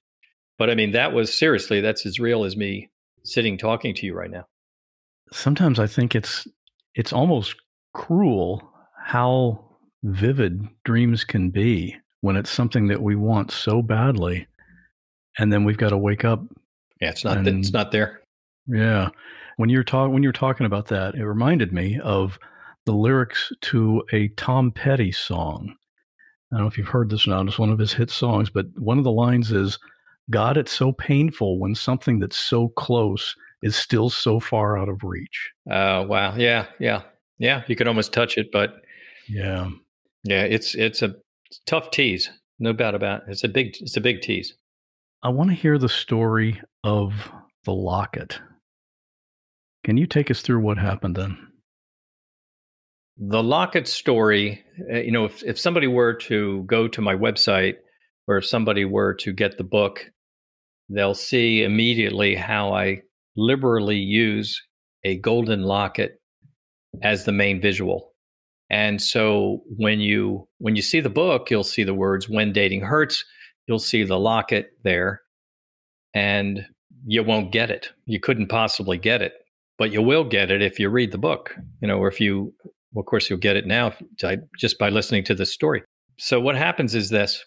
but 0.57 0.69
I 0.69 0.75
mean, 0.75 0.91
that 0.91 1.13
was 1.13 1.37
seriously, 1.37 1.81
that's 1.81 2.05
as 2.05 2.19
real 2.19 2.43
as 2.43 2.55
me 2.55 2.89
sitting 3.23 3.57
talking 3.57 3.95
to 3.95 4.05
you 4.05 4.13
right 4.13 4.31
now. 4.31 4.45
Sometimes 5.31 5.79
I 5.79 5.87
think 5.87 6.15
it's 6.15 6.47
it's 6.95 7.13
almost 7.13 7.55
cruel 7.93 8.71
how 8.97 9.63
vivid 10.03 10.67
dreams 10.83 11.23
can 11.23 11.49
be 11.49 11.95
when 12.21 12.35
it's 12.35 12.49
something 12.49 12.87
that 12.87 13.01
we 13.01 13.15
want 13.15 13.51
so 13.51 13.81
badly 13.81 14.47
and 15.37 15.51
then 15.51 15.63
we've 15.63 15.77
got 15.77 15.89
to 15.89 15.97
wake 15.97 16.25
up 16.25 16.43
yeah 17.01 17.09
it's 17.09 17.23
not 17.23 17.37
and, 17.37 17.47
it's 17.47 17.71
not 17.71 17.91
there. 17.91 18.21
Yeah. 18.67 19.09
When 19.57 19.69
you're 19.69 19.83
talking 19.83 20.13
when 20.13 20.23
you're 20.23 20.31
talking 20.31 20.65
about 20.65 20.87
that 20.87 21.15
it 21.15 21.25
reminded 21.25 21.71
me 21.73 21.99
of 21.99 22.37
the 22.85 22.93
lyrics 22.93 23.51
to 23.61 24.03
a 24.11 24.27
tom 24.29 24.71
petty 24.71 25.11
song. 25.11 25.75
I 26.51 26.57
don't 26.57 26.65
know 26.65 26.67
if 26.67 26.77
you've 26.77 26.87
heard 26.87 27.09
this 27.09 27.25
or 27.25 27.31
not 27.31 27.47
it's 27.47 27.59
one 27.59 27.71
of 27.71 27.79
his 27.79 27.93
hit 27.93 28.11
songs 28.11 28.49
but 28.49 28.67
one 28.77 28.97
of 28.97 29.03
the 29.03 29.11
lines 29.11 29.51
is 29.51 29.79
God, 30.29 30.57
it's 30.57 30.71
so 30.71 30.91
painful 30.91 31.59
when 31.59 31.75
something 31.75 32.19
that's 32.19 32.38
so 32.38 32.69
close 32.69 33.36
is 33.62 33.75
still 33.75 34.09
so 34.09 34.39
far 34.39 34.77
out 34.77 34.89
of 34.89 35.03
reach. 35.03 35.51
Oh, 35.69 36.01
uh, 36.01 36.05
wow. 36.05 36.36
Yeah. 36.36 36.67
Yeah. 36.79 37.03
Yeah. 37.39 37.63
You 37.67 37.75
could 37.75 37.88
almost 37.88 38.13
touch 38.13 38.38
it, 38.38 38.47
but 38.51 38.75
yeah. 39.27 39.69
Yeah. 40.23 40.43
It's, 40.43 40.75
it's 40.75 41.01
a 41.01 41.15
tough 41.65 41.91
tease. 41.91 42.29
No 42.59 42.73
doubt 42.73 42.95
about 42.95 43.23
it. 43.23 43.31
It's 43.31 43.43
a 43.43 43.49
big, 43.49 43.75
it's 43.79 43.97
a 43.97 44.01
big 44.01 44.21
tease. 44.21 44.53
I 45.23 45.29
want 45.29 45.49
to 45.49 45.55
hear 45.55 45.77
the 45.77 45.89
story 45.89 46.62
of 46.83 47.31
the 47.65 47.73
locket. 47.73 48.39
Can 49.83 49.97
you 49.97 50.05
take 50.05 50.31
us 50.31 50.41
through 50.41 50.59
what 50.59 50.77
happened 50.77 51.15
then? 51.15 51.38
The 53.17 53.43
locket 53.43 53.88
story, 53.88 54.63
uh, 54.91 54.97
you 54.97 55.12
know, 55.12 55.25
if, 55.25 55.43
if 55.43 55.59
somebody 55.59 55.88
were 55.88 56.13
to 56.13 56.63
go 56.63 56.88
to 56.88 57.01
my 57.01 57.15
website 57.15 57.75
or 58.27 58.38
if 58.38 58.45
somebody 58.45 58.86
were 58.86 59.13
to 59.15 59.33
get 59.33 59.57
the 59.57 59.63
book, 59.63 60.05
they'll 60.89 61.13
see 61.13 61.63
immediately 61.63 62.36
how 62.36 62.74
I 62.74 63.01
liberally 63.36 63.97
use 63.97 64.61
a 65.03 65.17
golden 65.17 65.63
locket 65.63 66.21
as 67.01 67.26
the 67.26 67.32
main 67.32 67.59
visual. 67.61 68.13
And 68.69 69.01
so 69.01 69.61
when 69.78 69.99
you 69.99 70.47
when 70.59 70.76
you 70.76 70.82
see 70.82 70.99
the 70.99 71.09
book, 71.09 71.51
you'll 71.51 71.63
see 71.63 71.84
the 71.84 71.93
words 71.93 72.30
when 72.30 72.53
dating 72.53 72.82
hurts, 72.82 73.24
you'll 73.67 73.80
see 73.80 74.03
the 74.03 74.19
locket 74.19 74.71
there 74.84 75.21
and 76.13 76.65
you 77.05 77.24
won't 77.24 77.51
get 77.51 77.69
it. 77.69 77.89
You 78.05 78.19
couldn't 78.19 78.47
possibly 78.47 78.97
get 78.97 79.21
it, 79.21 79.34
but 79.78 79.91
you 79.91 80.01
will 80.01 80.24
get 80.24 80.51
it 80.51 80.61
if 80.61 80.80
you 80.80 80.89
read 80.89 81.11
the 81.11 81.17
book, 81.17 81.55
you 81.82 81.88
know, 81.88 81.97
or 81.97 82.07
if 82.07 82.19
you 82.19 82.53
well, 82.93 83.01
of 83.01 83.07
course 83.07 83.30
you'll 83.30 83.39
get 83.39 83.57
it 83.57 83.65
now 83.65 83.93
just 84.57 84.78
by 84.78 84.89
listening 84.89 85.24
to 85.26 85.36
the 85.36 85.45
story. 85.45 85.84
So 86.19 86.39
what 86.39 86.55
happens 86.55 86.95
is 86.95 87.09
this 87.09 87.43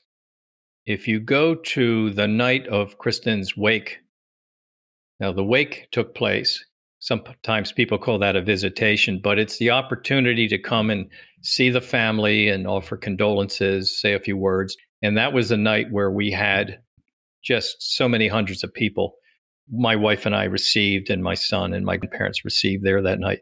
if 0.86 1.08
you 1.08 1.20
go 1.20 1.54
to 1.54 2.10
the 2.10 2.28
night 2.28 2.66
of 2.68 2.98
Kristen's 2.98 3.56
wake, 3.56 3.98
now 5.20 5.32
the 5.32 5.44
wake 5.44 5.88
took 5.92 6.14
place. 6.14 6.64
Sometimes 6.98 7.72
people 7.72 7.98
call 7.98 8.18
that 8.20 8.36
a 8.36 8.42
visitation, 8.42 9.20
but 9.22 9.38
it's 9.38 9.58
the 9.58 9.70
opportunity 9.70 10.48
to 10.48 10.58
come 10.58 10.90
and 10.90 11.10
see 11.42 11.70
the 11.70 11.80
family 11.80 12.48
and 12.48 12.66
offer 12.66 12.96
condolences, 12.96 13.96
say 14.00 14.14
a 14.14 14.20
few 14.20 14.36
words. 14.36 14.76
And 15.02 15.16
that 15.16 15.32
was 15.32 15.50
the 15.50 15.56
night 15.56 15.88
where 15.90 16.10
we 16.10 16.30
had 16.30 16.80
just 17.44 17.76
so 17.80 18.08
many 18.08 18.28
hundreds 18.28 18.64
of 18.64 18.72
people 18.72 19.16
my 19.70 19.96
wife 19.96 20.26
and 20.26 20.34
I 20.34 20.44
received, 20.44 21.10
and 21.10 21.22
my 21.22 21.34
son 21.34 21.72
and 21.72 21.84
my 21.84 21.98
parents 21.98 22.44
received 22.44 22.84
there 22.84 23.02
that 23.02 23.18
night. 23.18 23.40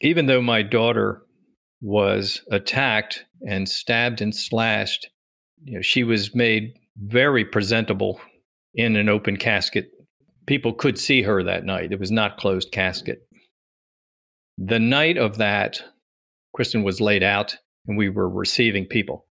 Even 0.00 0.26
though 0.26 0.42
my 0.42 0.62
daughter 0.62 1.22
was 1.80 2.42
attacked 2.50 3.24
and 3.46 3.68
stabbed 3.68 4.20
and 4.20 4.34
slashed, 4.34 5.08
you 5.66 5.74
know, 5.74 5.82
she 5.82 6.04
was 6.04 6.34
made 6.34 6.78
very 6.96 7.44
presentable 7.44 8.20
in 8.74 8.96
an 8.96 9.08
open 9.08 9.36
casket. 9.36 9.90
People 10.46 10.72
could 10.72 10.96
see 10.96 11.22
her 11.22 11.42
that 11.42 11.64
night. 11.64 11.92
It 11.92 11.98
was 11.98 12.12
not 12.12 12.38
closed 12.38 12.70
casket. 12.70 13.26
The 14.58 14.78
night 14.78 15.18
of 15.18 15.38
that, 15.38 15.82
Kristen 16.54 16.84
was 16.84 17.00
laid 17.00 17.22
out 17.22 17.56
and 17.86 17.98
we 17.98 18.08
were 18.08 18.28
receiving 18.28 18.86
people. 18.86 19.26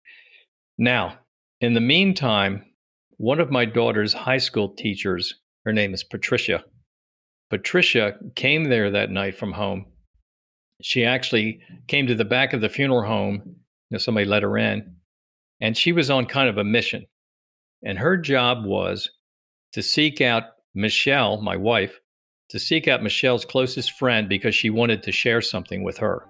Now, 0.77 1.19
in 1.61 1.75
the 1.75 1.81
meantime, 1.81 2.65
one 3.17 3.39
of 3.39 3.51
my 3.51 3.65
daughter's 3.65 4.13
high 4.13 4.39
school 4.39 4.69
teachers, 4.69 5.35
her 5.65 5.71
name 5.71 5.93
is 5.93 6.03
Patricia. 6.03 6.63
Patricia 7.51 8.15
came 8.35 8.65
there 8.65 8.89
that 8.89 9.11
night 9.11 9.37
from 9.37 9.51
home. 9.51 9.85
She 10.81 11.05
actually 11.05 11.61
came 11.87 12.07
to 12.07 12.15
the 12.15 12.25
back 12.25 12.53
of 12.53 12.61
the 12.61 12.69
funeral 12.69 13.07
home. 13.07 13.43
You 13.45 13.55
know, 13.91 13.97
somebody 13.99 14.25
let 14.25 14.41
her 14.41 14.57
in, 14.57 14.95
and 15.63 15.77
she 15.77 15.93
was 15.93 16.09
on 16.09 16.25
kind 16.25 16.49
of 16.49 16.57
a 16.57 16.63
mission. 16.63 17.07
And 17.83 17.97
her 17.97 18.17
job 18.17 18.65
was 18.65 19.09
to 19.71 19.81
seek 19.81 20.19
out 20.19 20.43
Michelle, 20.75 21.41
my 21.41 21.55
wife, 21.55 22.01
to 22.49 22.59
seek 22.59 22.89
out 22.89 23.01
Michelle's 23.01 23.45
closest 23.45 23.93
friend 23.93 24.27
because 24.27 24.53
she 24.53 24.69
wanted 24.69 25.01
to 25.03 25.13
share 25.13 25.41
something 25.41 25.81
with 25.81 25.97
her. 25.97 26.27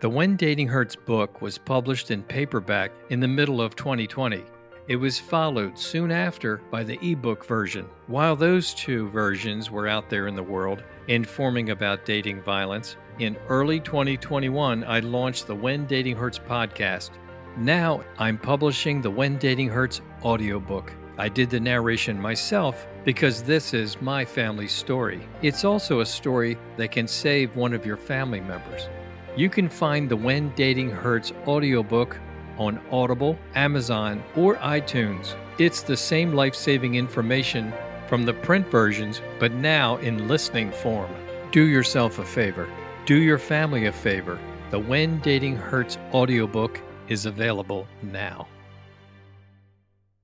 The 0.00 0.08
When 0.08 0.34
Dating 0.34 0.68
Hurts 0.68 0.96
book 0.96 1.42
was 1.42 1.58
published 1.58 2.10
in 2.10 2.22
paperback 2.22 2.90
in 3.10 3.20
the 3.20 3.28
middle 3.28 3.60
of 3.60 3.76
2020. 3.76 4.42
It 4.88 4.96
was 4.96 5.18
followed 5.18 5.78
soon 5.78 6.10
after 6.10 6.62
by 6.70 6.84
the 6.84 6.98
ebook 7.02 7.44
version. 7.44 7.84
While 8.06 8.34
those 8.34 8.72
two 8.72 9.10
versions 9.10 9.70
were 9.70 9.88
out 9.88 10.08
there 10.08 10.26
in 10.26 10.34
the 10.34 10.42
world, 10.42 10.84
informing 11.08 11.68
about 11.68 12.06
dating 12.06 12.40
violence, 12.40 12.96
in 13.18 13.36
early 13.50 13.78
2021 13.78 14.84
I 14.84 15.00
launched 15.00 15.46
the 15.46 15.54
When 15.54 15.84
Dating 15.84 16.16
Hurts 16.16 16.38
podcast. 16.38 17.10
Now 17.58 18.02
I'm 18.20 18.38
publishing 18.38 19.02
the 19.02 19.10
When 19.10 19.36
Dating 19.36 19.68
Hurts 19.68 20.00
audiobook. 20.22 20.92
I 21.18 21.28
did 21.28 21.50
the 21.50 21.58
narration 21.58 22.20
myself 22.20 22.86
because 23.04 23.42
this 23.42 23.74
is 23.74 24.00
my 24.00 24.24
family's 24.24 24.70
story. 24.70 25.26
It's 25.42 25.64
also 25.64 25.98
a 25.98 26.06
story 26.06 26.56
that 26.76 26.92
can 26.92 27.08
save 27.08 27.56
one 27.56 27.72
of 27.72 27.84
your 27.84 27.96
family 27.96 28.38
members. 28.40 28.88
You 29.36 29.50
can 29.50 29.68
find 29.68 30.08
the 30.08 30.16
When 30.16 30.50
Dating 30.54 30.88
Hurts 30.88 31.32
audiobook 31.48 32.16
on 32.58 32.80
Audible, 32.92 33.36
Amazon, 33.56 34.22
or 34.36 34.54
iTunes. 34.58 35.34
It's 35.58 35.82
the 35.82 35.96
same 35.96 36.34
life 36.34 36.54
saving 36.54 36.94
information 36.94 37.72
from 38.08 38.24
the 38.24 38.34
print 38.34 38.68
versions, 38.68 39.20
but 39.40 39.50
now 39.50 39.96
in 39.96 40.28
listening 40.28 40.70
form. 40.70 41.10
Do 41.50 41.64
yourself 41.64 42.20
a 42.20 42.24
favor. 42.24 42.68
Do 43.04 43.16
your 43.16 43.38
family 43.38 43.86
a 43.86 43.92
favor. 43.92 44.38
The 44.70 44.78
When 44.78 45.18
Dating 45.20 45.56
Hurts 45.56 45.98
audiobook 46.14 46.80
is 47.08 47.26
available 47.26 47.86
now. 48.02 48.46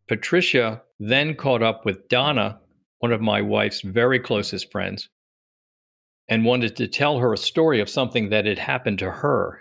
Patricia 0.08 0.82
then 0.98 1.34
caught 1.34 1.62
up 1.62 1.84
with 1.84 2.08
Donna, 2.08 2.60
one 2.98 3.12
of 3.12 3.20
my 3.20 3.40
wife's 3.40 3.80
very 3.80 4.20
closest 4.20 4.70
friends, 4.70 5.08
and 6.28 6.44
wanted 6.44 6.76
to 6.76 6.88
tell 6.88 7.18
her 7.18 7.32
a 7.32 7.38
story 7.38 7.80
of 7.80 7.88
something 7.88 8.30
that 8.30 8.46
had 8.46 8.58
happened 8.58 8.98
to 8.98 9.10
her. 9.10 9.60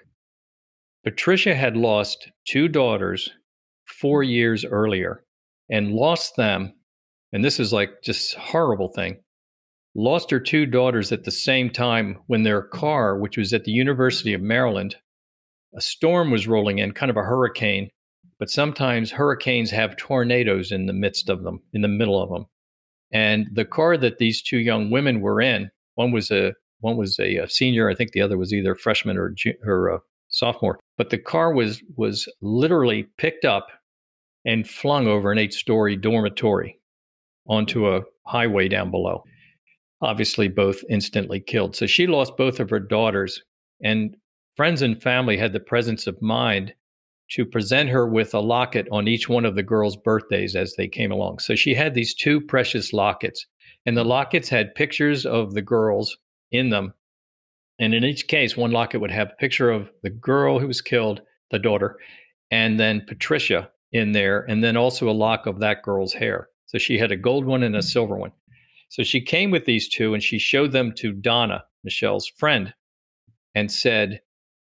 Patricia 1.04 1.56
had 1.56 1.76
lost 1.76 2.32
two 2.46 2.68
daughters 2.68 3.30
four 3.86 4.24
years 4.24 4.64
earlier 4.66 5.24
and 5.70 5.94
lost 5.94 6.36
them. 6.36 6.74
And 7.32 7.44
this 7.44 7.60
is 7.60 7.74
like 7.74 8.02
just 8.04 8.36
horrible 8.36 8.90
thing. 8.90 9.18
Lost 9.96 10.32
her 10.32 10.40
two 10.40 10.66
daughters 10.66 11.12
at 11.12 11.24
the 11.24 11.32
same 11.32 11.70
time 11.70 12.20
when 12.28 12.44
their 12.44 12.62
car, 12.62 13.18
which 13.18 13.38
was 13.38 13.54
at 13.54 13.64
the 13.64 13.72
University 13.72 14.34
of 14.34 14.42
Maryland, 14.42 14.96
a 15.76 15.82
storm 15.82 16.32
was 16.32 16.48
rolling 16.48 16.80
in, 16.80 16.92
kind 16.92 17.10
of 17.10 17.18
a 17.18 17.24
hurricane, 17.24 17.90
but 18.40 18.50
sometimes 18.50 19.12
hurricanes 19.12 19.72
have 19.72 19.98
tornadoes 19.98 20.72
in 20.72 20.86
the 20.86 20.94
midst 20.94 21.30
of 21.30 21.44
them, 21.44 21.62
in 21.74 21.82
the 21.82 21.88
middle 21.88 22.22
of 22.22 22.30
them. 22.30 22.46
And 23.12 23.48
the 23.54 23.66
car 23.66 23.96
that 23.98 24.18
these 24.18 24.42
two 24.42 24.58
young 24.58 24.90
women 24.90 25.22
were 25.22 25.42
in, 25.42 25.70
one 25.96 26.12
was 26.12 26.32
a 26.32 26.54
one 26.80 26.98
was 26.98 27.18
a, 27.20 27.38
a 27.38 27.48
senior, 27.48 27.90
I 27.90 27.96
think 27.96 28.12
the 28.12 28.22
other 28.22 28.38
was 28.38 28.54
either 28.54 28.76
freshman 28.76 29.18
or 29.18 29.36
or 29.66 30.02
sophomore. 30.30 30.80
But 30.98 31.10
the 31.12 31.18
car 31.18 31.54
was 31.54 31.82
was 31.96 32.28
literally 32.42 33.08
picked 33.18 33.46
up 33.46 33.68
and 34.46 34.68
flung 34.68 35.08
over 35.08 35.32
an 35.32 35.38
eight-story 35.38 35.96
dormitory 35.96 36.78
onto 37.48 37.88
a 37.88 38.02
highway 38.26 38.68
down 38.68 38.92
below. 38.92 39.24
Obviously, 40.02 40.50
both 40.50 40.84
instantly 40.90 41.40
killed. 41.40 41.76
So 41.76 41.86
she 41.86 42.08
lost 42.08 42.36
both 42.36 42.60
of 42.60 42.70
her 42.70 42.80
daughters, 42.80 43.42
and 43.82 44.18
friends 44.56 44.82
and 44.82 45.02
family 45.02 45.38
had 45.38 45.54
the 45.54 45.60
presence 45.60 46.08
of 46.08 46.22
mind 46.22 46.74
to 47.32 47.46
present 47.46 47.90
her 47.90 48.08
with 48.08 48.34
a 48.34 48.40
locket 48.40 48.88
on 48.92 49.08
each 49.08 49.28
one 49.28 49.46
of 49.46 49.56
the 49.56 49.64
girls' 49.64 49.98
birthdays 49.98 50.56
as 50.56 50.76
they 50.76 50.88
came 50.88 51.12
along. 51.12 51.40
So 51.40 51.56
she 51.56 51.74
had 51.74 51.94
these 51.94 52.14
two 52.14 52.40
precious 52.42 52.94
lockets, 52.94 53.46
and 53.86 53.98
the 53.98 54.04
lockets 54.04 54.50
had 54.50 54.76
pictures 54.76 55.26
of 55.26 55.54
the 55.54 55.62
girls 55.62 56.18
in 56.52 56.70
them. 56.70 56.94
And 57.80 57.94
in 57.94 58.04
each 58.04 58.28
case, 58.28 58.56
one 58.56 58.72
locket 58.72 59.02
would 59.02 59.12
have 59.12 59.32
a 59.32 59.40
picture 59.40 59.72
of 59.72 59.90
the 60.04 60.12
girl 60.12 60.60
who 60.60 60.68
was 60.68 60.82
killed, 60.82 61.22
the 61.50 61.60
daughter, 61.60 61.98
and 62.52 62.80
then 62.80 63.04
Patricia 63.08 63.72
in 63.92 64.12
there, 64.12 64.42
and 64.48 64.64
then 64.64 64.78
also 64.78 65.10
a 65.10 65.12
lock 65.12 65.48
of 65.48 65.60
that 65.60 65.82
girl's 65.82 66.14
hair. 66.14 66.50
So 66.68 66.78
she 66.78 66.98
had 66.98 67.12
a 67.12 67.18
gold 67.18 67.46
one 67.46 67.64
and 67.64 67.76
a 67.76 67.82
silver 67.82 68.16
one. 68.16 68.32
So 68.90 69.02
she 69.02 69.22
came 69.22 69.50
with 69.50 69.66
these 69.66 69.90
two 69.90 70.14
and 70.14 70.22
she 70.22 70.38
showed 70.38 70.72
them 70.72 70.94
to 70.98 71.14
Donna, 71.14 71.64
Michelle's 71.84 72.28
friend, 72.28 72.74
and 73.56 73.72
said, 73.72 74.22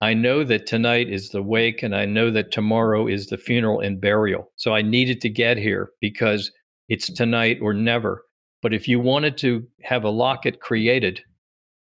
I 0.01 0.13
know 0.13 0.43
that 0.45 0.65
tonight 0.65 1.09
is 1.09 1.29
the 1.29 1.43
wake 1.43 1.83
and 1.83 1.93
I 1.95 2.05
know 2.05 2.31
that 2.31 2.51
tomorrow 2.51 3.07
is 3.07 3.27
the 3.27 3.37
funeral 3.37 3.81
and 3.81 3.99
burial. 3.99 4.51
So 4.55 4.73
I 4.73 4.81
needed 4.81 5.19
to 5.21 5.29
get 5.29 5.57
here 5.57 5.91
because 5.99 6.51
it's 6.87 7.11
tonight 7.11 7.59
or 7.61 7.73
never. 7.73 8.23
But 8.61 8.73
if 8.73 8.87
you 8.87 8.99
wanted 8.99 9.37
to 9.39 9.67
have 9.83 10.03
a 10.03 10.09
locket 10.09 10.61
created, 10.61 11.21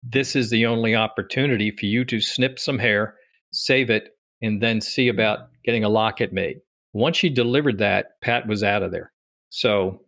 this 0.02 0.34
is 0.34 0.50
the 0.50 0.66
only 0.66 0.94
opportunity 0.94 1.70
for 1.70 1.86
you 1.86 2.04
to 2.06 2.20
snip 2.20 2.58
some 2.58 2.78
hair, 2.78 3.14
save 3.52 3.90
it, 3.90 4.16
and 4.42 4.61
then 4.61 4.80
see 4.80 5.08
about 5.08 5.48
getting 5.64 5.84
a 5.84 5.88
locket 5.88 6.32
made. 6.32 6.56
Once 6.92 7.16
she 7.16 7.28
delivered 7.28 7.78
that, 7.78 8.20
Pat 8.22 8.48
was 8.48 8.62
out 8.64 8.82
of 8.82 8.90
there. 8.90 9.12
So 9.50 10.02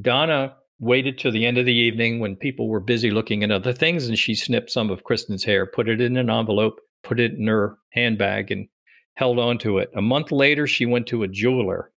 Donna 0.00 0.56
waited 0.80 1.18
till 1.18 1.30
the 1.30 1.46
end 1.46 1.58
of 1.58 1.66
the 1.66 1.74
evening 1.74 2.18
when 2.18 2.36
people 2.36 2.68
were 2.68 2.80
busy 2.80 3.10
looking 3.10 3.44
at 3.44 3.50
other 3.52 3.72
things, 3.72 4.08
and 4.08 4.18
she 4.18 4.34
snipped 4.34 4.70
some 4.70 4.90
of 4.90 5.04
Kristen's 5.04 5.44
hair, 5.44 5.66
put 5.66 5.88
it 5.88 6.00
in 6.00 6.16
an 6.16 6.30
envelope, 6.30 6.80
put 7.04 7.20
it 7.20 7.32
in 7.32 7.46
her 7.46 7.78
handbag 7.92 8.50
and 8.50 8.68
held 9.14 9.38
on 9.38 9.58
to 9.58 9.78
it. 9.78 9.90
A 9.96 10.02
month 10.02 10.32
later, 10.32 10.66
she 10.66 10.86
went 10.86 11.06
to 11.08 11.22
a 11.22 11.28
jeweler, 11.28 11.92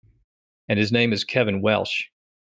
and 0.69 0.79
his 0.79 0.91
name 0.91 1.13
is 1.13 1.25
Kevin 1.25 1.63
Welsh. 1.63 2.05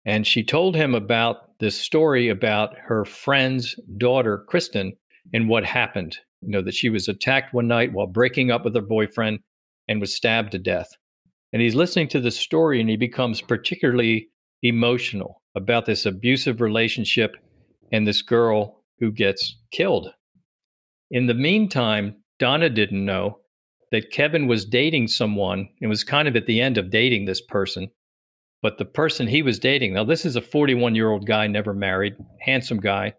And 0.06 0.26
she 0.26 0.44
told 0.44 0.76
him 0.76 0.94
about 0.96 1.60
this 1.60 1.80
story 1.80 2.30
about 2.30 2.78
her 2.78 3.06
friend's 3.06 3.76
daughter, 3.98 4.46
Kristen, 4.48 4.94
and 5.34 5.50
what 5.50 5.66
happened. 5.66 6.18
You 6.42 6.50
know, 6.50 6.62
that 6.62 6.76
she 6.76 6.90
was 6.90 7.08
attacked 7.08 7.54
one 7.54 7.68
night 7.68 7.92
while 7.92 8.08
breaking 8.08 8.52
up 8.52 8.66
with 8.66 8.76
her 8.76 8.82
boyfriend 8.82 9.40
and 9.88 10.00
was 10.00 10.16
stabbed 10.16 10.52
to 10.52 10.60
death. 10.60 10.90
And 11.54 11.62
he's 11.62 11.76
listening 11.76 12.08
to 12.10 12.20
the 12.20 12.32
story 12.32 12.80
and 12.80 12.90
he 12.90 12.98
becomes 12.98 13.42
particularly 13.42 14.30
emotional 14.62 15.42
about 15.56 15.86
this 15.86 16.06
abusive 16.06 16.62
relationship 16.62 17.36
and 17.92 18.06
this 18.06 18.22
girl 18.22 18.84
who 19.00 19.12
gets 19.12 19.58
killed. 19.72 20.10
In 21.12 21.28
the 21.28 21.34
meantime, 21.34 22.18
Donna 22.40 22.70
didn't 22.70 23.06
know 23.06 23.40
that 23.92 24.12
Kevin 24.12 24.48
was 24.48 24.66
dating 24.66 25.08
someone 25.08 25.70
and 25.82 25.90
was 25.90 26.04
kind 26.04 26.28
of 26.28 26.36
at 26.36 26.46
the 26.48 26.62
end 26.62 26.78
of 26.78 26.90
dating 26.90 27.26
this 27.26 27.42
person. 27.42 27.90
But 28.62 28.78
the 28.78 28.86
person 28.86 29.28
he 29.28 29.42
was 29.42 29.60
dating, 29.60 29.94
now 29.94 30.04
this 30.04 30.26
is 30.26 30.36
a 30.36 30.42
41 30.42 30.96
year 30.96 31.12
old 31.12 31.28
guy, 31.28 31.48
never 31.48 31.74
married, 31.74 32.16
handsome 32.42 32.80
guy, 32.80 33.14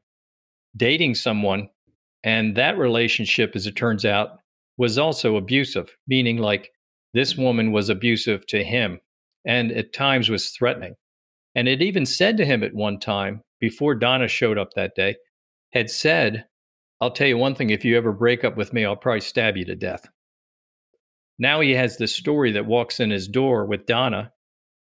dating 0.77 1.15
someone. 1.15 1.69
And 2.25 2.57
that 2.57 2.79
relationship, 2.79 3.55
as 3.55 3.67
it 3.67 3.77
turns 3.77 4.05
out, 4.05 4.41
was 4.77 4.99
also 4.99 5.37
abusive, 5.37 5.97
meaning 6.07 6.39
like 6.39 6.71
this 7.15 7.37
woman 7.37 7.73
was 7.73 7.89
abusive 7.89 8.47
to 8.49 8.65
him 8.65 9.01
and 9.47 9.71
at 9.73 9.93
times 9.93 10.29
was 10.29 10.51
threatening. 10.51 10.97
And 11.55 11.69
it 11.69 11.81
even 11.81 12.05
said 12.05 12.37
to 12.37 12.45
him 12.45 12.63
at 12.63 12.75
one 12.75 12.99
time, 12.99 13.43
before 13.61 13.95
Donna 13.95 14.29
showed 14.29 14.59
up 14.59 14.75
that 14.75 14.95
day, 14.95 15.17
had 15.73 15.89
said, 15.89 16.45
I'll 17.01 17.11
tell 17.11 17.27
you 17.27 17.37
one 17.37 17.55
thing 17.55 17.71
if 17.71 17.85
you 17.85 17.97
ever 17.97 18.13
break 18.13 18.45
up 18.45 18.57
with 18.57 18.73
me, 18.73 18.85
I'll 18.85 18.97
probably 18.97 19.21
stab 19.21 19.57
you 19.57 19.65
to 19.67 19.77
death. 19.77 20.07
Now 21.39 21.61
he 21.61 21.73
has 21.73 21.99
this 21.99 22.15
story 22.15 22.53
that 22.53 22.67
walks 22.67 23.01
in 23.01 23.11
his 23.11 23.29
door 23.29 23.67
with 23.67 23.87
Donna 23.87 24.33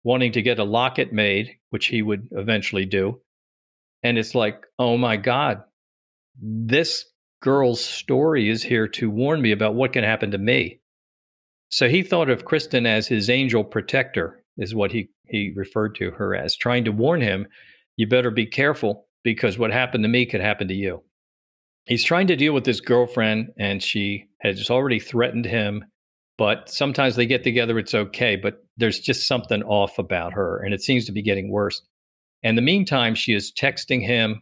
wanting 0.03 0.31
to 0.31 0.41
get 0.41 0.57
a 0.57 0.63
locket 0.63 1.13
made, 1.13 1.57
which 1.69 1.87
he 1.87 2.01
would 2.01 2.27
eventually 2.31 2.85
do. 2.85 3.21
And 4.03 4.17
it's 4.17 4.33
like, 4.33 4.65
oh 4.79 4.97
my 4.97 5.15
God, 5.17 5.61
this 6.41 7.05
girl's 7.41 7.83
story 7.83 8.49
is 8.49 8.63
here 8.63 8.87
to 8.87 9.09
warn 9.09 9.41
me 9.41 9.51
about 9.51 9.75
what 9.75 9.93
can 9.93 10.03
happen 10.03 10.31
to 10.31 10.37
me. 10.39 10.79
So 11.69 11.87
he 11.87 12.01
thought 12.01 12.29
of 12.29 12.45
Kristen 12.45 12.85
as 12.85 13.07
his 13.07 13.29
angel 13.29 13.63
protector, 13.63 14.43
is 14.57 14.75
what 14.75 14.91
he, 14.91 15.09
he 15.27 15.53
referred 15.55 15.95
to 15.95 16.11
her 16.11 16.35
as, 16.35 16.55
trying 16.55 16.85
to 16.85 16.91
warn 16.91 17.21
him 17.21 17.47
you 17.95 18.07
better 18.07 18.31
be 18.31 18.45
careful 18.45 19.07
because 19.23 19.57
what 19.57 19.71
happened 19.71 20.03
to 20.03 20.09
me 20.09 20.25
could 20.25 20.41
happen 20.41 20.67
to 20.67 20.73
you. 20.73 21.03
He's 21.85 22.03
trying 22.03 22.27
to 22.27 22.35
deal 22.35 22.53
with 22.53 22.63
this 22.63 22.79
girlfriend, 22.79 23.51
and 23.57 23.81
she 23.81 24.27
has 24.41 24.69
already 24.69 24.99
threatened 24.99 25.45
him. 25.45 25.85
But 26.37 26.69
sometimes 26.69 27.15
they 27.15 27.25
get 27.25 27.43
together, 27.43 27.77
it's 27.77 27.93
okay. 27.93 28.35
But 28.35 28.63
there's 28.77 28.99
just 28.99 29.27
something 29.27 29.63
off 29.63 29.99
about 29.99 30.33
her, 30.33 30.63
and 30.63 30.73
it 30.73 30.81
seems 30.81 31.05
to 31.05 31.11
be 31.11 31.21
getting 31.21 31.51
worse. 31.51 31.81
And 32.43 32.57
the 32.57 32.61
meantime, 32.61 33.15
she 33.15 33.33
is 33.33 33.51
texting 33.51 34.05
him 34.05 34.41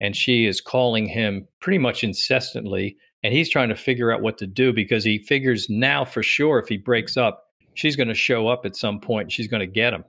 and 0.00 0.16
she 0.16 0.46
is 0.46 0.60
calling 0.60 1.06
him 1.06 1.46
pretty 1.60 1.78
much 1.78 2.04
incessantly. 2.04 2.96
And 3.22 3.32
he's 3.32 3.50
trying 3.50 3.68
to 3.70 3.74
figure 3.74 4.12
out 4.12 4.22
what 4.22 4.38
to 4.38 4.46
do 4.46 4.72
because 4.72 5.04
he 5.04 5.18
figures 5.18 5.68
now 5.70 6.04
for 6.04 6.22
sure 6.22 6.58
if 6.58 6.68
he 6.68 6.76
breaks 6.76 7.16
up, 7.16 7.44
she's 7.74 7.96
going 7.96 8.08
to 8.08 8.14
show 8.14 8.48
up 8.48 8.66
at 8.66 8.76
some 8.76 9.00
point. 9.00 9.32
She's 9.32 9.48
going 9.48 9.60
to 9.60 9.66
get 9.66 9.94
him. 9.94 10.04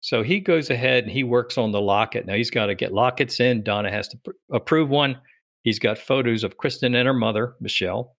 So 0.00 0.22
he 0.22 0.40
goes 0.40 0.68
ahead 0.68 1.04
and 1.04 1.12
he 1.12 1.24
works 1.24 1.56
on 1.56 1.70
the 1.70 1.80
locket. 1.80 2.26
Now 2.26 2.34
he's 2.34 2.50
got 2.50 2.66
to 2.66 2.74
get 2.74 2.92
lockets 2.92 3.40
in. 3.40 3.62
Donna 3.62 3.90
has 3.90 4.08
to 4.08 4.18
pr- 4.18 4.30
approve 4.50 4.90
one. 4.90 5.18
He's 5.62 5.78
got 5.78 5.98
photos 5.98 6.44
of 6.44 6.56
Kristen 6.56 6.94
and 6.94 7.06
her 7.06 7.14
mother, 7.14 7.54
Michelle. 7.60 8.16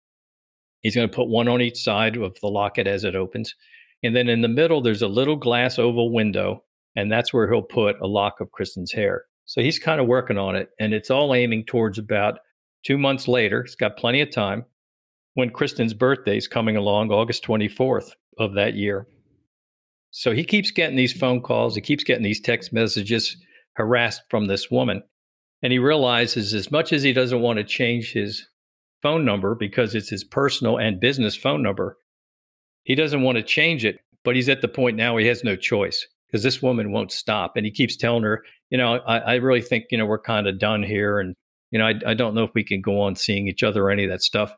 He's 0.81 0.95
going 0.95 1.07
to 1.07 1.15
put 1.15 1.29
one 1.29 1.47
on 1.47 1.61
each 1.61 1.77
side 1.77 2.17
of 2.17 2.37
the 2.41 2.47
locket 2.47 2.87
as 2.87 3.03
it 3.03 3.15
opens. 3.15 3.53
And 4.03 4.15
then 4.15 4.27
in 4.27 4.41
the 4.41 4.47
middle, 4.47 4.81
there's 4.81 5.01
a 5.01 5.07
little 5.07 5.37
glass 5.37 5.79
oval 5.79 6.11
window, 6.11 6.63
and 6.95 7.11
that's 7.11 7.33
where 7.33 7.49
he'll 7.49 7.61
put 7.61 7.99
a 8.01 8.07
lock 8.07 8.41
of 8.41 8.51
Kristen's 8.51 8.91
hair. 8.91 9.25
So 9.45 9.61
he's 9.61 9.79
kind 9.79 9.99
of 9.99 10.07
working 10.07 10.37
on 10.37 10.55
it, 10.55 10.69
and 10.79 10.93
it's 10.93 11.09
all 11.09 11.33
aiming 11.33 11.65
towards 11.65 11.97
about 11.97 12.39
two 12.83 12.97
months 12.97 13.27
later. 13.27 13.63
He's 13.63 13.75
got 13.75 13.97
plenty 13.97 14.21
of 14.21 14.31
time 14.31 14.65
when 15.35 15.49
Kristen's 15.49 15.93
birthday 15.93 16.37
is 16.37 16.47
coming 16.47 16.77
along, 16.77 17.11
August 17.11 17.43
24th 17.43 18.11
of 18.37 18.53
that 18.53 18.75
year. 18.75 19.07
So 20.11 20.31
he 20.31 20.43
keeps 20.43 20.71
getting 20.71 20.95
these 20.95 21.13
phone 21.13 21.41
calls, 21.41 21.75
he 21.75 21.81
keeps 21.81 22.03
getting 22.03 22.23
these 22.23 22.41
text 22.41 22.71
messages 22.71 23.35
harassed 23.75 24.21
from 24.29 24.45
this 24.45 24.69
woman. 24.69 25.01
And 25.63 25.71
he 25.71 25.79
realizes 25.79 26.53
as 26.53 26.71
much 26.71 26.93
as 26.93 27.01
he 27.01 27.13
doesn't 27.13 27.41
want 27.41 27.57
to 27.57 27.63
change 27.63 28.11
his 28.11 28.47
phone 29.01 29.25
number 29.25 29.55
because 29.55 29.95
it's 29.95 30.09
his 30.09 30.23
personal 30.23 30.77
and 30.77 30.99
business 30.99 31.35
phone 31.35 31.63
number, 31.63 31.97
he 32.83 32.95
doesn't 32.95 33.23
want 33.23 33.37
to 33.37 33.43
change 33.43 33.83
it. 33.85 33.99
But 34.23 34.35
he's 34.35 34.49
at 34.49 34.61
the 34.61 34.67
point 34.67 34.95
now 34.95 35.17
he 35.17 35.25
has 35.27 35.43
no 35.43 35.55
choice 35.55 36.07
because 36.27 36.43
this 36.43 36.61
woman 36.61 36.91
won't 36.91 37.11
stop. 37.11 37.57
And 37.57 37.65
he 37.65 37.71
keeps 37.71 37.97
telling 37.97 38.23
her, 38.23 38.43
you 38.69 38.77
know, 38.77 38.99
I, 39.07 39.17
I 39.17 39.33
really 39.35 39.61
think, 39.61 39.85
you 39.89 39.97
know, 39.97 40.05
we're 40.05 40.19
kind 40.19 40.47
of 40.47 40.59
done 40.59 40.83
here. 40.83 41.19
And, 41.19 41.35
you 41.71 41.79
know, 41.79 41.87
I, 41.87 41.95
I 42.07 42.13
don't 42.13 42.35
know 42.35 42.43
if 42.43 42.53
we 42.53 42.63
can 42.63 42.81
go 42.81 43.01
on 43.01 43.15
seeing 43.15 43.47
each 43.47 43.63
other 43.63 43.83
or 43.83 43.91
any 43.91 44.03
of 44.03 44.11
that 44.11 44.21
stuff. 44.21 44.53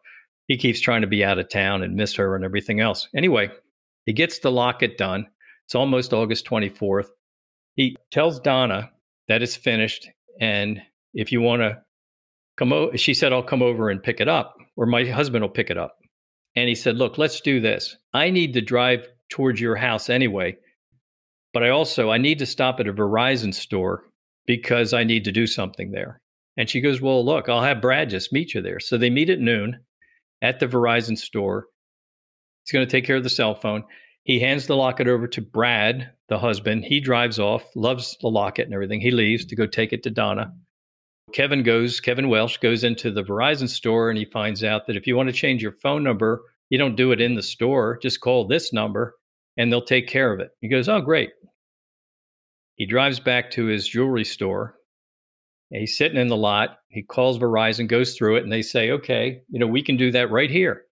He 0.47 0.57
keeps 0.57 0.79
trying 0.79 1.01
to 1.01 1.07
be 1.07 1.23
out 1.23 1.39
of 1.39 1.49
town 1.49 1.81
and 1.81 1.95
miss 1.95 2.13
her 2.15 2.35
and 2.35 2.45
everything 2.45 2.79
else. 2.79 3.07
Anyway, 3.15 3.49
he 4.05 4.13
gets 4.13 4.39
the 4.39 4.51
locket 4.51 4.97
done 4.97 5.27
it's 5.65 5.75
almost 5.75 6.13
August 6.13 6.45
24th. 6.45 7.09
He 7.75 7.95
tells 8.11 8.39
Donna 8.39 8.91
that 9.27 9.41
it's 9.41 9.55
finished. 9.55 10.07
And 10.39 10.81
if 11.15 11.31
you 11.31 11.41
want 11.41 11.61
to 11.61 11.81
come 12.57 12.71
over, 12.71 12.95
she 12.97 13.13
said, 13.13 13.33
I'll 13.33 13.41
come 13.41 13.63
over 13.63 13.89
and 13.89 14.03
pick 14.03 14.19
it 14.19 14.27
up, 14.27 14.55
or 14.75 14.85
my 14.85 15.05
husband 15.05 15.43
will 15.43 15.49
pick 15.49 15.69
it 15.71 15.77
up. 15.77 15.97
And 16.55 16.69
he 16.69 16.75
said, 16.75 16.97
Look, 16.97 17.17
let's 17.17 17.41
do 17.41 17.59
this. 17.59 17.97
I 18.13 18.29
need 18.29 18.53
to 18.53 18.61
drive 18.61 19.07
towards 19.29 19.59
your 19.59 19.75
house 19.75 20.09
anyway. 20.09 20.57
But 21.53 21.63
I 21.63 21.69
also 21.69 22.11
I 22.11 22.17
need 22.17 22.39
to 22.39 22.45
stop 22.45 22.79
at 22.79 22.87
a 22.87 22.93
Verizon 22.93 23.53
store 23.53 24.03
because 24.45 24.93
I 24.93 25.03
need 25.03 25.23
to 25.23 25.31
do 25.31 25.47
something 25.47 25.91
there. 25.91 26.21
And 26.57 26.69
she 26.69 26.81
goes, 26.81 27.01
Well, 27.01 27.25
look, 27.25 27.49
I'll 27.49 27.63
have 27.63 27.81
Brad 27.81 28.09
just 28.09 28.33
meet 28.33 28.53
you 28.53 28.61
there. 28.61 28.79
So 28.79 28.97
they 28.97 29.09
meet 29.09 29.29
at 29.29 29.39
noon 29.39 29.79
at 30.41 30.59
the 30.59 30.67
Verizon 30.67 31.17
store. 31.17 31.67
He's 32.63 32.71
going 32.71 32.85
to 32.85 32.91
take 32.91 33.05
care 33.05 33.17
of 33.17 33.23
the 33.23 33.29
cell 33.29 33.55
phone. 33.55 33.83
He 34.23 34.39
hands 34.39 34.65
the 34.65 34.75
locket 34.75 35.07
over 35.07 35.27
to 35.27 35.41
Brad, 35.41 36.11
the 36.29 36.39
husband. 36.39 36.83
He 36.85 36.99
drives 36.99 37.37
off, 37.37 37.63
loves 37.75 38.17
the 38.21 38.27
locket 38.27 38.65
and 38.65 38.73
everything. 38.73 39.01
He 39.01 39.11
leaves 39.11 39.45
to 39.45 39.55
go 39.55 39.67
take 39.67 39.93
it 39.93 40.03
to 40.03 40.09
Donna. 40.09 40.51
Kevin 41.35 41.63
goes, 41.63 41.99
Kevin 41.99 42.29
Welsh 42.29 42.59
goes 42.59 42.85
into 42.85 43.11
the 43.11 43.21
Verizon 43.21 43.67
store 43.67 44.09
and 44.09 44.17
he 44.17 44.23
finds 44.23 44.63
out 44.63 44.87
that 44.87 44.95
if 44.95 45.05
you 45.05 45.17
want 45.17 45.27
to 45.27 45.33
change 45.33 45.61
your 45.61 45.73
phone 45.73 46.01
number, 46.01 46.41
you 46.69 46.77
don't 46.77 46.95
do 46.95 47.11
it 47.11 47.19
in 47.19 47.35
the 47.35 47.43
store. 47.43 47.99
Just 48.01 48.21
call 48.21 48.47
this 48.47 48.71
number 48.71 49.15
and 49.57 49.69
they'll 49.69 49.83
take 49.83 50.07
care 50.07 50.31
of 50.31 50.39
it. 50.39 50.51
He 50.61 50.69
goes, 50.69 50.87
Oh, 50.87 51.01
great. 51.01 51.31
He 52.75 52.85
drives 52.85 53.19
back 53.19 53.51
to 53.51 53.65
his 53.65 53.85
jewelry 53.85 54.23
store. 54.23 54.75
He's 55.71 55.97
sitting 55.97 56.17
in 56.17 56.27
the 56.27 56.37
lot. 56.37 56.77
He 56.87 57.03
calls 57.03 57.37
Verizon, 57.37 57.89
goes 57.89 58.15
through 58.15 58.37
it, 58.37 58.43
and 58.43 58.51
they 58.51 58.61
say, 58.61 58.91
Okay, 58.91 59.41
you 59.49 59.59
know, 59.59 59.67
we 59.67 59.83
can 59.83 59.97
do 59.97 60.11
that 60.11 60.31
right 60.31 60.49
here. 60.49 60.83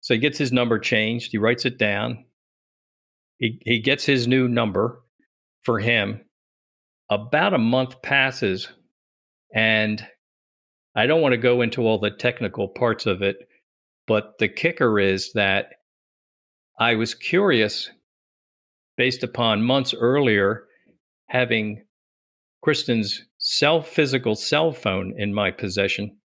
So 0.00 0.14
he 0.14 0.20
gets 0.20 0.38
his 0.38 0.52
number 0.52 0.78
changed. 0.78 1.32
He 1.32 1.38
writes 1.38 1.66
it 1.66 1.76
down. 1.76 2.24
He, 3.36 3.60
he 3.62 3.80
gets 3.80 4.06
his 4.06 4.26
new 4.26 4.48
number 4.48 5.02
for 5.64 5.78
him. 5.78 6.22
About 7.10 7.52
a 7.52 7.58
month 7.58 8.00
passes, 8.00 8.68
and 9.56 10.06
I 10.94 11.06
don't 11.06 11.22
want 11.22 11.32
to 11.32 11.38
go 11.38 11.62
into 11.62 11.80
all 11.80 11.98
the 11.98 12.10
technical 12.10 12.68
parts 12.68 13.06
of 13.06 13.22
it, 13.22 13.36
but 14.06 14.34
the 14.38 14.48
kicker 14.48 15.00
is 15.00 15.32
that 15.32 15.70
I 16.78 16.94
was 16.94 17.14
curious 17.14 17.90
based 18.98 19.22
upon 19.22 19.62
months 19.62 19.94
earlier 19.94 20.64
having 21.28 21.82
Kristen's 22.62 23.24
cell 23.38 23.80
physical 23.80 24.34
cell 24.34 24.72
phone 24.72 25.14
in 25.16 25.32
my 25.32 25.50
possession. 25.50 26.18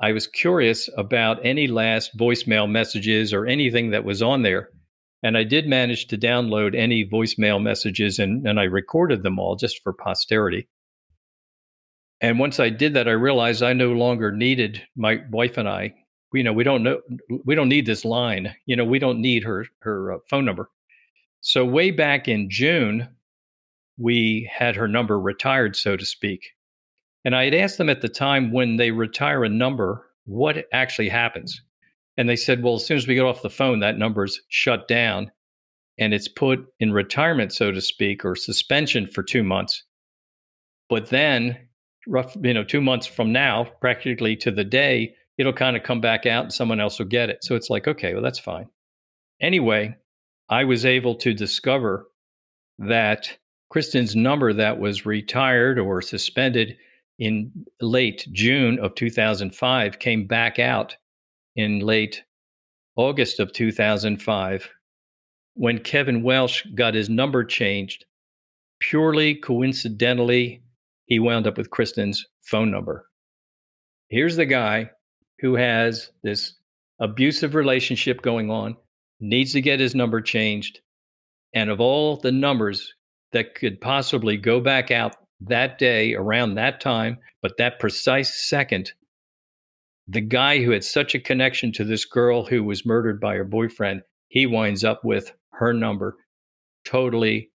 I 0.00 0.12
was 0.12 0.26
curious 0.26 0.90
about 0.98 1.44
any 1.44 1.68
last 1.68 2.18
voicemail 2.18 2.70
messages 2.70 3.32
or 3.32 3.46
anything 3.46 3.92
that 3.92 4.04
was 4.04 4.20
on 4.20 4.42
there. 4.42 4.68
And 5.22 5.38
I 5.38 5.44
did 5.44 5.66
manage 5.66 6.06
to 6.08 6.18
download 6.18 6.76
any 6.76 7.08
voicemail 7.08 7.62
messages 7.62 8.18
and, 8.18 8.46
and 8.46 8.60
I 8.60 8.64
recorded 8.64 9.22
them 9.22 9.38
all 9.38 9.56
just 9.56 9.82
for 9.82 9.94
posterity. 9.94 10.68
And 12.22 12.38
once 12.38 12.60
I 12.60 12.70
did 12.70 12.94
that, 12.94 13.08
I 13.08 13.12
realized 13.12 13.62
I 13.62 13.72
no 13.72 13.92
longer 13.92 14.30
needed 14.30 14.80
my 14.96 15.18
wife 15.30 15.58
and 15.58 15.68
I. 15.68 15.92
You 16.32 16.44
know, 16.44 16.52
we 16.52 16.64
don't 16.64 16.82
know, 16.82 17.00
we 17.44 17.54
don't 17.54 17.68
need 17.68 17.84
this 17.84 18.04
line. 18.04 18.54
You 18.64 18.76
know, 18.76 18.84
we 18.84 18.98
don't 18.98 19.20
need 19.20 19.42
her 19.42 19.66
her 19.80 20.12
uh, 20.12 20.18
phone 20.30 20.44
number. 20.44 20.70
So 21.40 21.64
way 21.64 21.90
back 21.90 22.28
in 22.28 22.48
June, 22.48 23.08
we 23.98 24.48
had 24.50 24.76
her 24.76 24.88
number 24.88 25.20
retired, 25.20 25.76
so 25.76 25.96
to 25.96 26.06
speak. 26.06 26.52
And 27.24 27.36
I 27.36 27.44
had 27.44 27.54
asked 27.54 27.76
them 27.76 27.90
at 27.90 28.00
the 28.00 28.08
time 28.08 28.52
when 28.52 28.76
they 28.76 28.92
retire 28.92 29.44
a 29.44 29.48
number, 29.48 30.06
what 30.24 30.64
actually 30.72 31.08
happens? 31.08 31.60
And 32.16 32.28
they 32.28 32.36
said, 32.36 32.62
well, 32.62 32.76
as 32.76 32.86
soon 32.86 32.96
as 32.96 33.06
we 33.06 33.14
get 33.14 33.24
off 33.24 33.42
the 33.42 33.50
phone, 33.50 33.80
that 33.80 33.98
number's 33.98 34.40
shut 34.48 34.86
down 34.88 35.30
and 35.98 36.14
it's 36.14 36.28
put 36.28 36.64
in 36.80 36.92
retirement, 36.92 37.52
so 37.52 37.70
to 37.70 37.80
speak, 37.80 38.24
or 38.24 38.34
suspension 38.34 39.06
for 39.06 39.22
two 39.22 39.42
months. 39.42 39.84
But 40.88 41.10
then, 41.10 41.58
rough, 42.06 42.36
you 42.42 42.54
know, 42.54 42.64
two 42.64 42.80
months 42.80 43.06
from 43.06 43.32
now, 43.32 43.64
practically 43.80 44.36
to 44.36 44.50
the 44.50 44.64
day, 44.64 45.14
it'll 45.38 45.52
kind 45.52 45.76
of 45.76 45.82
come 45.82 46.00
back 46.00 46.26
out 46.26 46.44
and 46.44 46.52
someone 46.52 46.80
else 46.80 46.98
will 46.98 47.06
get 47.06 47.30
it. 47.30 47.42
So 47.42 47.54
it's 47.54 47.70
like, 47.70 47.88
okay, 47.88 48.14
well, 48.14 48.22
that's 48.22 48.38
fine. 48.38 48.68
Anyway, 49.40 49.96
I 50.48 50.64
was 50.64 50.84
able 50.84 51.14
to 51.16 51.34
discover 51.34 52.08
that 52.78 53.38
Kristen's 53.70 54.14
number 54.14 54.52
that 54.52 54.78
was 54.78 55.06
retired 55.06 55.78
or 55.78 56.02
suspended 56.02 56.76
in 57.18 57.50
late 57.80 58.26
June 58.32 58.78
of 58.78 58.94
2005 58.94 59.98
came 59.98 60.26
back 60.26 60.58
out 60.58 60.96
in 61.56 61.80
late 61.80 62.22
August 62.96 63.40
of 63.40 63.52
2005 63.52 64.68
when 65.54 65.78
Kevin 65.78 66.22
Welsh 66.22 66.66
got 66.74 66.94
his 66.94 67.08
number 67.08 67.44
changed. 67.44 68.04
Purely 68.80 69.34
coincidentally, 69.36 70.61
he 71.12 71.18
wound 71.18 71.46
up 71.46 71.58
with 71.58 71.68
Kristen's 71.68 72.26
phone 72.40 72.70
number. 72.70 73.06
Here's 74.08 74.36
the 74.36 74.46
guy 74.46 74.88
who 75.40 75.56
has 75.56 76.10
this 76.22 76.54
abusive 77.00 77.54
relationship 77.54 78.22
going 78.22 78.50
on, 78.50 78.78
needs 79.20 79.52
to 79.52 79.60
get 79.60 79.78
his 79.78 79.94
number 79.94 80.22
changed. 80.22 80.80
And 81.52 81.68
of 81.68 81.82
all 81.82 82.16
the 82.16 82.32
numbers 82.32 82.94
that 83.32 83.54
could 83.54 83.78
possibly 83.78 84.38
go 84.38 84.58
back 84.58 84.90
out 84.90 85.14
that 85.42 85.76
day 85.76 86.14
around 86.14 86.54
that 86.54 86.80
time, 86.80 87.18
but 87.42 87.58
that 87.58 87.78
precise 87.78 88.32
second, 88.32 88.92
the 90.08 90.22
guy 90.22 90.64
who 90.64 90.70
had 90.70 90.82
such 90.82 91.14
a 91.14 91.20
connection 91.20 91.72
to 91.72 91.84
this 91.84 92.06
girl 92.06 92.46
who 92.46 92.64
was 92.64 92.86
murdered 92.86 93.20
by 93.20 93.34
her 93.34 93.44
boyfriend, 93.44 94.00
he 94.28 94.46
winds 94.46 94.82
up 94.82 95.04
with 95.04 95.30
her 95.50 95.74
number. 95.74 96.16
Totally, 96.86 97.50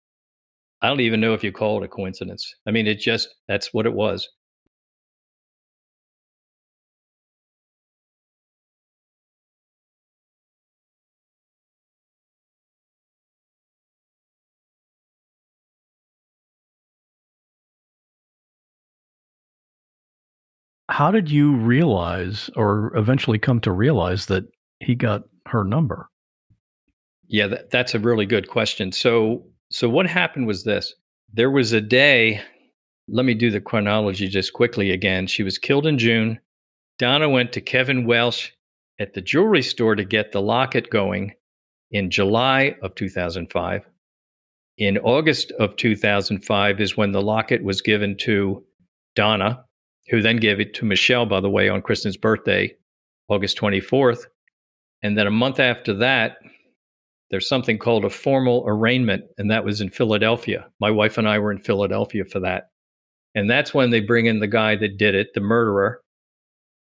I 0.86 0.88
don't 0.88 1.00
even 1.00 1.20
know 1.20 1.34
if 1.34 1.42
you 1.42 1.50
call 1.50 1.82
it 1.82 1.84
a 1.84 1.88
coincidence. 1.88 2.54
I 2.64 2.70
mean, 2.70 2.86
it 2.86 3.00
just, 3.00 3.34
that's 3.48 3.74
what 3.74 3.86
it 3.86 3.92
was. 3.92 4.28
How 20.88 21.10
did 21.10 21.28
you 21.28 21.56
realize 21.56 22.48
or 22.54 22.96
eventually 22.96 23.40
come 23.40 23.58
to 23.62 23.72
realize 23.72 24.26
that 24.26 24.44
he 24.78 24.94
got 24.94 25.22
her 25.48 25.64
number? 25.64 26.08
Yeah, 27.26 27.48
that, 27.48 27.70
that's 27.70 27.96
a 27.96 27.98
really 27.98 28.24
good 28.24 28.48
question. 28.48 28.92
So, 28.92 29.48
so 29.70 29.88
what 29.88 30.06
happened 30.06 30.46
was 30.46 30.64
this: 30.64 30.94
there 31.32 31.50
was 31.50 31.72
a 31.72 31.80
day 31.80 32.42
let 33.08 33.24
me 33.24 33.34
do 33.34 33.50
the 33.50 33.60
chronology 33.60 34.28
just 34.28 34.52
quickly 34.52 34.90
again. 34.90 35.26
She 35.26 35.42
was 35.42 35.58
killed 35.58 35.86
in 35.86 35.98
June. 35.98 36.40
Donna 36.98 37.28
went 37.28 37.52
to 37.52 37.60
Kevin 37.60 38.06
Welsh 38.06 38.50
at 38.98 39.14
the 39.14 39.20
jewelry 39.20 39.62
store 39.62 39.94
to 39.94 40.04
get 40.04 40.32
the 40.32 40.42
locket 40.42 40.90
going 40.90 41.32
in 41.90 42.10
July 42.10 42.74
of 42.82 42.94
2005. 42.94 43.86
In 44.78 44.98
August 44.98 45.52
of 45.52 45.76
2005 45.76 46.80
is 46.80 46.96
when 46.96 47.12
the 47.12 47.22
locket 47.22 47.62
was 47.62 47.80
given 47.80 48.16
to 48.18 48.64
Donna, 49.14 49.64
who 50.08 50.20
then 50.20 50.36
gave 50.36 50.58
it 50.58 50.74
to 50.74 50.84
Michelle, 50.84 51.26
by 51.26 51.40
the 51.40 51.50
way, 51.50 51.68
on 51.68 51.82
Kristen's 51.82 52.16
birthday, 52.16 52.74
August 53.28 53.56
24th. 53.58 54.24
And 55.02 55.16
then 55.16 55.26
a 55.26 55.30
month 55.30 55.60
after 55.60 55.94
that, 55.94 56.38
there's 57.30 57.48
something 57.48 57.78
called 57.78 58.04
a 58.04 58.10
formal 58.10 58.64
arraignment, 58.66 59.24
and 59.38 59.50
that 59.50 59.64
was 59.64 59.80
in 59.80 59.90
Philadelphia. 59.90 60.66
My 60.80 60.90
wife 60.90 61.18
and 61.18 61.28
I 61.28 61.38
were 61.38 61.52
in 61.52 61.58
Philadelphia 61.58 62.24
for 62.24 62.40
that. 62.40 62.70
And 63.34 63.50
that's 63.50 63.74
when 63.74 63.90
they 63.90 64.00
bring 64.00 64.26
in 64.26 64.40
the 64.40 64.46
guy 64.46 64.76
that 64.76 64.96
did 64.96 65.14
it, 65.14 65.28
the 65.34 65.40
murderer, 65.40 66.00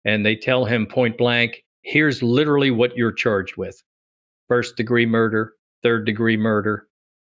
and 0.05 0.25
they 0.25 0.35
tell 0.35 0.65
him 0.65 0.85
point 0.85 1.17
blank, 1.17 1.63
here's 1.81 2.23
literally 2.23 2.71
what 2.71 2.95
you're 2.95 3.11
charged 3.11 3.57
with 3.57 3.81
first 4.47 4.77
degree 4.77 5.05
murder, 5.05 5.53
third 5.81 6.05
degree 6.05 6.37
murder, 6.37 6.87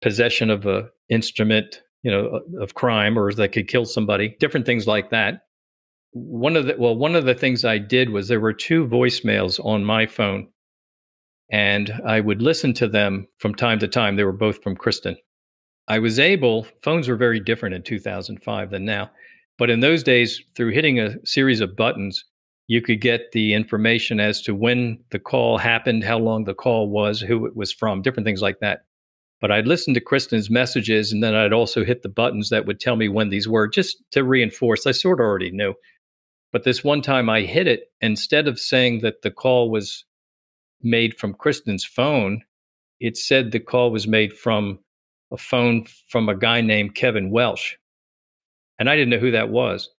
possession 0.02 0.50
of 0.50 0.66
a 0.66 0.88
instrument, 1.08 1.82
you 2.02 2.10
know, 2.10 2.40
of 2.60 2.74
crime 2.74 3.18
or 3.18 3.32
that 3.32 3.52
could 3.52 3.68
kill 3.68 3.84
somebody, 3.84 4.36
different 4.40 4.66
things 4.66 4.86
like 4.86 5.10
that. 5.10 5.42
One 6.12 6.56
of 6.56 6.66
the 6.66 6.74
well, 6.78 6.96
one 6.96 7.14
of 7.14 7.24
the 7.24 7.34
things 7.34 7.64
I 7.64 7.78
did 7.78 8.10
was 8.10 8.28
there 8.28 8.40
were 8.40 8.52
two 8.52 8.86
voicemails 8.86 9.64
on 9.64 9.84
my 9.84 10.06
phone 10.06 10.48
and 11.50 11.92
I 12.04 12.20
would 12.20 12.42
listen 12.42 12.72
to 12.74 12.88
them 12.88 13.28
from 13.38 13.54
time 13.54 13.78
to 13.80 13.88
time. 13.88 14.16
They 14.16 14.24
were 14.24 14.32
both 14.32 14.62
from 14.62 14.76
Kristen. 14.76 15.16
I 15.88 15.98
was 15.98 16.18
able, 16.18 16.66
phones 16.82 17.08
were 17.08 17.16
very 17.16 17.38
different 17.38 17.74
in 17.74 17.82
2005 17.82 18.70
than 18.70 18.84
now, 18.84 19.10
but 19.58 19.70
in 19.70 19.80
those 19.80 20.02
days, 20.02 20.42
through 20.56 20.72
hitting 20.72 20.98
a 20.98 21.14
series 21.24 21.60
of 21.60 21.76
buttons, 21.76 22.24
you 22.66 22.82
could 22.82 23.00
get 23.00 23.32
the 23.32 23.54
information 23.54 24.18
as 24.18 24.42
to 24.42 24.54
when 24.54 24.98
the 25.10 25.18
call 25.18 25.58
happened, 25.58 26.02
how 26.02 26.18
long 26.18 26.44
the 26.44 26.54
call 26.54 26.90
was, 26.90 27.20
who 27.20 27.46
it 27.46 27.56
was 27.56 27.72
from, 27.72 28.02
different 28.02 28.26
things 28.26 28.42
like 28.42 28.58
that. 28.60 28.80
But 29.40 29.52
I'd 29.52 29.68
listen 29.68 29.94
to 29.94 30.00
Kristen's 30.00 30.50
messages 30.50 31.12
and 31.12 31.22
then 31.22 31.34
I'd 31.34 31.52
also 31.52 31.84
hit 31.84 32.02
the 32.02 32.08
buttons 32.08 32.48
that 32.48 32.66
would 32.66 32.80
tell 32.80 32.96
me 32.96 33.08
when 33.08 33.28
these 33.28 33.46
were 33.46 33.68
just 33.68 33.98
to 34.12 34.24
reinforce. 34.24 34.86
I 34.86 34.92
sort 34.92 35.20
of 35.20 35.24
already 35.24 35.50
knew. 35.50 35.74
But 36.52 36.64
this 36.64 36.82
one 36.82 37.02
time 37.02 37.28
I 37.28 37.42
hit 37.42 37.66
it, 37.66 37.92
instead 38.00 38.48
of 38.48 38.58
saying 38.58 39.00
that 39.00 39.22
the 39.22 39.30
call 39.30 39.70
was 39.70 40.04
made 40.82 41.16
from 41.16 41.34
Kristen's 41.34 41.84
phone, 41.84 42.42
it 43.00 43.16
said 43.16 43.50
the 43.50 43.60
call 43.60 43.90
was 43.90 44.06
made 44.06 44.32
from 44.32 44.78
a 45.32 45.36
phone 45.36 45.86
from 46.08 46.28
a 46.28 46.36
guy 46.36 46.60
named 46.60 46.94
Kevin 46.94 47.30
Welsh. 47.30 47.74
And 48.78 48.88
I 48.88 48.96
didn't 48.96 49.10
know 49.10 49.18
who 49.18 49.32
that 49.32 49.50
was. 49.50 49.90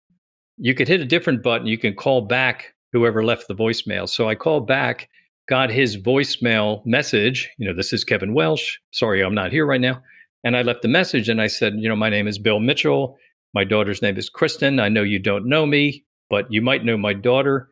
You 0.57 0.73
could 0.73 0.88
hit 0.88 1.01
a 1.01 1.05
different 1.05 1.43
button, 1.43 1.67
you 1.67 1.78
can 1.78 1.93
call 1.93 2.21
back 2.21 2.73
whoever 2.93 3.23
left 3.23 3.47
the 3.47 3.55
voicemail. 3.55 4.07
So 4.07 4.30
I 4.30 4.36
called 4.36 4.65
back, 4.65 5.09
got 5.47 5.69
his 5.69 5.97
voicemail 5.97 6.86
message. 6.86 7.49
You 7.57 7.67
know, 7.67 7.75
this 7.75 7.93
is 7.93 8.03
Kevin 8.03 8.34
Welsh. 8.34 8.78
Sorry, 8.91 9.21
I'm 9.21 9.36
not 9.36 9.51
here 9.51 9.65
right 9.65 9.82
now. 9.82 10.01
And 10.43 10.55
I 10.55 10.61
left 10.61 10.82
the 10.82 10.88
message 10.88 11.30
and 11.30 11.41
I 11.41 11.47
said, 11.47 11.75
you 11.78 11.89
know, 11.89 11.95
my 11.95 12.09
name 12.09 12.28
is 12.28 12.39
Bill 12.39 12.59
Mitchell. 12.59 13.17
My 13.53 13.63
daughter's 13.63 14.01
name 14.01 14.17
is 14.17 14.30
Kristen. 14.30 14.80
I 14.80 14.89
know 14.89 15.03
you 15.03 15.19
don't 15.19 15.47
know 15.47 15.65
me, 15.65 16.05
but 16.30 16.51
you 16.51 16.61
might 16.61 16.86
know 16.86 16.97
my 16.97 17.13
daughter. 17.13 17.69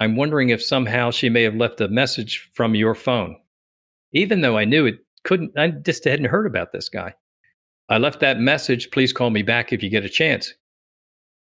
I'm 0.00 0.16
wondering 0.16 0.50
if 0.50 0.62
somehow 0.62 1.10
she 1.10 1.28
may 1.28 1.42
have 1.42 1.56
left 1.56 1.80
a 1.80 1.88
message 1.88 2.48
from 2.54 2.74
your 2.74 2.94
phone. 2.94 3.36
Even 4.12 4.40
though 4.40 4.56
I 4.56 4.64
knew 4.64 4.86
it 4.86 5.00
couldn't, 5.24 5.58
I 5.58 5.68
just 5.68 6.04
hadn't 6.04 6.26
heard 6.26 6.46
about 6.46 6.72
this 6.72 6.88
guy. 6.88 7.14
I 7.88 7.98
left 7.98 8.20
that 8.20 8.38
message. 8.38 8.90
Please 8.90 9.12
call 9.12 9.30
me 9.30 9.42
back 9.42 9.72
if 9.72 9.82
you 9.82 9.90
get 9.90 10.04
a 10.04 10.08
chance. 10.08 10.54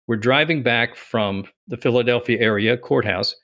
We're 0.07 0.17
driving 0.17 0.63
back 0.63 0.95
from 0.95 1.45
the 1.67 1.77
Philadelphia 1.77 2.39
area 2.39 2.77
courthouse 2.77 3.35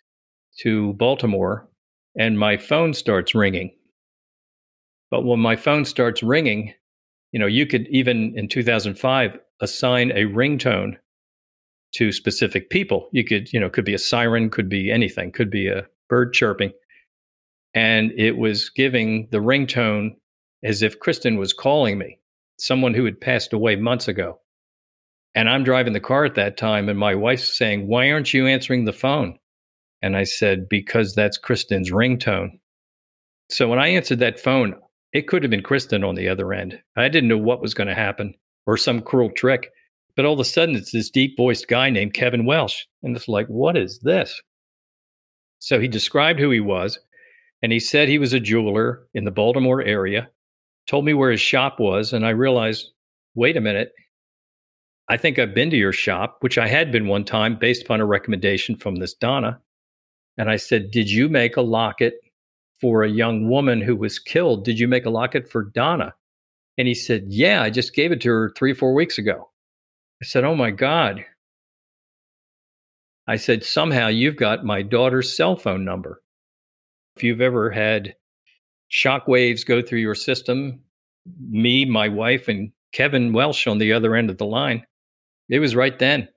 to 0.60 0.94
Baltimore, 0.94 1.70
and 2.18 2.40
my 2.40 2.58
phone 2.58 2.94
starts 2.94 3.36
ringing. 3.36 3.76
But 5.12 5.24
when 5.24 5.40
my 5.40 5.56
phone 5.56 5.86
starts 5.86 6.24
ringing, 6.24 6.74
you 7.32 7.40
know, 7.40 7.46
you 7.46 7.68
could 7.68 7.88
even 7.90 8.34
in 8.36 8.48
2005 8.48 9.38
assign 9.62 10.12
a 10.12 10.26
ringtone 10.26 10.98
to 11.94 12.12
specific 12.12 12.70
people. 12.70 13.10
You 13.12 13.24
could, 13.24 13.52
you 13.52 13.60
know, 13.60 13.70
could 13.70 13.86
be 13.86 13.94
a 13.94 14.00
siren, 14.00 14.50
could 14.50 14.70
be 14.70 14.92
anything, 14.92 15.32
could 15.32 15.50
be 15.50 15.68
a 15.68 15.86
bird 16.10 16.34
chirping. 16.34 16.72
And 17.74 18.12
it 18.18 18.38
was 18.38 18.70
giving 18.70 19.28
the 19.32 19.38
ringtone 19.38 20.16
as 20.64 20.82
if 20.82 21.00
Kristen 21.00 21.38
was 21.38 21.54
calling 21.54 21.98
me, 21.98 22.20
someone 22.60 22.94
who 22.94 23.06
had 23.06 23.22
passed 23.22 23.54
away 23.54 23.76
months 23.76 24.08
ago. 24.08 24.40
And 25.36 25.50
I'm 25.50 25.64
driving 25.64 25.94
the 25.94 26.00
car 26.00 26.26
at 26.26 26.36
that 26.36 26.58
time, 26.58 26.90
and 26.90 26.98
my 26.98 27.14
wife's 27.14 27.56
saying, 27.56 27.88
Why 27.88 28.12
aren't 28.12 28.34
you 28.34 28.48
answering 28.48 28.86
the 28.86 28.94
phone? 28.94 29.38
And 30.02 30.18
I 30.18 30.24
said, 30.24 30.68
Because 30.68 31.14
that's 31.14 31.38
Kristen's 31.38 31.92
ringtone. 31.92 32.60
So 33.50 33.68
when 33.68 33.80
I 33.80 33.90
answered 33.90 34.20
that 34.20 34.40
phone, 34.40 34.76
it 35.14 35.28
could 35.28 35.44
have 35.44 35.52
been 35.52 35.64
Kristen 35.64 36.04
on 36.04 36.16
the 36.16 36.28
other 36.28 36.54
end. 36.54 36.82
I 36.96 37.08
didn't 37.08 37.30
know 37.30 37.38
what 37.38 37.62
was 37.62 37.74
going 37.74 37.88
to 37.88 37.96
happen 37.96 38.34
or 38.66 38.78
some 38.78 39.02
cruel 39.02 39.30
trick. 39.30 39.72
But 40.18 40.26
all 40.26 40.34
of 40.34 40.40
a 40.40 40.46
sudden, 40.46 40.76
it's 40.76 40.92
this 40.92 41.12
deep 41.12 41.38
voiced 41.38 41.68
guy 41.68 41.92
named 41.92 42.16
Kevin 42.16 42.46
Welsh. 42.46 42.86
And 43.04 43.16
it's 43.16 43.28
like, 43.28 43.46
what 43.48 43.78
is 43.78 44.00
this? 44.00 44.42
So 45.60 45.80
he 45.80 45.88
described 45.88 46.40
who 46.40 46.50
he 46.50 46.60
was. 46.60 47.00
And 47.62 47.72
he 47.72 47.80
said 47.80 48.10
he 48.10 48.18
was 48.18 48.34
a 48.34 48.40
jeweler 48.40 49.08
in 49.14 49.26
the 49.26 49.32
Baltimore 49.32 49.84
area, 49.84 50.28
told 50.88 51.06
me 51.06 51.14
where 51.14 51.32
his 51.32 51.40
shop 51.40 51.80
was. 51.80 52.14
And 52.14 52.26
I 52.26 52.32
realized, 52.32 52.92
wait 53.36 53.58
a 53.58 53.62
minute. 53.62 53.94
I 55.08 55.18
think 55.18 55.38
I've 55.38 55.54
been 55.54 55.70
to 55.70 55.78
your 55.78 55.94
shop, 55.94 56.38
which 56.42 56.58
I 56.58 56.68
had 56.68 56.92
been 56.92 57.08
one 57.08 57.24
time 57.24 57.56
based 57.56 57.84
upon 57.84 58.02
a 58.02 58.06
recommendation 58.06 58.76
from 58.76 58.96
this 58.96 59.14
Donna. 59.14 59.60
And 60.38 60.50
I 60.50 60.58
said, 60.58 60.92
Did 60.92 61.10
you 61.10 61.30
make 61.30 61.56
a 61.56 61.62
locket 61.62 62.16
for 62.82 63.04
a 63.04 63.10
young 63.10 63.50
woman 63.50 63.82
who 63.82 63.96
was 63.96 64.20
killed? 64.20 64.66
Did 64.66 64.80
you 64.80 64.88
make 64.88 65.06
a 65.06 65.12
locket 65.12 65.50
for 65.50 65.64
Donna? 65.64 66.14
And 66.78 66.88
he 66.88 66.94
said, 66.94 67.26
Yeah, 67.28 67.62
I 67.62 67.70
just 67.70 67.96
gave 67.96 68.12
it 68.12 68.20
to 68.22 68.30
her 68.30 68.54
three, 68.58 68.74
four 68.74 68.94
weeks 68.94 69.18
ago. 69.18 69.50
I 70.22 70.26
said, 70.26 70.44
Oh 70.44 70.56
my 70.56 70.72
God. 70.72 71.26
I 73.28 73.36
said, 73.36 73.64
Somehow 73.64 74.08
you've 74.08 74.38
got 74.38 74.66
my 74.66 74.82
daughter's 74.82 75.36
cell 75.36 75.56
phone 75.56 75.86
number. 75.86 76.22
If 77.16 77.24
you've 77.24 77.42
ever 77.42 77.70
had 77.70 78.16
shock 78.90 79.28
waves 79.28 79.64
go 79.64 79.82
through 79.82 80.00
your 80.00 80.16
system, 80.16 80.82
me, 81.50 81.86
my 81.86 82.08
wife, 82.08 82.48
and 82.48 82.72
Kevin 82.94 83.34
Welsh 83.34 83.68
on 83.68 83.80
the 83.80 83.94
other 83.94 84.16
end 84.16 84.30
of 84.30 84.38
the 84.38 84.46
line, 84.46 84.86
it 85.50 85.60
was 85.60 85.76
right 85.76 85.98
then. 85.98 86.28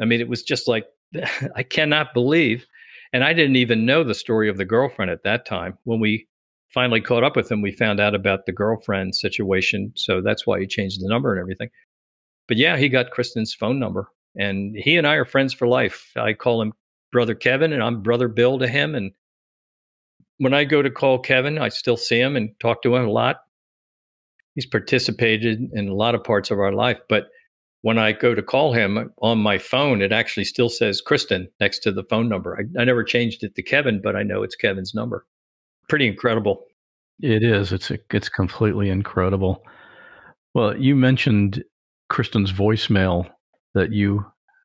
I 0.00 0.04
mean, 0.04 0.20
it 0.20 0.28
was 0.28 0.42
just 0.42 0.68
like, 0.68 0.86
I 1.56 1.62
cannot 1.62 2.12
believe. 2.12 2.66
And 3.12 3.24
I 3.24 3.32
didn't 3.32 3.56
even 3.56 3.86
know 3.86 4.02
the 4.04 4.14
story 4.14 4.48
of 4.48 4.56
the 4.56 4.64
girlfriend 4.64 5.10
at 5.10 5.22
that 5.22 5.46
time. 5.46 5.78
When 5.84 6.00
we 6.00 6.26
finally 6.74 7.00
caught 7.00 7.24
up 7.24 7.36
with 7.36 7.50
him, 7.50 7.62
we 7.62 7.70
found 7.70 8.00
out 8.00 8.14
about 8.14 8.46
the 8.46 8.52
girlfriend 8.52 9.14
situation. 9.14 9.92
So 9.94 10.20
that's 10.20 10.46
why 10.46 10.60
he 10.60 10.66
changed 10.66 11.00
the 11.00 11.08
number 11.08 11.32
and 11.32 11.40
everything 11.40 11.70
but 12.48 12.56
yeah, 12.56 12.76
he 12.76 12.88
got 12.88 13.10
Kristen's 13.10 13.54
phone 13.54 13.78
number, 13.78 14.08
and 14.36 14.76
he 14.76 14.96
and 14.96 15.06
I 15.06 15.14
are 15.14 15.24
friends 15.24 15.52
for 15.52 15.66
life. 15.66 16.12
I 16.16 16.32
call 16.32 16.62
him 16.62 16.72
brother 17.12 17.34
Kevin, 17.34 17.72
and 17.72 17.82
I'm 17.82 18.02
brother 18.02 18.28
Bill 18.28 18.58
to 18.58 18.68
him. 18.68 18.94
And 18.94 19.12
when 20.38 20.54
I 20.54 20.64
go 20.64 20.82
to 20.82 20.90
call 20.90 21.18
Kevin, 21.18 21.58
I 21.58 21.68
still 21.68 21.96
see 21.96 22.20
him 22.20 22.36
and 22.36 22.50
talk 22.60 22.82
to 22.82 22.94
him 22.94 23.06
a 23.06 23.10
lot. 23.10 23.42
He's 24.54 24.66
participated 24.66 25.70
in 25.72 25.88
a 25.88 25.94
lot 25.94 26.14
of 26.14 26.24
parts 26.24 26.50
of 26.50 26.58
our 26.58 26.72
life, 26.72 26.98
but 27.08 27.28
when 27.82 27.98
I 27.98 28.12
go 28.12 28.34
to 28.34 28.42
call 28.42 28.72
him 28.72 29.12
on 29.22 29.38
my 29.38 29.58
phone, 29.58 30.02
it 30.02 30.10
actually 30.10 30.44
still 30.44 30.68
says 30.68 31.00
Kristen 31.00 31.48
next 31.60 31.80
to 31.80 31.92
the 31.92 32.02
phone 32.02 32.28
number. 32.28 32.58
I, 32.58 32.80
I 32.80 32.84
never 32.84 33.04
changed 33.04 33.44
it 33.44 33.54
to 33.54 33.62
Kevin, 33.62 34.00
but 34.02 34.16
I 34.16 34.24
know 34.24 34.42
it's 34.42 34.56
Kevin's 34.56 34.92
number. 34.92 35.24
Pretty 35.88 36.08
incredible. 36.08 36.64
It 37.20 37.44
is. 37.44 37.72
It's 37.72 37.90
a, 37.90 37.98
it's 38.10 38.28
completely 38.28 38.90
incredible. 38.90 39.62
Well, 40.52 40.76
you 40.76 40.96
mentioned 40.96 41.62
Kristen's 42.08 42.52
voicemail 42.52 43.28
that 43.74 43.92
you 43.92 44.24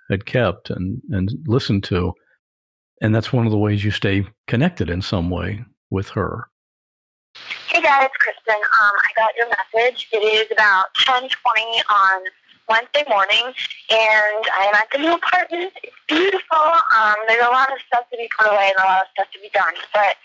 had 0.10 0.26
kept 0.26 0.70
and, 0.70 1.02
and 1.10 1.32
listened 1.48 1.84
to. 1.86 2.14
And 3.02 3.16
that's 3.16 3.34
one 3.34 3.46
of 3.46 3.52
the 3.52 3.58
ways 3.58 3.84
you 3.84 3.92
stay 3.92 4.26
connected 4.48 4.90
in 4.90 5.02
some 5.02 5.30
way 5.30 5.64
with 5.90 6.10
her. 6.10 6.48
Hey 7.68 7.82
guys, 7.82 8.10
Kristen. 8.20 8.56
Um, 8.56 8.96
I 9.00 9.10
got 9.16 9.32
your 9.38 9.48
message. 9.48 10.08
It 10.12 10.18
is 10.18 10.52
about 10.52 10.94
10:20 10.96 11.30
on 11.90 12.24
Wednesday 12.68 13.04
morning, 13.08 13.46
and 13.90 14.44
I 14.54 14.68
am 14.68 14.76
at 14.76 14.88
the 14.92 15.00
new 15.00 15.14
apartment. 15.14 15.72
It's 15.82 15.96
beautiful. 16.08 16.58
Um, 16.96 17.16
there's 17.28 17.46
a 17.46 17.50
lot 17.50 17.72
of 17.72 17.80
stuff 17.88 18.10
to 18.12 18.18
be 18.18 18.30
put 18.38 18.48
away 18.48 18.72
and 18.76 18.84
a 18.84 18.88
lot 18.88 19.02
of 19.04 19.08
stuff 19.14 19.32
to 19.32 19.40
be 19.40 19.50
done, 19.54 19.74
but 19.94 20.18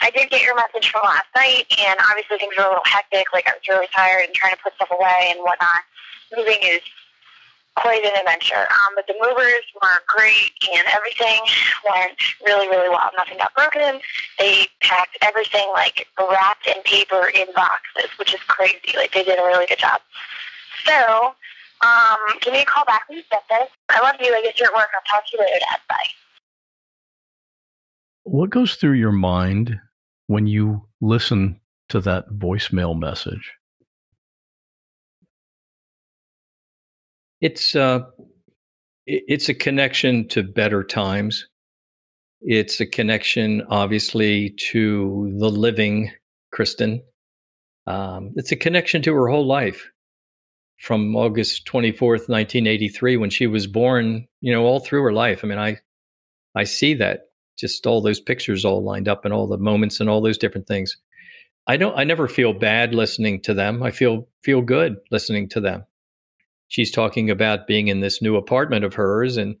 I 0.00 0.10
did 0.10 0.30
get 0.30 0.42
your 0.42 0.54
message 0.54 0.90
from 0.90 1.02
last 1.04 1.26
night, 1.34 1.66
and 1.78 1.98
obviously 2.08 2.38
things 2.38 2.54
were 2.56 2.64
a 2.64 2.68
little 2.68 2.86
hectic. 2.86 3.32
Like 3.32 3.48
I 3.48 3.54
was 3.58 3.66
really 3.68 3.88
tired 3.94 4.26
and 4.26 4.34
trying 4.34 4.54
to 4.54 4.62
put 4.62 4.74
stuff 4.74 4.90
away 4.90 5.34
and 5.34 5.40
whatnot 5.40 5.82
moving 6.36 6.58
is 6.62 6.80
quite 7.76 8.04
an 8.04 8.12
adventure. 8.20 8.68
Um, 8.68 8.94
but 8.94 9.06
the 9.06 9.14
movers 9.20 9.64
were 9.80 10.02
great, 10.06 10.52
and 10.74 10.84
everything 10.94 11.40
went 11.88 12.18
really, 12.46 12.68
really 12.68 12.88
well. 12.90 13.10
Nothing 13.16 13.38
got 13.38 13.54
broken. 13.54 14.00
They 14.38 14.68
packed 14.82 15.16
everything 15.22 15.66
like 15.72 16.06
wrapped 16.18 16.66
in 16.66 16.82
paper 16.82 17.28
in 17.34 17.46
boxes, 17.54 18.10
which 18.18 18.34
is 18.34 18.40
crazy. 18.40 18.92
Like 18.96 19.12
they 19.12 19.24
did 19.24 19.38
a 19.38 19.42
really 19.42 19.66
good 19.66 19.78
job. 19.78 20.00
So 20.84 21.34
Um, 21.82 22.38
give 22.40 22.52
me 22.52 22.60
a 22.60 22.64
call 22.64 22.84
back 22.84 23.08
when 23.08 23.18
you 23.18 23.24
get 23.28 23.42
this. 23.50 23.68
I 23.88 24.00
love 24.00 24.14
you. 24.20 24.32
I 24.32 24.42
guess 24.42 24.56
you're 24.56 24.68
at 24.68 24.74
work. 24.74 24.86
I'll 24.94 25.16
talk 25.16 25.26
to 25.28 25.36
you 25.36 25.40
later, 25.40 25.58
Dad. 25.58 25.80
Bye. 25.88 25.96
What 28.22 28.50
goes 28.50 28.76
through 28.76 28.92
your 28.92 29.10
mind 29.10 29.80
when 30.28 30.46
you 30.46 30.86
listen 31.00 31.60
to 31.88 32.00
that 32.02 32.28
voicemail 32.30 32.96
message? 32.96 33.52
It's 37.42 37.74
uh, 37.74 38.02
it's 39.06 39.48
a 39.48 39.54
connection 39.54 40.28
to 40.28 40.44
better 40.44 40.84
times. 40.84 41.48
It's 42.40 42.80
a 42.80 42.86
connection, 42.86 43.62
obviously, 43.68 44.50
to 44.70 45.34
the 45.38 45.50
living 45.50 46.12
Kristen. 46.52 47.02
Um, 47.88 48.30
it's 48.36 48.52
a 48.52 48.56
connection 48.56 49.02
to 49.02 49.14
her 49.14 49.26
whole 49.26 49.44
life 49.44 49.90
from 50.78 51.16
August 51.16 51.66
24th, 51.66 52.28
1983, 52.28 53.16
when 53.16 53.30
she 53.30 53.48
was 53.48 53.66
born, 53.66 54.28
you 54.40 54.52
know, 54.52 54.64
all 54.64 54.78
through 54.78 55.02
her 55.02 55.12
life. 55.12 55.40
I 55.42 55.48
mean, 55.48 55.58
I, 55.58 55.78
I 56.54 56.62
see 56.62 56.94
that 56.94 57.22
just 57.58 57.86
all 57.88 58.00
those 58.00 58.20
pictures 58.20 58.64
all 58.64 58.84
lined 58.84 59.08
up 59.08 59.24
and 59.24 59.34
all 59.34 59.48
the 59.48 59.58
moments 59.58 59.98
and 59.98 60.08
all 60.08 60.20
those 60.20 60.38
different 60.38 60.68
things. 60.68 60.96
I 61.66 61.76
don't, 61.76 61.96
I 61.98 62.04
never 62.04 62.28
feel 62.28 62.52
bad 62.52 62.94
listening 62.94 63.40
to 63.42 63.54
them. 63.54 63.82
I 63.82 63.90
feel, 63.90 64.28
feel 64.44 64.62
good 64.62 64.96
listening 65.10 65.48
to 65.50 65.60
them 65.60 65.84
she's 66.72 66.90
talking 66.90 67.28
about 67.28 67.66
being 67.66 67.88
in 67.88 68.00
this 68.00 68.22
new 68.22 68.34
apartment 68.34 68.82
of 68.82 68.94
hers 68.94 69.36
and 69.36 69.54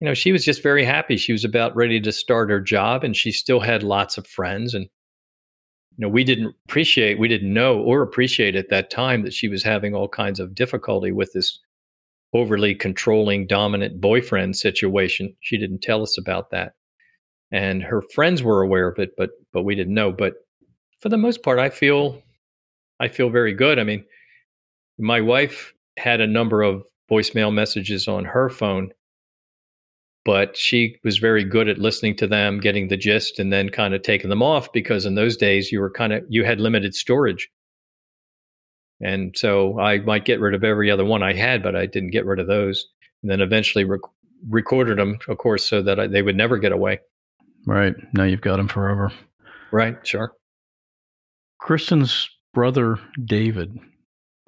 you 0.00 0.06
know 0.06 0.14
she 0.14 0.30
was 0.30 0.44
just 0.44 0.62
very 0.62 0.84
happy. 0.84 1.16
She 1.16 1.32
was 1.32 1.44
about 1.44 1.74
ready 1.74 2.00
to 2.00 2.12
start 2.12 2.50
her 2.50 2.60
job 2.60 3.02
and 3.02 3.16
she 3.16 3.32
still 3.32 3.60
had 3.60 3.82
lots 3.82 4.16
of 4.16 4.26
friends 4.26 4.72
and 4.72 4.84
you 4.84 5.98
know 5.98 6.08
we 6.08 6.22
didn't 6.22 6.54
appreciate 6.68 7.18
we 7.18 7.26
didn't 7.26 7.52
know 7.52 7.80
or 7.80 8.00
appreciate 8.00 8.54
at 8.54 8.70
that 8.70 8.90
time 8.90 9.22
that 9.22 9.34
she 9.34 9.48
was 9.48 9.64
having 9.64 9.92
all 9.92 10.08
kinds 10.08 10.38
of 10.38 10.54
difficulty 10.54 11.10
with 11.10 11.32
this 11.32 11.58
overly 12.32 12.74
controlling 12.76 13.46
dominant 13.46 14.00
boyfriend 14.00 14.56
situation. 14.56 15.34
She 15.40 15.58
didn't 15.58 15.82
tell 15.82 16.02
us 16.02 16.16
about 16.16 16.50
that. 16.50 16.74
And 17.50 17.82
her 17.82 18.02
friends 18.14 18.42
were 18.42 18.62
aware 18.62 18.86
of 18.88 19.00
it 19.00 19.10
but 19.18 19.30
but 19.52 19.64
we 19.64 19.74
didn't 19.74 19.94
know. 19.94 20.12
But 20.12 20.34
for 21.00 21.08
the 21.08 21.18
most 21.18 21.42
part 21.42 21.58
i 21.58 21.70
feel 21.70 22.22
i 23.00 23.08
feel 23.08 23.30
very 23.30 23.52
good. 23.52 23.80
I 23.80 23.84
mean 23.84 24.04
my 24.96 25.20
wife 25.20 25.74
had 25.98 26.20
a 26.20 26.26
number 26.26 26.62
of 26.62 26.82
voicemail 27.10 27.52
messages 27.52 28.08
on 28.08 28.24
her 28.24 28.48
phone, 28.48 28.92
but 30.24 30.56
she 30.56 30.96
was 31.04 31.18
very 31.18 31.44
good 31.44 31.68
at 31.68 31.78
listening 31.78 32.16
to 32.16 32.26
them, 32.26 32.60
getting 32.60 32.88
the 32.88 32.96
gist, 32.96 33.38
and 33.38 33.52
then 33.52 33.68
kind 33.68 33.94
of 33.94 34.02
taking 34.02 34.30
them 34.30 34.42
off 34.42 34.72
because 34.72 35.04
in 35.04 35.14
those 35.14 35.36
days 35.36 35.72
you 35.72 35.80
were 35.80 35.90
kind 35.90 36.12
of 36.12 36.24
you 36.28 36.44
had 36.44 36.60
limited 36.60 36.94
storage. 36.94 37.50
And 39.00 39.36
so 39.36 39.80
I 39.80 39.98
might 39.98 40.24
get 40.24 40.40
rid 40.40 40.54
of 40.54 40.62
every 40.62 40.90
other 40.90 41.04
one 41.04 41.24
I 41.24 41.32
had, 41.32 41.62
but 41.62 41.74
I 41.74 41.86
didn't 41.86 42.12
get 42.12 42.24
rid 42.24 42.38
of 42.38 42.46
those. 42.46 42.86
And 43.22 43.30
then 43.30 43.40
eventually 43.40 43.84
rec- 43.84 44.00
recorded 44.48 44.96
them, 44.98 45.18
of 45.28 45.38
course, 45.38 45.64
so 45.64 45.82
that 45.82 45.98
I, 45.98 46.06
they 46.06 46.22
would 46.22 46.36
never 46.36 46.56
get 46.56 46.70
away. 46.70 47.00
Right. 47.66 47.94
Now 48.14 48.24
you've 48.24 48.40
got 48.40 48.58
them 48.58 48.68
forever. 48.68 49.12
Right. 49.72 49.96
Sure. 50.06 50.32
Kristen's 51.58 52.30
brother, 52.54 52.98
David, 53.24 53.76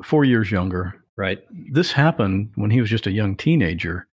four 0.04 0.24
years 0.24 0.50
younger, 0.50 1.03
Right. 1.16 1.40
This 1.50 1.92
happened 1.92 2.50
when 2.56 2.70
he 2.70 2.80
was 2.80 2.90
just 2.90 3.06
a 3.06 3.12
young 3.12 3.36
teenager. 3.36 4.08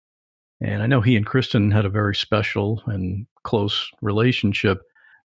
And 0.59 0.81
I 0.81 0.87
know 0.87 1.01
he 1.01 1.15
and 1.15 1.25
Kristen 1.25 1.69
had 1.69 1.85
a 1.85 1.89
very 1.89 2.15
special 2.15 2.81
and 2.87 3.27
close 3.43 3.89
relationship. 4.01 4.81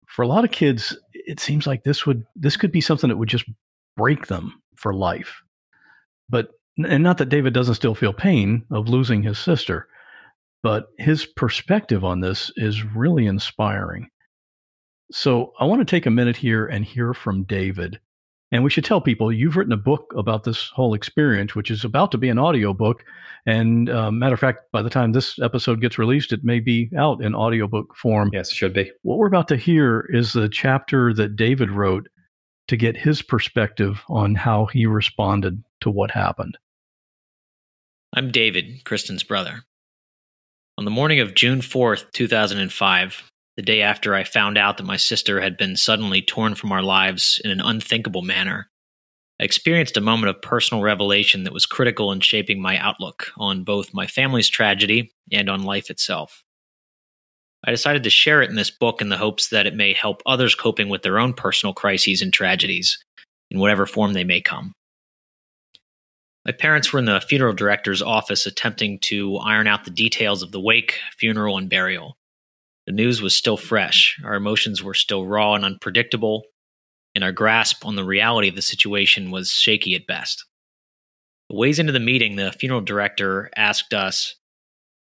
For 0.07 0.23
a 0.23 0.29
lot 0.29 0.45
of 0.45 0.51
kids, 0.51 0.97
it 1.15 1.41
seems 1.41 1.67
like 1.67 1.85
this 1.85 2.05
would 2.07 2.27
this 2.37 2.57
could 2.57 2.73
be 2.73 2.83
something 2.83 3.09
that 3.09 3.17
would 3.17 3.31
just 3.31 3.47
break 3.97 4.27
them 4.27 4.61
for 4.77 4.93
life. 4.93 5.43
But 6.29 6.51
and 6.77 7.03
not 7.03 7.19
that 7.19 7.31
David 7.31 7.55
doesn't 7.55 7.75
still 7.75 7.95
feel 7.95 8.13
pain 8.13 8.65
of 8.71 8.89
losing 8.89 9.23
his 9.23 9.39
sister, 9.39 9.89
but 10.63 10.89
his 10.99 11.25
perspective 11.25 12.05
on 12.05 12.21
this 12.21 12.51
is 12.57 12.85
really 12.85 13.27
inspiring. 13.27 14.09
So 15.11 15.53
I 15.59 15.65
want 15.65 15.81
to 15.81 15.91
take 15.91 16.07
a 16.07 16.11
minute 16.11 16.37
here 16.37 16.67
and 16.67 16.85
hear 16.85 17.13
from 17.15 17.45
David 17.45 18.01
and 18.53 18.63
we 18.63 18.71
should 18.71 18.85
tell 18.85 19.01
people 19.01 19.33
you've 19.33 19.57
written 19.57 19.73
a 19.73 19.79
book 19.79 20.13
about 20.15 20.45
this 20.45 20.69
whole 20.69 20.93
experience, 20.93 21.55
which 21.55 21.71
is 21.71 21.85
about 21.85 22.13
to 22.13 22.19
be 22.19 22.29
an 22.29 22.39
audiobook. 22.39 23.03
And 23.47 23.89
uh, 23.89 24.11
matter 24.11 24.35
of 24.35 24.41
fact, 24.41 24.71
by 24.71 24.83
the 24.83 24.91
time 24.91 25.13
this 25.13 25.39
episode 25.39 25.81
gets 25.81 25.99
released, 25.99 26.33
it 26.33 26.45
may 26.45 26.61
be 26.61 26.91
out 26.97 27.25
in 27.25 27.35
audiobook 27.35 27.97
form. 27.97 28.29
Yes, 28.31 28.53
it 28.53 28.55
should 28.55 28.75
be. 28.75 28.93
What 29.03 29.17
we're 29.17 29.27
about 29.27 29.49
to 29.49 29.57
hear 29.57 30.07
is 30.13 30.35
the 30.35 30.51
chapter 30.51 31.15
that 31.15 31.35
David 31.35 31.71
wrote 31.71 32.09
to 32.69 32.77
get 32.77 32.97
his 32.97 33.23
perspective 33.23 34.03
on 34.09 34.35
how 34.35 34.67
he 34.67 34.85
responded 34.85 35.65
to 35.81 35.91
what 35.91 36.11
happened. 36.11 36.59
I'm 38.15 38.31
David, 38.31 38.85
Kristen's 38.85 39.23
brother. 39.23 39.65
On 40.77 40.85
the 40.85 40.91
morning 40.91 41.21
of 41.21 41.35
June 41.35 41.61
4th, 41.61 42.13
2005, 42.13 43.32
the 43.57 43.63
day 43.63 43.83
after 43.83 44.15
I 44.15 44.25
found 44.25 44.57
out 44.57 44.77
that 44.77 44.85
my 44.85 44.97
sister 44.97 45.41
had 45.41 45.57
been 45.57 45.77
suddenly 45.77 46.23
torn 46.23 46.55
from 46.55 46.73
our 46.73 46.83
lives 46.83 47.41
in 47.45 47.51
an 47.51 47.61
unthinkable 47.61 48.23
manner, 48.23 48.71
I 49.41 49.45
experienced 49.45 49.97
a 49.97 50.01
moment 50.01 50.31
of 50.31 50.41
personal 50.41 50.85
revelation 50.85 51.43
that 51.45 51.53
was 51.53 51.67
critical 51.67 52.13
in 52.13 52.21
shaping 52.21 52.63
my 52.63 52.79
outlook 52.79 53.33
on 53.37 53.65
both 53.65 53.93
my 53.93 54.07
family's 54.07 54.49
tragedy 54.49 55.13
and 55.33 55.51
on 55.51 55.65
life 55.65 55.91
itself. 55.91 56.45
I 57.65 57.73
decided 57.73 58.05
to 58.05 58.11
share 58.11 58.43
it 58.43 58.51
in 58.51 58.57
this 58.57 58.71
book 58.71 59.01
in 59.01 59.09
the 59.09 59.17
hopes 59.17 59.49
that 59.49 59.67
it 59.67 59.75
may 59.75 59.95
help 59.95 60.23
others 60.27 60.55
coping 60.55 60.89
with 60.89 61.03
their 61.03 61.19
own 61.19 61.33
personal 61.35 61.75
crises 61.75 62.23
and 62.23 62.33
tragedies, 62.33 63.05
in 63.51 63.59
whatever 63.59 63.85
form 63.85 64.13
they 64.13 64.23
may 64.23 64.41
come. 64.41 64.75
My 66.45 66.53
parents 66.53 66.93
were 66.93 66.99
in 66.99 67.05
the 67.05 67.21
funeral 67.21 67.53
director's 67.53 68.03
office 68.03 68.47
attempting 68.47 68.99
to 69.01 69.39
iron 69.39 69.67
out 69.67 69.85
the 69.85 69.91
details 69.91 70.43
of 70.43 70.53
the 70.53 70.61
wake, 70.61 70.99
funeral, 71.17 71.59
and 71.59 71.69
burial. 71.69 72.17
The 72.87 72.93
news 72.93 73.23
was 73.23 73.37
still 73.37 73.57
fresh, 73.57 74.21
our 74.25 74.35
emotions 74.35 74.83
were 74.83 74.95
still 74.95 75.25
raw 75.25 75.55
and 75.55 75.65
unpredictable, 75.65 76.43
and 77.15 77.23
our 77.23 77.33
grasp 77.33 77.87
on 77.87 77.97
the 77.97 78.05
reality 78.05 78.49
of 78.49 78.57
the 78.57 78.63
situation 78.63 79.31
was 79.31 79.53
shaky 79.53 79.95
at 79.95 80.07
best. 80.07 80.45
A 81.51 81.55
ways 81.55 81.79
into 81.79 81.93
the 81.93 82.01
meeting, 82.01 82.37
the 82.37 82.53
funeral 82.53 82.81
director 82.81 83.51
asked 83.57 83.95
us, 83.95 84.35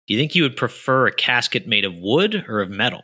Do 0.08 0.14
you 0.14 0.20
think 0.20 0.36
you 0.36 0.44
would 0.44 0.56
prefer 0.56 1.08
a 1.08 1.12
casket 1.12 1.68
made 1.68 1.84
of 1.84 1.96
wood 1.96 2.46
or 2.48 2.62
of 2.62 2.70
metal? 2.70 3.02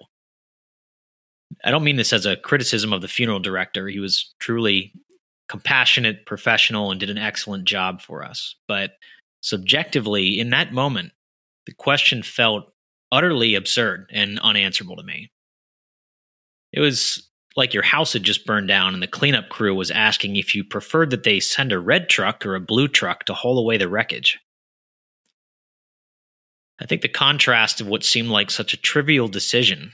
I 1.64 1.72
don't 1.72 1.84
mean 1.84 1.97
this 1.97 2.14
as 2.14 2.26
a 2.26 2.38
criticism 2.38 2.93
of 2.93 3.01
the 3.01 3.07
funeral 3.07 3.39
director. 3.39 3.88
He 3.88 3.99
was 3.99 4.34
truly 4.39 4.93
compassionate, 5.49 6.26
professional, 6.26 6.91
and 6.91 6.99
did 6.99 7.09
an 7.09 7.18
excellent 7.18 7.66
job 7.66 8.01
for 8.01 8.24
us. 8.24 8.55
But 8.68 8.91
subjectively, 9.41 10.39
in 10.39 10.49
that 10.51 10.74
moment, 10.74 11.11
the 11.66 11.74
question 11.74 12.24
felt 12.24 12.72
utterly 13.14 13.53
absurd 13.53 14.09
and 14.11 14.39
unanswerable 14.39 14.95
to 14.95 15.03
me. 15.03 15.32
It 16.72 16.80
was 16.80 17.30
like 17.55 17.76
your 17.76 17.84
house 17.84 18.14
had 18.14 18.24
just 18.24 18.47
burned 18.47 18.68
down 18.68 18.95
and 18.95 19.03
the 19.03 19.07
cleanup 19.07 19.49
crew 19.49 19.76
was 19.76 19.91
asking 19.91 20.36
if 20.36 20.55
you 20.55 20.64
preferred 20.64 21.11
that 21.11 21.24
they 21.24 21.39
send 21.39 21.72
a 21.72 21.78
red 21.80 22.09
truck 22.09 22.43
or 22.43 22.55
a 22.55 22.59
blue 22.59 22.88
truck 22.88 23.26
to 23.26 23.36
haul 23.36 23.59
away 23.59 23.78
the 23.78 23.88
wreckage. 23.88 24.39
I 26.82 26.88
think 26.88 27.03
the 27.03 27.07
contrast 27.07 27.80
of 27.80 27.88
what 27.88 28.03
seemed 28.03 28.30
like 28.30 28.49
such 28.49 28.74
a 28.74 28.82
trivial 28.82 29.28
decision 29.28 29.93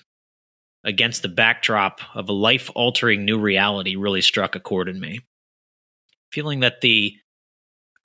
against 0.85 1.21
the 1.21 1.27
backdrop 1.27 1.99
of 2.15 2.29
a 2.29 2.33
life 2.33 2.71
altering 2.73 3.25
new 3.25 3.37
reality 3.37 3.97
really 3.97 4.21
struck 4.21 4.55
a 4.55 4.61
chord 4.61 4.87
in 4.87 4.97
me. 4.97 5.19
Feeling 6.31 6.61
that 6.61 6.79
the 6.79 7.13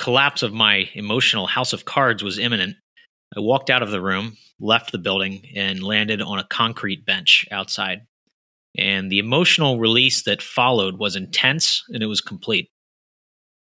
collapse 0.01 0.43
of 0.43 0.53
my 0.53 0.91
emotional 0.95 1.47
house 1.47 1.73
of 1.73 1.85
cards 1.85 2.25
was 2.25 2.37
imminent, 2.41 2.75
I 3.37 3.41
walked 3.41 3.71
out 3.71 3.83
of 3.83 3.91
the 3.91 4.01
room, 4.01 4.37
left 4.61 4.93
the 4.93 4.99
building, 4.99 5.47
and 5.55 5.83
landed 5.83 6.23
on 6.23 6.39
a 6.39 6.45
concrete 6.45 7.05
bench 7.05 7.47
outside. 7.51 8.03
And 8.77 9.11
the 9.11 9.19
emotional 9.19 9.79
release 9.79 10.23
that 10.23 10.43
followed 10.43 10.99
was 10.99 11.17
intense 11.17 11.85
and 11.89 12.03
it 12.03 12.07
was 12.07 12.21
complete. 12.21 12.71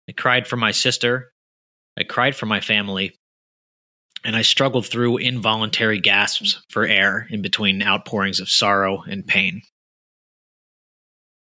I 0.08 0.12
cried 0.12 0.46
for 0.46 0.56
my 0.56 0.70
sister. 0.70 1.32
I 1.98 2.04
cried 2.04 2.34
for 2.34 2.46
my 2.46 2.60
family. 2.60 3.14
And 4.24 4.36
I 4.36 4.42
struggled 4.42 4.86
through 4.86 5.18
involuntary 5.18 6.00
gasps 6.00 6.62
for 6.68 6.86
air 6.86 7.26
in 7.30 7.42
between 7.42 7.82
outpourings 7.82 8.40
of 8.40 8.48
sorrow 8.48 9.02
and 9.02 9.26
pain. 9.26 9.62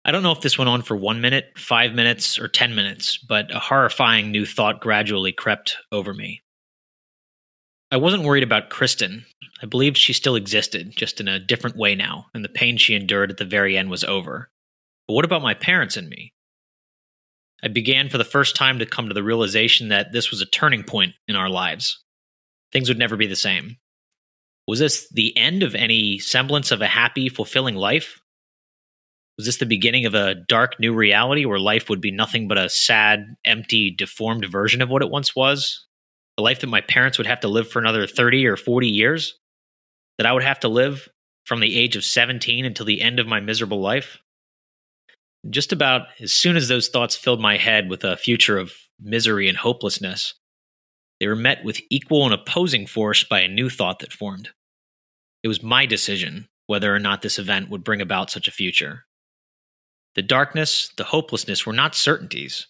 I 0.03 0.11
don't 0.11 0.23
know 0.23 0.31
if 0.31 0.41
this 0.41 0.57
went 0.57 0.69
on 0.69 0.81
for 0.81 0.95
one 0.95 1.19
minute, 1.21 1.51
five 1.57 1.93
minutes, 1.93 2.39
or 2.39 2.47
10 2.47 2.75
minutes, 2.75 3.17
but 3.17 3.53
a 3.53 3.59
horrifying 3.59 4.31
new 4.31 4.45
thought 4.45 4.79
gradually 4.79 5.33
crept 5.33 5.77
over 5.91 6.13
me. 6.13 6.41
I 7.89 7.97
wasn't 7.97 8.23
worried 8.23 8.43
about 8.43 8.69
Kristen. 8.69 9.25
I 9.61 9.65
believed 9.65 9.97
she 9.97 10.11
still 10.11 10.35
existed, 10.35 10.91
just 10.95 11.21
in 11.21 11.27
a 11.27 11.39
different 11.39 11.77
way 11.77 11.95
now, 11.95 12.25
and 12.33 12.43
the 12.43 12.49
pain 12.49 12.77
she 12.77 12.95
endured 12.95 13.31
at 13.31 13.37
the 13.37 13.45
very 13.45 13.77
end 13.77 13.89
was 13.89 14.03
over. 14.03 14.49
But 15.07 15.13
what 15.13 15.25
about 15.25 15.41
my 15.41 15.53
parents 15.53 15.95
and 15.95 16.09
me? 16.09 16.33
I 17.63 17.69
began 17.69 18.09
for 18.09 18.17
the 18.17 18.25
first 18.25 18.55
time 18.55 18.77
to 18.79 18.85
come 18.85 19.07
to 19.07 19.13
the 19.13 19.23
realization 19.23 19.87
that 19.87 20.11
this 20.11 20.29
was 20.29 20.41
a 20.41 20.45
turning 20.45 20.83
point 20.83 21.13
in 21.27 21.35
our 21.35 21.49
lives. 21.49 22.03
Things 22.73 22.89
would 22.89 22.99
never 22.99 23.15
be 23.15 23.25
the 23.25 23.35
same. 23.35 23.77
Was 24.67 24.79
this 24.79 25.07
the 25.09 25.35
end 25.37 25.63
of 25.63 25.73
any 25.73 26.19
semblance 26.19 26.71
of 26.71 26.81
a 26.81 26.87
happy, 26.87 27.29
fulfilling 27.29 27.75
life? 27.75 28.19
Was 29.37 29.45
this 29.45 29.57
the 29.57 29.65
beginning 29.65 30.05
of 30.05 30.13
a 30.13 30.35
dark 30.35 30.77
new 30.79 30.93
reality 30.93 31.45
where 31.45 31.59
life 31.59 31.89
would 31.89 32.01
be 32.01 32.11
nothing 32.11 32.49
but 32.49 32.57
a 32.57 32.69
sad, 32.69 33.37
empty, 33.45 33.91
deformed 33.91 34.45
version 34.45 34.81
of 34.81 34.89
what 34.89 35.01
it 35.01 35.09
once 35.09 35.35
was? 35.35 35.86
A 36.37 36.41
life 36.41 36.59
that 36.61 36.67
my 36.67 36.81
parents 36.81 37.17
would 37.17 37.27
have 37.27 37.39
to 37.41 37.47
live 37.47 37.69
for 37.69 37.79
another 37.79 38.05
30 38.07 38.45
or 38.47 38.57
40 38.57 38.87
years, 38.87 39.37
that 40.17 40.27
I 40.27 40.33
would 40.33 40.43
have 40.43 40.59
to 40.61 40.67
live 40.67 41.09
from 41.45 41.59
the 41.59 41.77
age 41.77 41.95
of 41.95 42.03
17 42.03 42.65
until 42.65 42.85
the 42.85 43.01
end 43.01 43.19
of 43.19 43.27
my 43.27 43.39
miserable 43.39 43.81
life. 43.81 44.19
Just 45.49 45.71
about 45.71 46.07
as 46.19 46.33
soon 46.33 46.57
as 46.57 46.67
those 46.67 46.89
thoughts 46.89 47.15
filled 47.15 47.39
my 47.39 47.57
head 47.57 47.89
with 47.89 48.03
a 48.03 48.17
future 48.17 48.57
of 48.57 48.73
misery 48.99 49.47
and 49.47 49.57
hopelessness, 49.57 50.33
they 51.19 51.27
were 51.27 51.35
met 51.35 51.63
with 51.63 51.81
equal 51.89 52.25
and 52.25 52.33
opposing 52.33 52.85
force 52.85 53.23
by 53.23 53.41
a 53.41 53.47
new 53.47 53.69
thought 53.69 53.99
that 53.99 54.13
formed. 54.13 54.49
It 55.43 55.47
was 55.47 55.63
my 55.63 55.85
decision 55.85 56.47
whether 56.67 56.93
or 56.93 56.99
not 56.99 57.21
this 57.21 57.39
event 57.39 57.69
would 57.69 57.83
bring 57.83 58.01
about 58.01 58.29
such 58.29 58.47
a 58.47 58.51
future. 58.51 59.05
The 60.15 60.21
darkness, 60.21 60.91
the 60.97 61.05
hopelessness 61.05 61.65
were 61.65 61.73
not 61.73 61.95
certainties. 61.95 62.67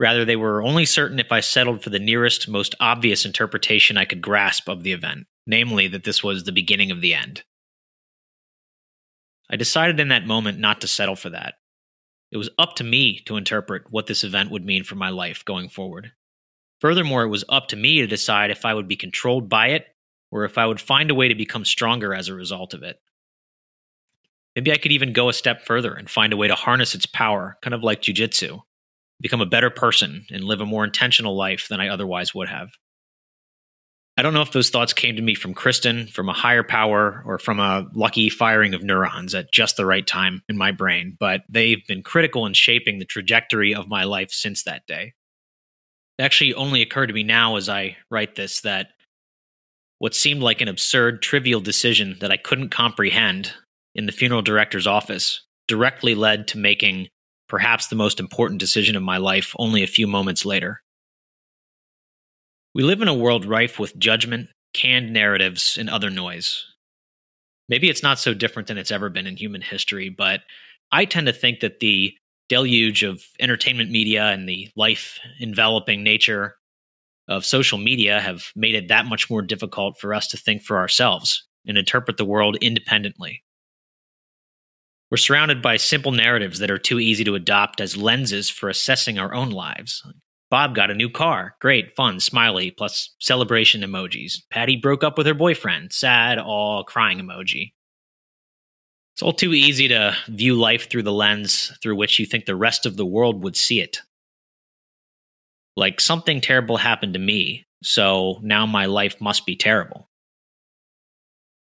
Rather, 0.00 0.24
they 0.24 0.34
were 0.34 0.62
only 0.62 0.86
certain 0.86 1.20
if 1.20 1.30
I 1.30 1.40
settled 1.40 1.82
for 1.82 1.90
the 1.90 1.98
nearest, 1.98 2.48
most 2.48 2.74
obvious 2.80 3.26
interpretation 3.26 3.98
I 3.98 4.06
could 4.06 4.22
grasp 4.22 4.66
of 4.66 4.82
the 4.82 4.92
event, 4.92 5.26
namely 5.46 5.88
that 5.88 6.04
this 6.04 6.24
was 6.24 6.42
the 6.42 6.52
beginning 6.52 6.90
of 6.90 7.02
the 7.02 7.12
end. 7.12 7.44
I 9.50 9.56
decided 9.56 10.00
in 10.00 10.08
that 10.08 10.26
moment 10.26 10.58
not 10.58 10.80
to 10.80 10.88
settle 10.88 11.16
for 11.16 11.28
that. 11.30 11.54
It 12.32 12.38
was 12.38 12.48
up 12.58 12.76
to 12.76 12.84
me 12.84 13.20
to 13.26 13.36
interpret 13.36 13.90
what 13.90 14.06
this 14.06 14.24
event 14.24 14.50
would 14.50 14.64
mean 14.64 14.84
for 14.84 14.94
my 14.94 15.10
life 15.10 15.44
going 15.44 15.68
forward. 15.68 16.12
Furthermore, 16.80 17.24
it 17.24 17.28
was 17.28 17.44
up 17.50 17.68
to 17.68 17.76
me 17.76 18.00
to 18.00 18.06
decide 18.06 18.50
if 18.50 18.64
I 18.64 18.72
would 18.72 18.88
be 18.88 18.96
controlled 18.96 19.50
by 19.50 19.68
it 19.68 19.84
or 20.30 20.44
if 20.44 20.56
I 20.56 20.64
would 20.64 20.80
find 20.80 21.10
a 21.10 21.14
way 21.14 21.28
to 21.28 21.34
become 21.34 21.66
stronger 21.66 22.14
as 22.14 22.28
a 22.28 22.34
result 22.34 22.72
of 22.72 22.82
it. 22.82 22.98
Maybe 24.56 24.72
I 24.72 24.78
could 24.78 24.92
even 24.92 25.12
go 25.12 25.28
a 25.28 25.34
step 25.34 25.66
further 25.66 25.92
and 25.92 26.08
find 26.08 26.32
a 26.32 26.38
way 26.38 26.48
to 26.48 26.54
harness 26.54 26.94
its 26.94 27.04
power, 27.04 27.58
kind 27.60 27.74
of 27.74 27.82
like 27.82 28.00
jujitsu, 28.00 28.62
become 29.20 29.40
a 29.40 29.46
better 29.46 29.70
person 29.70 30.24
and 30.30 30.44
live 30.44 30.60
a 30.60 30.66
more 30.66 30.84
intentional 30.84 31.36
life 31.36 31.66
than 31.68 31.80
I 31.80 31.88
otherwise 31.88 32.34
would 32.34 32.48
have. 32.48 32.70
I 34.16 34.22
don't 34.22 34.34
know 34.34 34.42
if 34.42 34.52
those 34.52 34.70
thoughts 34.70 34.92
came 34.92 35.16
to 35.16 35.22
me 35.22 35.34
from 35.34 35.54
Kristen, 35.54 36.06
from 36.06 36.28
a 36.28 36.34
higher 36.34 36.62
power, 36.62 37.22
or 37.24 37.38
from 37.38 37.58
a 37.58 37.86
lucky 37.94 38.28
firing 38.28 38.74
of 38.74 38.82
neurons 38.82 39.34
at 39.34 39.52
just 39.52 39.76
the 39.76 39.86
right 39.86 40.06
time 40.06 40.42
in 40.48 40.58
my 40.58 40.72
brain, 40.72 41.16
but 41.18 41.42
they've 41.48 41.86
been 41.86 42.02
critical 42.02 42.44
in 42.44 42.52
shaping 42.52 42.98
the 42.98 43.06
trajectory 43.06 43.74
of 43.74 43.88
my 43.88 44.04
life 44.04 44.30
since 44.30 44.64
that 44.64 44.86
day. 44.86 45.14
It 46.18 46.22
actually 46.22 46.52
only 46.52 46.82
occurred 46.82 47.06
to 47.06 47.14
me 47.14 47.22
now 47.22 47.56
as 47.56 47.70
I 47.70 47.96
write 48.10 48.34
this 48.34 48.60
that 48.60 48.88
what 50.00 50.14
seemed 50.14 50.42
like 50.42 50.60
an 50.60 50.68
absurd, 50.68 51.22
trivial 51.22 51.60
decision 51.60 52.16
that 52.20 52.32
I 52.32 52.36
couldn't 52.36 52.70
comprehend 52.70 53.54
in 53.94 54.06
the 54.06 54.12
funeral 54.12 54.42
director's 54.42 54.86
office 54.86 55.46
directly 55.66 56.14
led 56.14 56.48
to 56.48 56.58
making 56.58 57.08
perhaps 57.50 57.88
the 57.88 57.96
most 57.96 58.20
important 58.20 58.60
decision 58.60 58.96
of 58.96 59.02
my 59.02 59.18
life 59.18 59.54
only 59.58 59.82
a 59.82 59.88
few 59.88 60.06
moments 60.06 60.46
later. 60.46 60.80
We 62.74 62.84
live 62.84 63.02
in 63.02 63.08
a 63.08 63.14
world 63.14 63.44
rife 63.44 63.80
with 63.80 63.98
judgment, 63.98 64.48
canned 64.72 65.12
narratives, 65.12 65.76
and 65.76 65.90
other 65.90 66.08
noise. 66.08 66.64
Maybe 67.68 67.90
it's 67.90 68.04
not 68.04 68.20
so 68.20 68.32
different 68.34 68.68
than 68.68 68.78
it's 68.78 68.92
ever 68.92 69.10
been 69.10 69.26
in 69.26 69.36
human 69.36 69.60
history, 69.60 70.08
but 70.08 70.42
I 70.92 71.04
tend 71.04 71.26
to 71.26 71.32
think 71.32 71.60
that 71.60 71.80
the 71.80 72.14
deluge 72.48 73.02
of 73.02 73.24
entertainment 73.40 73.90
media 73.90 74.26
and 74.26 74.48
the 74.48 74.68
life 74.76 75.18
enveloping 75.40 76.04
nature 76.04 76.54
of 77.28 77.44
social 77.44 77.78
media 77.78 78.20
have 78.20 78.52
made 78.54 78.76
it 78.76 78.88
that 78.88 79.06
much 79.06 79.28
more 79.28 79.42
difficult 79.42 79.98
for 79.98 80.14
us 80.14 80.28
to 80.28 80.36
think 80.36 80.62
for 80.62 80.78
ourselves 80.78 81.46
and 81.66 81.76
interpret 81.76 82.16
the 82.16 82.24
world 82.24 82.56
independently. 82.60 83.42
We're 85.10 85.16
surrounded 85.16 85.60
by 85.60 85.76
simple 85.76 86.12
narratives 86.12 86.60
that 86.60 86.70
are 86.70 86.78
too 86.78 87.00
easy 87.00 87.24
to 87.24 87.34
adopt 87.34 87.80
as 87.80 87.96
lenses 87.96 88.48
for 88.48 88.68
assessing 88.68 89.18
our 89.18 89.34
own 89.34 89.50
lives. 89.50 90.06
Bob 90.50 90.74
got 90.74 90.90
a 90.90 90.94
new 90.94 91.10
car. 91.10 91.56
Great, 91.60 91.94
fun, 91.96 92.20
smiley, 92.20 92.70
plus 92.70 93.14
celebration 93.18 93.82
emojis. 93.82 94.42
Patty 94.50 94.76
broke 94.76 95.02
up 95.02 95.18
with 95.18 95.26
her 95.26 95.34
boyfriend. 95.34 95.92
Sad, 95.92 96.38
all 96.38 96.84
crying 96.84 97.18
emoji. 97.18 97.72
It's 99.14 99.22
all 99.22 99.32
too 99.32 99.52
easy 99.52 99.88
to 99.88 100.16
view 100.28 100.54
life 100.54 100.88
through 100.88 101.02
the 101.02 101.12
lens 101.12 101.76
through 101.82 101.96
which 101.96 102.18
you 102.18 102.26
think 102.26 102.46
the 102.46 102.56
rest 102.56 102.86
of 102.86 102.96
the 102.96 103.06
world 103.06 103.42
would 103.42 103.56
see 103.56 103.80
it. 103.80 104.00
Like 105.76 106.00
something 106.00 106.40
terrible 106.40 106.76
happened 106.76 107.14
to 107.14 107.18
me, 107.18 107.66
so 107.82 108.38
now 108.42 108.66
my 108.66 108.86
life 108.86 109.20
must 109.20 109.44
be 109.44 109.56
terrible. 109.56 110.08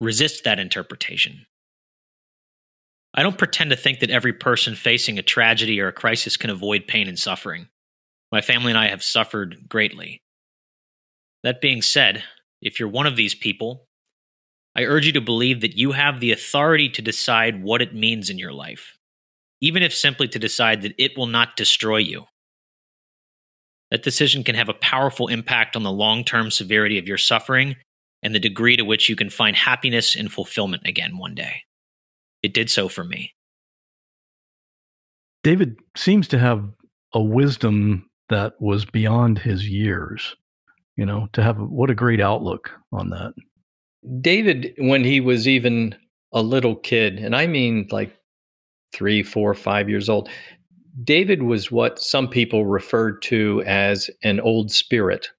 Resist 0.01 0.43
that 0.43 0.59
interpretation. 0.59 1.45
I 3.15 3.23
don't 3.23 3.37
pretend 3.37 3.69
to 3.69 3.77
think 3.77 4.01
that 4.01 4.09
every 4.09 4.33
person 4.33 4.75
facing 4.75 5.17
a 5.17 5.23
tragedy 5.23 5.79
or 5.79 5.87
a 5.87 5.93
crisis 5.93 6.35
can 6.35 6.49
avoid 6.49 6.85
pain 6.85 7.07
and 7.07 7.17
suffering. 7.17 7.69
My 8.31 8.41
family 8.41 8.71
and 8.71 8.77
I 8.77 8.89
have 8.89 9.01
suffered 9.01 9.69
greatly. 9.69 10.21
That 11.41 11.61
being 11.61 11.81
said, 11.81 12.23
if 12.61 12.77
you're 12.77 12.89
one 12.89 13.07
of 13.07 13.15
these 13.15 13.33
people, 13.33 13.87
I 14.75 14.83
urge 14.83 15.05
you 15.05 15.13
to 15.13 15.21
believe 15.21 15.61
that 15.61 15.77
you 15.77 15.93
have 15.93 16.19
the 16.19 16.33
authority 16.33 16.89
to 16.89 17.01
decide 17.01 17.63
what 17.63 17.81
it 17.81 17.95
means 17.95 18.29
in 18.29 18.37
your 18.37 18.51
life, 18.51 18.97
even 19.61 19.81
if 19.81 19.95
simply 19.95 20.27
to 20.27 20.39
decide 20.39 20.81
that 20.81 20.95
it 20.97 21.17
will 21.17 21.27
not 21.27 21.55
destroy 21.55 21.97
you. 21.97 22.25
That 23.91 24.03
decision 24.03 24.43
can 24.43 24.55
have 24.55 24.67
a 24.67 24.73
powerful 24.73 25.29
impact 25.29 25.77
on 25.77 25.83
the 25.83 25.91
long 25.91 26.25
term 26.25 26.51
severity 26.51 26.97
of 26.97 27.07
your 27.07 27.17
suffering 27.17 27.77
and 28.21 28.35
the 28.35 28.39
degree 28.39 28.75
to 28.75 28.83
which 28.83 29.07
you 29.07 29.15
can 29.15 29.29
find 29.29 29.55
happiness 29.55 30.17
and 30.17 30.29
fulfillment 30.29 30.83
again 30.85 31.17
one 31.17 31.35
day. 31.35 31.61
It 32.45 32.53
did 32.53 32.69
so 32.69 32.87
for 32.87 33.03
me. 33.03 33.33
David 35.43 35.77
seems 35.97 36.27
to 36.27 36.37
have 36.37 36.71
a 37.11 37.19
wisdom 37.19 38.07
that 38.29 38.53
was 38.59 38.85
beyond 38.85 39.39
his 39.39 39.67
years. 39.67 40.35
You 40.95 41.07
know, 41.07 41.27
to 41.33 41.41
have 41.41 41.57
what 41.57 41.89
a 41.89 41.95
great 41.95 42.21
outlook 42.21 42.69
on 42.93 43.09
that. 43.09 43.33
David, 44.21 44.75
when 44.77 45.03
he 45.03 45.19
was 45.19 45.47
even 45.47 45.95
a 46.33 46.43
little 46.43 46.75
kid, 46.75 47.17
and 47.17 47.35
I 47.35 47.47
mean 47.47 47.87
like 47.89 48.15
three, 48.93 49.23
four, 49.23 49.55
five 49.55 49.89
years 49.89 50.07
old, 50.07 50.29
David 51.03 51.41
was 51.41 51.71
what 51.71 51.99
some 51.99 52.27
people 52.29 52.67
referred 52.67 53.23
to 53.23 53.63
as 53.65 54.11
an 54.23 54.39
old 54.39 54.71
spirit. 54.71 55.29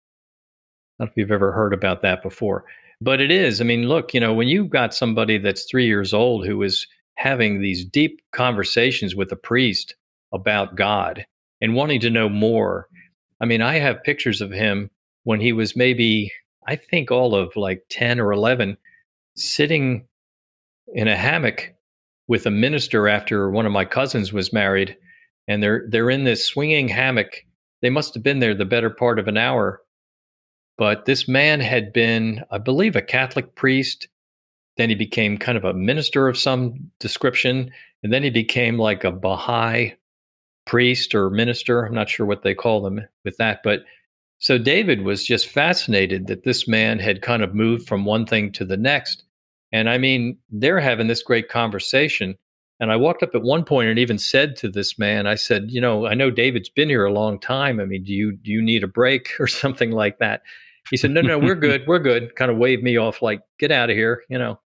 I 0.99 1.05
don't 1.05 1.07
know 1.07 1.11
if 1.13 1.17
you've 1.17 1.31
ever 1.31 1.53
heard 1.53 1.73
about 1.73 2.03
that 2.03 2.21
before, 2.21 2.65
but 3.01 3.21
it 3.21 3.31
is. 3.31 3.61
I 3.61 3.65
mean, 3.65 3.89
look, 3.89 4.13
you 4.13 4.19
know, 4.19 4.35
when 4.35 4.49
you've 4.49 4.71
got 4.71 4.93
somebody 4.93 5.39
that's 5.39 5.71
three 5.71 5.87
years 5.87 6.13
old 6.13 6.47
who 6.47 6.61
is 6.63 6.87
having 7.17 7.61
these 7.61 7.85
deep 7.85 8.21
conversations 8.33 9.15
with 9.15 9.33
a 9.33 9.37
priest 9.37 9.95
about 10.33 10.77
God 10.77 11.27
and 11.61 11.75
wanting 11.75 12.01
to 12.01 12.11
know 12.11 12.29
more. 12.29 12.89
I 13.41 13.45
mean, 13.47 13.63
I 13.63 13.79
have 13.79 14.03
pictures 14.05 14.41
of 14.41 14.51
him 14.51 14.91
when 15.25 15.41
he 15.41 15.53
was 15.53 15.77
maybe, 15.77 16.33
I 16.67 16.77
think, 16.77 17.11
all 17.11 17.35
of 17.35 17.57
like 17.57 17.83
10 17.91 18.21
or 18.21 18.33
11, 18.33 18.77
sitting 19.37 20.07
in 20.95 21.09
a 21.09 21.17
hammock 21.17 21.75
with 22.29 22.47
a 22.47 22.51
minister 22.51 23.09
after 23.09 23.51
one 23.51 23.67
of 23.67 23.73
my 23.73 23.85
cousins 23.85 24.33
was 24.33 24.53
married 24.53 24.97
and 25.49 25.63
they're 25.63 25.87
they're 25.89 26.11
in 26.11 26.25
this 26.25 26.45
swinging 26.45 26.89
hammock. 26.89 27.45
They 27.83 27.91
must 27.91 28.15
have 28.15 28.23
been 28.23 28.41
there 28.41 28.55
the 28.55 28.65
better 28.65 28.91
part 28.91 29.19
of 29.19 29.29
an 29.29 29.37
hour. 29.37 29.83
But 30.79 31.07
this 31.07 31.27
man 31.27 31.61
had 31.61 31.93
been, 31.93 32.45
I 32.51 32.59
believe, 32.59 32.97
a 32.97 33.03
Catholic 33.03 33.55
priest. 33.55 34.09
Then 34.77 34.89
he 34.89 34.95
became 34.95 35.39
kind 35.39 35.57
of 35.57 35.65
a 35.65 35.75
minister 35.75 36.29
of 36.29 36.39
some 36.39 36.91
description, 37.01 37.71
and 38.03 38.13
then 38.13 38.23
he 38.23 38.31
became 38.31 38.79
like 38.79 39.05
a 39.05 39.13
Baha'i 39.13 39.93
priest 40.67 41.15
or 41.15 41.31
minister. 41.31 41.85
I'm 41.85 41.95
not 41.95 42.11
sure 42.11 42.27
what 42.27 42.43
they 42.43 42.55
call 42.55 42.83
them 42.83 43.01
with 43.25 43.37
that, 43.39 43.61
but 43.63 43.85
so 44.39 44.59
David 44.59 45.03
was 45.03 45.25
just 45.25 45.49
fascinated 45.49 46.27
that 46.27 46.45
this 46.45 46.69
man 46.69 46.99
had 46.99 47.23
kind 47.23 47.43
of 47.43 47.55
moved 47.55 47.89
from 47.89 48.05
one 48.05 48.27
thing 48.27 48.53
to 48.53 48.65
the 48.65 48.77
next. 48.77 49.25
And 49.73 49.89
I 49.89 49.99
mean, 49.99 50.39
they're 50.51 50.81
having 50.81 51.07
this 51.07 51.23
great 51.23 51.49
conversation. 51.49 52.37
And 52.79 52.93
I 52.93 52.97
walked 52.97 53.23
up 53.23 53.35
at 53.35 53.43
one 53.43 53.65
point 53.65 53.89
and 53.89 53.99
even 53.99 54.19
said 54.19 54.55
to 54.57 54.69
this 54.69 54.99
man, 54.99 55.27
I 55.27 55.35
said, 55.35 55.71
you 55.71 55.81
know, 55.81 56.07
I 56.07 56.15
know 56.15 56.31
David's 56.31 56.69
been 56.69 56.91
here 56.91 57.07
a 57.07 57.13
long 57.13 57.41
time. 57.41 57.81
I 57.81 57.87
mean, 57.87 58.05
do 58.05 58.13
you 58.13 58.33
do 58.33 58.51
you 58.51 58.61
need 58.61 58.85
a 58.85 58.89
break 58.89 59.31
or 59.41 59.47
something 59.47 59.93
like 59.93 60.19
that? 60.19 60.43
He 60.91 60.97
said, 60.97 61.11
no, 61.11 61.21
no, 61.21 61.39
we're 61.39 61.55
good, 61.57 61.85
we're 61.87 61.99
good. 61.99 62.37
Kind 62.37 62.51
of 62.51 62.59
waved 62.59 62.83
me 62.83 62.97
off, 62.97 63.23
like, 63.23 63.41
get 63.59 63.73
out 63.73 63.91
of 63.91 63.97
here. 63.97 64.23
You 64.29 64.39
know, 64.39 64.61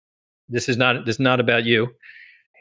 this 0.51 0.69
is 0.69 0.77
not 0.77 1.07
this 1.07 1.17
is 1.17 1.21
not 1.21 1.41
about 1.41 1.65
you. 1.65 1.89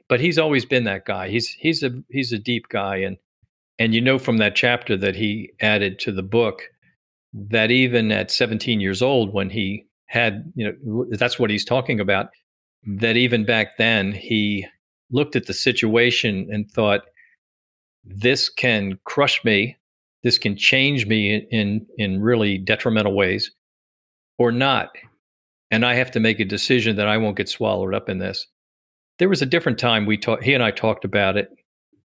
But 0.07 0.19
he's 0.19 0.39
always 0.39 0.65
been 0.65 0.85
that 0.85 1.05
guy. 1.05 1.29
He's 1.29 1.49
he's 1.49 1.83
a 1.83 1.91
he's 2.09 2.31
a 2.31 2.39
deep 2.39 2.69
guy, 2.69 2.97
and 2.97 3.17
and 3.77 3.93
you 3.93 4.01
know 4.01 4.17
from 4.17 4.37
that 4.37 4.55
chapter 4.55 4.97
that 4.97 5.15
he 5.15 5.51
added 5.61 5.99
to 5.99 6.11
the 6.11 6.23
book 6.23 6.63
that 7.33 7.71
even 7.71 8.11
at 8.11 8.31
17 8.31 8.79
years 8.79 9.01
old, 9.01 9.33
when 9.33 9.49
he 9.49 9.85
had, 10.07 10.51
you 10.55 10.65
know, 10.65 11.05
that's 11.11 11.37
what 11.37 11.49
he's 11.49 11.65
talking 11.65 11.99
about, 11.99 12.29
that 12.85 13.17
even 13.17 13.45
back 13.45 13.77
then 13.77 14.11
he 14.11 14.65
looked 15.11 15.35
at 15.35 15.45
the 15.45 15.53
situation 15.53 16.47
and 16.51 16.69
thought, 16.71 17.01
this 18.03 18.49
can 18.49 18.97
crush 19.03 19.43
me, 19.43 19.77
this 20.23 20.37
can 20.37 20.55
change 20.55 21.05
me 21.05 21.35
in 21.51 21.85
in 21.97 22.21
really 22.21 22.57
detrimental 22.57 23.13
ways, 23.13 23.51
or 24.37 24.51
not. 24.51 24.89
And 25.71 25.85
I 25.85 25.95
have 25.95 26.11
to 26.11 26.19
make 26.19 26.39
a 26.39 26.45
decision 26.45 26.95
that 26.95 27.07
I 27.07 27.17
won't 27.17 27.37
get 27.37 27.49
swallowed 27.49 27.93
up 27.93 28.09
in 28.09 28.17
this. 28.17 28.47
There 29.19 29.29
was 29.29 29.41
a 29.41 29.47
different 29.47 29.77
time 29.77 30.05
we 30.05 30.17
talked. 30.17 30.43
He 30.43 30.53
and 30.53 30.63
I 30.63 30.71
talked 30.71 31.05
about 31.05 31.37
it. 31.37 31.49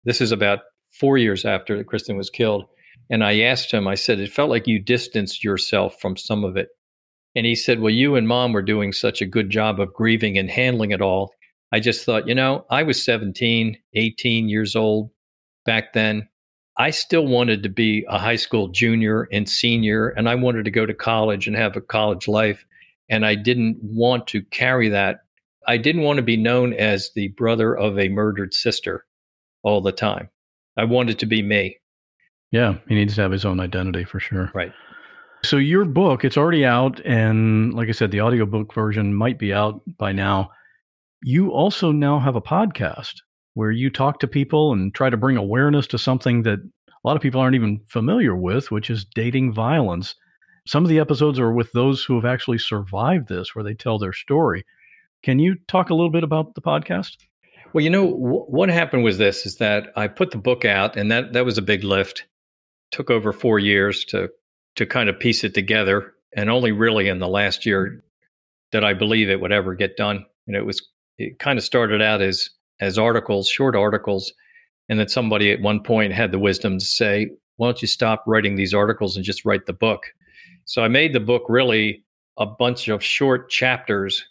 This 0.04 0.22
is 0.22 0.32
about 0.32 0.60
four 1.00 1.18
years 1.18 1.46
after 1.46 1.78
that 1.78 1.88
Kristen 1.88 2.18
was 2.18 2.30
killed. 2.30 2.66
And 3.10 3.24
I 3.24 3.42
asked 3.42 3.72
him, 3.72 3.88
I 3.88 3.96
said, 3.96 4.20
it 4.20 4.32
felt 4.32 4.50
like 4.50 4.68
you 4.68 4.80
distanced 4.80 5.44
yourself 5.44 6.00
from 6.00 6.18
some 6.18 6.44
of 6.44 6.58
it. 6.58 6.70
And 7.36 7.46
he 7.46 7.56
said, 7.56 7.80
Well, 7.80 7.94
you 7.94 8.16
and 8.16 8.28
mom 8.28 8.52
were 8.52 8.64
doing 8.64 8.92
such 8.92 9.22
a 9.22 9.26
good 9.26 9.50
job 9.50 9.80
of 9.80 9.94
grieving 9.94 10.38
and 10.38 10.50
handling 10.50 10.92
it 10.92 11.02
all. 11.02 11.32
I 11.72 11.80
just 11.80 12.06
thought, 12.06 12.28
you 12.28 12.34
know, 12.34 12.66
I 12.70 12.84
was 12.84 13.04
17, 13.04 13.78
18 13.94 14.50
years 14.50 14.76
old 14.76 15.12
back 15.66 15.94
then. 15.94 16.28
I 16.78 16.92
still 16.92 17.26
wanted 17.26 17.64
to 17.64 17.70
be 17.70 18.06
a 18.08 18.18
high 18.18 18.36
school 18.38 18.70
junior 18.70 19.28
and 19.32 19.48
senior, 19.50 20.10
and 20.10 20.30
I 20.30 20.36
wanted 20.36 20.66
to 20.66 20.72
go 20.72 20.86
to 20.86 20.94
college 20.94 21.48
and 21.48 21.56
have 21.56 21.76
a 21.76 21.82
college 21.82 22.28
life. 22.28 22.66
And 23.10 23.26
I 23.26 23.36
didn't 23.36 23.78
want 23.82 24.28
to 24.28 24.42
carry 24.44 24.90
that. 24.90 25.22
I 25.68 25.78
didn't 25.78 26.04
want 26.04 26.18
to 26.18 26.24
be 26.24 26.38
known 26.38 26.74
as 26.74 27.12
the 27.16 27.30
brother 27.30 27.76
of 27.76 28.00
a 28.00 28.10
murdered 28.10 28.54
sister 28.54 29.06
all 29.64 29.82
the 29.82 29.92
time. 29.92 30.30
I 30.78 30.86
wanted 30.86 31.20
to 31.20 31.26
be 31.26 31.42
me. 31.42 31.78
Yeah, 32.52 32.76
he 32.88 32.96
needs 32.96 33.16
to 33.16 33.22
have 33.22 33.32
his 33.32 33.46
own 33.46 33.60
identity 33.60 34.06
for 34.06 34.20
sure. 34.20 34.52
Right. 34.54 34.72
So 35.44 35.58
your 35.58 35.86
book, 35.86 36.24
it's 36.24 36.38
already 36.38 36.66
out 36.66 37.02
and 37.06 37.74
like 37.74 37.90
I 37.90 37.92
said 37.92 38.12
the 38.12 38.22
audiobook 38.22 38.74
version 38.74 39.14
might 39.14 39.38
be 39.38 39.54
out 39.54 39.82
by 39.98 40.12
now. 40.12 40.52
You 41.24 41.52
also 41.52 41.92
now 41.92 42.20
have 42.20 42.36
a 42.36 42.42
podcast 42.42 43.16
where 43.54 43.72
you 43.72 43.90
talk 43.90 44.20
to 44.20 44.28
people 44.28 44.72
and 44.72 44.94
try 44.94 45.10
to 45.10 45.18
bring 45.18 45.36
awareness 45.36 45.88
to 45.88 45.98
something 45.98 46.44
that 46.44 46.60
a 46.60 47.08
lot 47.08 47.16
of 47.16 47.22
people 47.22 47.42
aren't 47.42 47.56
even 47.56 47.82
familiar 47.88 48.36
with, 48.36 48.72
which 48.72 48.90
is 48.90 49.06
dating 49.16 49.54
violence. 49.54 50.16
Some 50.68 50.84
of 50.84 50.90
the 50.90 51.00
episodes 51.00 51.40
are 51.40 51.54
with 51.54 51.72
those 51.72 52.04
who 52.04 52.16
have 52.16 52.26
actually 52.26 52.58
survived 52.58 53.30
this, 53.30 53.56
where 53.56 53.64
they 53.64 53.74
tell 53.74 53.98
their 53.98 54.12
story. 54.12 54.66
Can 55.24 55.40
you 55.40 55.56
talk 55.70 55.90
a 55.90 55.94
little 55.94 56.10
bit 56.10 56.26
about 56.26 56.56
the 56.56 56.62
podcast? 56.62 57.16
Well, 57.72 57.86
you 57.86 57.90
know 57.90 58.12
w- 58.12 58.44
what 58.48 58.68
happened 58.68 59.06
was 59.06 59.18
this: 59.18 59.46
is 59.46 59.56
that 59.60 59.94
I 59.96 60.10
put 60.10 60.32
the 60.32 60.38
book 60.38 60.66
out, 60.66 60.98
and 60.98 61.10
that 61.10 61.32
that 61.32 61.46
was 61.46 61.58
a 61.58 61.62
big 61.62 61.86
lift. 61.86 62.26
Took 62.92 63.10
over 63.10 63.32
four 63.32 63.60
years 63.60 64.04
to 64.06 64.30
to 64.76 64.86
kind 64.86 65.08
of 65.08 65.18
piece 65.18 65.46
it 65.46 65.54
together, 65.54 66.14
and 66.36 66.50
only 66.50 66.74
really 66.74 67.08
in 67.08 67.20
the 67.20 67.30
last 67.30 67.66
year 67.66 68.04
that 68.74 68.84
I 68.84 68.94
believe 68.94 69.30
it 69.30 69.40
would 69.40 69.54
ever 69.54 69.74
get 69.74 69.96
done. 69.96 70.26
And 70.48 70.56
it 70.58 70.66
was 70.66 70.86
it 71.18 71.40
kind 71.40 71.58
of 71.58 71.64
started 71.64 72.02
out 72.02 72.22
as 72.22 72.50
as 72.82 72.98
articles, 72.98 73.48
short 73.48 73.78
articles, 73.78 74.34
and 74.90 75.00
that 75.00 75.12
somebody 75.12 75.50
at 75.50 75.62
one 75.62 75.82
point 75.82 76.12
had 76.12 76.34
the 76.34 76.40
wisdom 76.40 76.78
to 76.78 76.86
say, 76.86 77.30
"Why 77.56 77.68
don't 77.68 77.82
you 77.82 77.88
stop 77.88 78.26
writing 78.28 78.56
these 78.56 78.74
articles 78.74 79.16
and 79.16 79.24
just 79.24 79.46
write 79.46 79.66
the 79.66 79.72
book?" 79.72 80.08
So 80.68 80.84
I 80.84 80.90
made 80.90 81.14
the 81.14 81.22
book 81.22 81.44
really 81.48 82.04
a 82.38 82.46
bunch 82.46 82.90
of 82.90 83.04
short 83.04 83.50
chapters. 83.50 84.24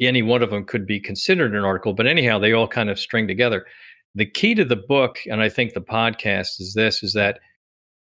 Any 0.00 0.22
one 0.22 0.42
of 0.42 0.50
them 0.50 0.64
could 0.64 0.86
be 0.86 0.98
considered 0.98 1.54
an 1.54 1.64
article, 1.64 1.92
but 1.92 2.06
anyhow, 2.06 2.38
they 2.38 2.52
all 2.52 2.66
kind 2.66 2.88
of 2.88 2.98
string 2.98 3.28
together. 3.28 3.66
The 4.14 4.24
key 4.24 4.54
to 4.54 4.64
the 4.64 4.76
book, 4.76 5.18
and 5.30 5.42
I 5.42 5.50
think 5.50 5.74
the 5.74 5.80
podcast 5.82 6.58
is 6.58 6.72
this: 6.74 7.02
is 7.02 7.12
that 7.12 7.38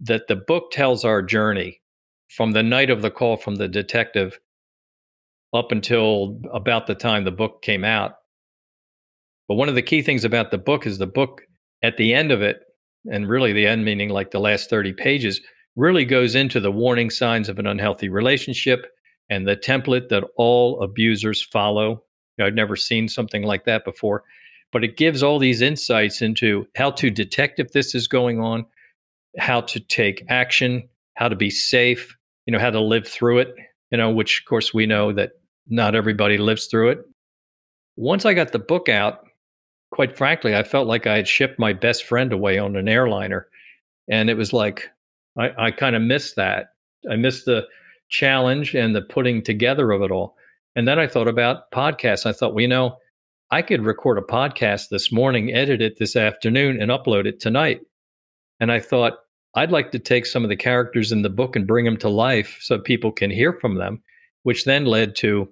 that 0.01 0.28
the 0.28 0.36
book 0.36 0.70
tells 0.70 1.05
our 1.05 1.22
journey 1.22 1.80
from 2.28 2.53
the 2.53 2.62
night 2.62 2.90
of 2.90 3.01
the 3.01 3.11
call 3.11 3.38
from 3.38 3.57
the 3.57 3.66
detective 3.66 4.38
up 5.55 5.72
until 5.72 6.38
about 6.53 6.86
the 6.86 6.94
time 6.94 7.24
the 7.24 7.30
book 7.30 7.62
came 7.62 7.82
out. 7.82 8.16
But 9.49 9.55
one 9.55 9.70
of 9.70 9.74
the 9.74 9.82
key 9.82 10.03
things 10.03 10.24
about 10.24 10.51
the 10.51 10.59
book 10.59 10.86
is 10.86 10.99
the 10.99 11.07
book 11.07 11.40
at 11.82 11.96
the 11.96 12.12
end 12.12 12.30
of 12.30 12.42
it, 12.42 12.61
and 13.11 13.26
really 13.26 13.55
the 13.55 13.66
end 13.66 13.86
meaning 13.86 14.11
like 14.11 14.32
the 14.32 14.38
last 14.38 14.68
30 14.68 14.92
pages, 14.92 15.40
really 15.79 16.05
goes 16.05 16.35
into 16.35 16.59
the 16.59 16.72
warning 16.72 17.09
signs 17.09 17.49
of 17.49 17.61
an 17.61 17.66
unhealthy 17.66 18.09
relationship 18.09 18.87
and 19.31 19.47
the 19.47 19.57
template 19.57 20.09
that 20.09 20.24
all 20.37 20.83
abusers 20.83 21.41
follow. 21.41 22.03
I've 22.41 22.55
never 22.55 22.74
seen 22.74 23.09
something 23.09 23.45
like 23.45 23.64
that 23.64 23.85
before, 23.85 24.24
but 24.72 24.83
it 24.83 24.97
gives 24.97 25.22
all 25.22 25.39
these 25.39 25.62
insights 25.62 26.20
into 26.20 26.66
how 26.74 26.91
to 26.93 27.11
detect 27.11 27.61
if 27.61 27.72
this 27.72 27.95
is 27.95 28.09
going 28.09 28.41
on, 28.41 28.66
how 29.39 29.61
to 29.62 29.79
take 29.79 30.24
action, 30.29 30.89
how 31.14 31.29
to 31.29 31.37
be 31.37 31.49
safe, 31.51 32.16
you 32.47 32.53
know, 32.53 32.59
how 32.59 32.70
to 32.70 32.81
live 32.81 33.07
through 33.07 33.39
it, 33.39 33.55
you 33.93 33.99
know, 33.99 34.11
which 34.11 34.41
of 34.41 34.49
course 34.49 34.74
we 34.74 34.85
know 34.85 35.12
that 35.12 35.31
not 35.68 35.95
everybody 35.95 36.39
lives 36.39 36.66
through 36.66 36.91
it. 36.91 36.99
Once 37.97 38.24
I 38.24 38.35
got 38.35 38.51
the 38.51 38.59
book 38.59 38.89
out, 38.89 39.24
quite 39.93 40.16
frankly, 40.16 40.57
I 40.57 40.64
felt 40.64 40.89
like 40.89 41.07
I 41.07 41.16
had 41.16 41.29
shipped 41.29 41.59
my 41.59 41.72
best 41.72 42.03
friend 42.05 42.33
away 42.33 42.59
on 42.59 42.74
an 42.74 42.89
airliner. 42.89 43.47
And 44.11 44.29
it 44.29 44.37
was 44.37 44.53
like, 44.53 44.89
I, 45.39 45.66
I 45.66 45.70
kind 45.70 45.97
of 45.97 46.03
missed 46.03 46.36
that. 46.36 46.70
I 47.11 47.16
missed 47.16 47.45
the 47.45 47.66
challenge 48.09 48.74
and 48.74 48.95
the 48.95 49.03
putting 49.03 49.43
together 49.43 49.93
of 49.93 50.03
it 50.03 50.11
all. 50.11 50.36
And 50.74 50.86
then 50.86 50.99
I 50.99 51.07
thought 51.07 51.28
about 51.28 51.70
podcasts. 51.70 52.26
I 52.26 52.32
thought, 52.32 52.55
well, 52.55 52.62
you 52.62 52.68
know, 52.68 52.97
I 53.51 53.62
could 53.62 53.84
record 53.84 54.18
a 54.18 54.22
podcast 54.22 54.89
this 54.91 55.11
morning, 55.11 55.53
edit 55.53 55.80
it 55.80 55.99
this 55.99 56.16
afternoon, 56.16 56.80
and 56.80 56.91
upload 56.91 57.26
it 57.26 57.41
tonight. 57.41 57.80
And 58.61 58.70
I 58.70 58.80
thought, 58.80 59.14
I'd 59.55 59.72
like 59.72 59.91
to 59.93 59.99
take 59.99 60.26
some 60.26 60.45
of 60.45 60.51
the 60.51 60.57
characters 60.57 61.12
in 61.12 61.22
the 61.22 61.30
book 61.30 61.57
and 61.57 61.66
bring 61.66 61.84
them 61.84 61.97
to 61.99 62.09
life 62.09 62.59
so 62.61 62.78
people 62.78 63.11
can 63.11 63.30
hear 63.30 63.53
from 63.53 63.76
them, 63.76 64.03
which 64.43 64.64
then 64.64 64.84
led 64.84 65.16
to 65.16 65.49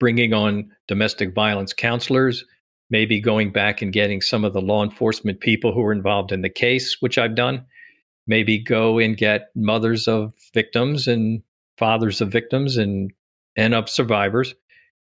bringing 0.00 0.32
on 0.32 0.70
domestic 0.86 1.34
violence 1.34 1.72
counselors, 1.72 2.44
maybe 2.88 3.20
going 3.20 3.52
back 3.52 3.82
and 3.82 3.92
getting 3.92 4.20
some 4.20 4.44
of 4.44 4.54
the 4.54 4.62
law 4.62 4.82
enforcement 4.82 5.40
people 5.40 5.72
who 5.72 5.82
were 5.82 5.92
involved 5.92 6.32
in 6.32 6.40
the 6.40 6.48
case, 6.48 6.96
which 7.00 7.18
I've 7.18 7.34
done, 7.34 7.64
maybe 8.28 8.58
go 8.58 8.98
and 8.98 9.16
get 9.16 9.50
mothers 9.56 10.06
of 10.06 10.32
victims 10.54 11.08
and 11.08 11.42
fathers 11.76 12.20
of 12.20 12.30
victims 12.30 12.76
and 12.76 13.12
and 13.56 13.74
of 13.74 13.88
survivors 13.88 14.54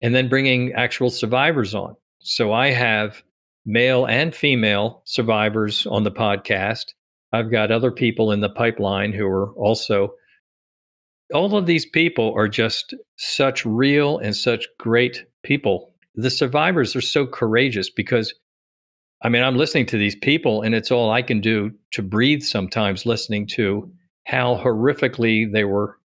and 0.02 0.14
then 0.14 0.28
bringing 0.28 0.72
actual 0.74 1.10
survivors 1.10 1.74
on. 1.74 1.96
So 2.20 2.52
I 2.52 2.70
have 2.70 3.22
male 3.64 4.06
and 4.06 4.34
female 4.34 5.02
survivors 5.04 5.86
on 5.86 6.04
the 6.04 6.12
podcast 6.12 6.92
I've 7.32 7.50
got 7.50 7.70
other 7.70 7.90
people 7.90 8.32
in 8.32 8.40
the 8.40 8.48
pipeline 8.48 9.12
who 9.12 9.26
are 9.26 9.52
also. 9.52 10.14
All 11.34 11.56
of 11.56 11.66
these 11.66 11.84
people 11.84 12.32
are 12.36 12.48
just 12.48 12.94
such 13.16 13.66
real 13.66 14.18
and 14.18 14.34
such 14.34 14.66
great 14.78 15.24
people. 15.42 15.92
The 16.14 16.30
survivors 16.30 16.94
are 16.94 17.00
so 17.00 17.26
courageous 17.26 17.90
because, 17.90 18.32
I 19.26 19.28
mean, 19.28 19.42
I'm 19.42 19.56
listening 19.56 19.86
to 19.86 19.98
these 19.98 20.14
people 20.14 20.62
and 20.62 20.72
it's 20.72 20.92
all 20.92 21.10
I 21.10 21.20
can 21.20 21.40
do 21.40 21.72
to 21.94 22.02
breathe 22.02 22.42
sometimes 22.42 23.06
listening 23.06 23.48
to 23.48 23.90
how 24.24 24.54
horrifically 24.54 25.50
they 25.50 25.64
were 25.64 25.98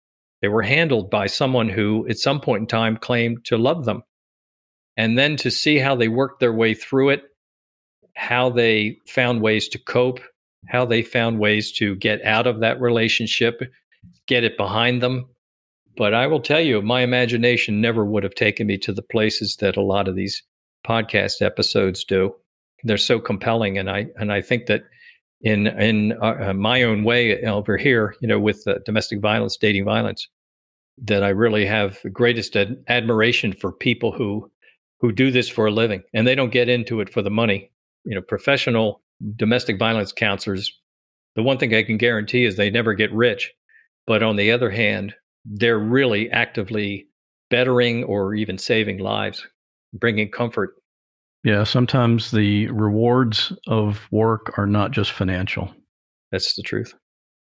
they 0.41 0.47
were 0.47 0.61
handled 0.61 1.09
by 1.09 1.28
someone 1.28 1.67
who 1.67 2.07
at 2.07 2.17
some 2.17 2.39
point 2.39 2.61
in 2.61 2.67
time 2.67 2.95
claimed 2.95 3.43
to 3.43 3.57
love 3.57 3.84
them 3.84 4.03
and 4.95 5.17
then 5.17 5.36
to 5.36 5.51
see 5.51 5.80
how 5.80 5.97
they 5.97 6.07
worked 6.07 6.39
their 6.39 6.53
way 6.53 6.74
through 6.74 7.09
it 7.09 7.24
how 8.15 8.49
they 8.49 8.97
found 9.05 9.41
ways 9.41 9.67
to 9.67 9.80
cope 9.80 10.22
how 10.67 10.86
they 10.86 11.01
found 11.01 11.39
ways 11.39 11.74
to 11.74 11.95
get 11.95 12.24
out 12.24 12.47
of 12.47 12.61
that 12.61 12.80
relationship, 12.80 13.61
get 14.28 14.43
it 14.45 14.55
behind 14.55 15.01
them. 15.01 15.28
But 15.97 16.13
I 16.13 16.28
will 16.28 16.41
tell 16.41 16.61
you, 16.61 16.82
my 16.82 17.01
imagination 17.01 17.82
never 17.82 18.05
would 18.05 18.24
have 18.24 18.36
taken 18.36 18.67
me 18.67 18.78
to 18.80 18.93
the 18.93 19.01
places 19.01 19.57
that 19.57 19.78
a 19.78 19.82
lot 19.82 20.07
of 20.07 20.15
these 20.15 20.43
podcast 20.88 21.41
episodes 21.41 22.03
do. 22.03 22.34
They're 22.84 22.98
so 22.98 23.20
compelling, 23.20 23.78
and 23.78 23.90
I 23.90 24.08
and 24.18 24.32
I 24.32 24.42
think 24.42 24.68
that 24.68 24.84
in 25.42 25.68
in 25.68 26.14
uh, 26.22 26.50
uh 26.50 26.54
my 26.54 26.84
own 26.84 27.04
way 27.04 27.44
over 27.44 27.78
here, 27.78 28.16
you 28.22 28.28
know, 28.28 28.40
with 28.40 28.68
uh, 28.68 28.76
domestic 28.86 29.20
violence, 29.20 29.58
dating 29.58 29.86
violence, 29.86 30.28
that 31.04 31.24
I 31.24 31.30
really 31.30 31.66
have 31.66 32.00
the 32.04 32.10
greatest 32.10 32.56
ad- 32.56 32.84
admiration 32.88 33.54
for 33.54 33.72
people 33.72 34.12
who 34.12 34.50
who 35.00 35.12
do 35.12 35.32
this 35.32 35.50
for 35.50 35.68
a 35.68 35.72
living, 35.72 36.04
and 36.14 36.28
they 36.28 36.36
don't 36.36 36.52
get 36.52 36.70
into 36.70 37.02
it 37.02 37.10
for 37.10 37.22
the 37.22 37.30
money. 37.30 37.72
You 38.06 38.16
know, 38.16 38.22
professional 38.22 39.02
domestic 39.36 39.78
violence 39.78 40.12
counselors, 40.12 40.72
the 41.36 41.44
one 41.44 41.58
thing 41.58 41.74
I 41.74 41.84
can 41.84 41.98
guarantee 41.98 42.46
is 42.46 42.56
they 42.56 42.70
never 42.70 42.94
get 42.94 43.12
rich. 43.14 43.54
But 44.08 44.24
on 44.24 44.38
the 44.38 44.52
other 44.52 44.70
hand, 44.70 45.14
they're 45.46 45.80
really 45.80 46.30
actively 46.32 47.08
bettering 47.50 48.04
or 48.04 48.34
even 48.36 48.58
saving 48.58 49.00
lives, 49.00 49.46
bringing 49.94 50.32
comfort. 50.32 50.76
Yeah, 51.44 51.64
sometimes 51.64 52.32
the 52.32 52.68
rewards 52.68 53.54
of 53.68 54.08
work 54.12 54.58
are 54.58 54.68
not 54.68 54.92
just 54.92 55.12
financial. 55.12 55.74
That's 56.32 56.56
the 56.56 56.64
truth. 56.64 56.94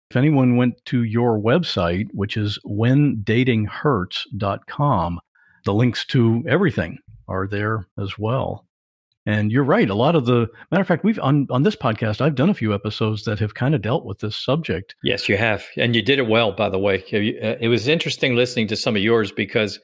If 0.09 0.17
anyone 0.17 0.55
went 0.55 0.83
to 0.85 1.03
your 1.03 1.37
website, 1.39 2.07
which 2.13 2.37
is 2.37 2.57
whendatinghurts.com, 2.65 5.19
the 5.65 5.73
links 5.73 6.05
to 6.05 6.43
everything 6.47 6.97
are 7.27 7.45
there 7.45 7.85
as 8.01 8.17
well. 8.17 8.65
And 9.25 9.51
you're 9.51 9.63
right. 9.63 9.89
A 9.89 9.95
lot 9.95 10.15
of 10.15 10.25
the 10.25 10.47
matter 10.71 10.81
of 10.81 10.87
fact, 10.87 11.03
we've 11.03 11.19
on 11.19 11.45
on 11.51 11.61
this 11.61 11.75
podcast, 11.75 12.21
I've 12.21 12.33
done 12.33 12.49
a 12.49 12.55
few 12.55 12.73
episodes 12.73 13.25
that 13.25 13.37
have 13.37 13.53
kind 13.53 13.75
of 13.75 13.83
dealt 13.83 14.05
with 14.05 14.17
this 14.19 14.35
subject. 14.35 14.95
Yes, 15.03 15.29
you 15.29 15.37
have, 15.37 15.63
and 15.77 15.95
you 15.95 16.01
did 16.01 16.17
it 16.17 16.27
well. 16.27 16.51
By 16.51 16.69
the 16.69 16.79
way, 16.79 17.03
uh, 17.13 17.57
it 17.61 17.69
was 17.69 17.87
interesting 17.87 18.35
listening 18.35 18.67
to 18.69 18.75
some 18.75 18.95
of 18.95 19.03
yours 19.03 19.31
because 19.31 19.79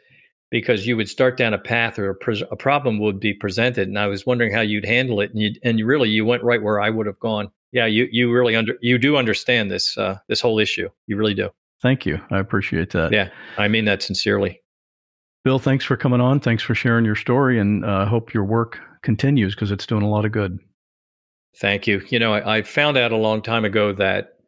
because 0.51 0.85
you 0.85 0.95
would 0.97 1.09
start 1.09 1.37
down 1.37 1.53
a 1.53 1.57
path 1.57 1.97
or 1.99 2.11
a, 2.11 2.33
a 2.51 2.55
problem 2.55 2.99
would 2.99 3.19
be 3.19 3.33
presented, 3.33 3.87
and 3.87 3.99
I 3.99 4.07
was 4.07 4.25
wondering 4.25 4.53
how 4.53 4.61
you'd 4.61 4.85
handle 4.85 5.19
it, 5.21 5.31
and 5.31 5.41
you 5.41 5.51
and 5.63 5.79
you 5.79 5.85
really 5.85 6.09
you 6.09 6.25
went 6.25 6.43
right 6.43 6.61
where 6.61 6.79
I 6.79 6.89
would 6.89 7.07
have 7.07 7.19
gone. 7.19 7.51
Yeah, 7.71 7.85
you 7.85 8.07
you 8.11 8.31
really 8.31 8.55
under 8.55 8.77
you 8.81 8.97
do 8.97 9.17
understand 9.17 9.71
this 9.71 9.97
uh, 9.97 10.17
this 10.27 10.41
whole 10.41 10.59
issue. 10.59 10.89
You 11.07 11.17
really 11.17 11.33
do. 11.33 11.49
Thank 11.81 12.05
you. 12.05 12.19
I 12.31 12.39
appreciate 12.39 12.91
that. 12.91 13.11
Yeah, 13.11 13.29
I 13.57 13.67
mean 13.67 13.85
that 13.85 14.01
sincerely. 14.01 14.61
Bill, 15.43 15.59
thanks 15.59 15.85
for 15.85 15.95
coming 15.95 16.21
on. 16.21 16.39
Thanks 16.39 16.63
for 16.63 16.73
sharing 16.73 17.05
your 17.05 17.15
story, 17.15 17.59
and 17.59 17.85
I 17.85 18.03
uh, 18.03 18.05
hope 18.07 18.33
your 18.33 18.45
work 18.45 18.79
continues 19.03 19.53
because 19.53 19.71
it's 19.71 19.85
doing 19.85 20.01
a 20.01 20.09
lot 20.09 20.25
of 20.25 20.31
good. 20.31 20.57
Thank 21.57 21.87
you. 21.87 22.01
You 22.09 22.19
know, 22.19 22.33
I, 22.33 22.57
I, 22.57 22.61
found 22.63 22.97
out 22.97 23.13
a 23.13 23.17
long 23.17 23.41
time 23.41 23.63
ago 23.63 23.93
that 23.93 24.39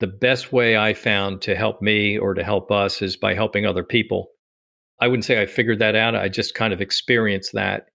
the 0.00 0.06
best 0.06 0.52
way 0.52 0.76
I 0.76 0.92
found 0.92 1.40
to 1.42 1.54
help 1.54 1.80
me 1.80 2.18
or 2.18 2.34
to 2.34 2.44
help 2.44 2.70
us 2.70 3.00
is 3.00 3.16
by 3.16 3.34
helping 3.34 3.64
other 3.64 3.84
people. 3.84 4.30
I 5.00 5.08
wouldn't 5.08 5.24
say 5.24 5.40
I 5.40 5.46
figured 5.46 5.78
that 5.78 5.94
out. 5.94 6.14
I 6.14 6.28
just 6.28 6.54
kind 6.54 6.72
of 6.72 6.80
experienced 6.80 7.52
that. 7.54 7.88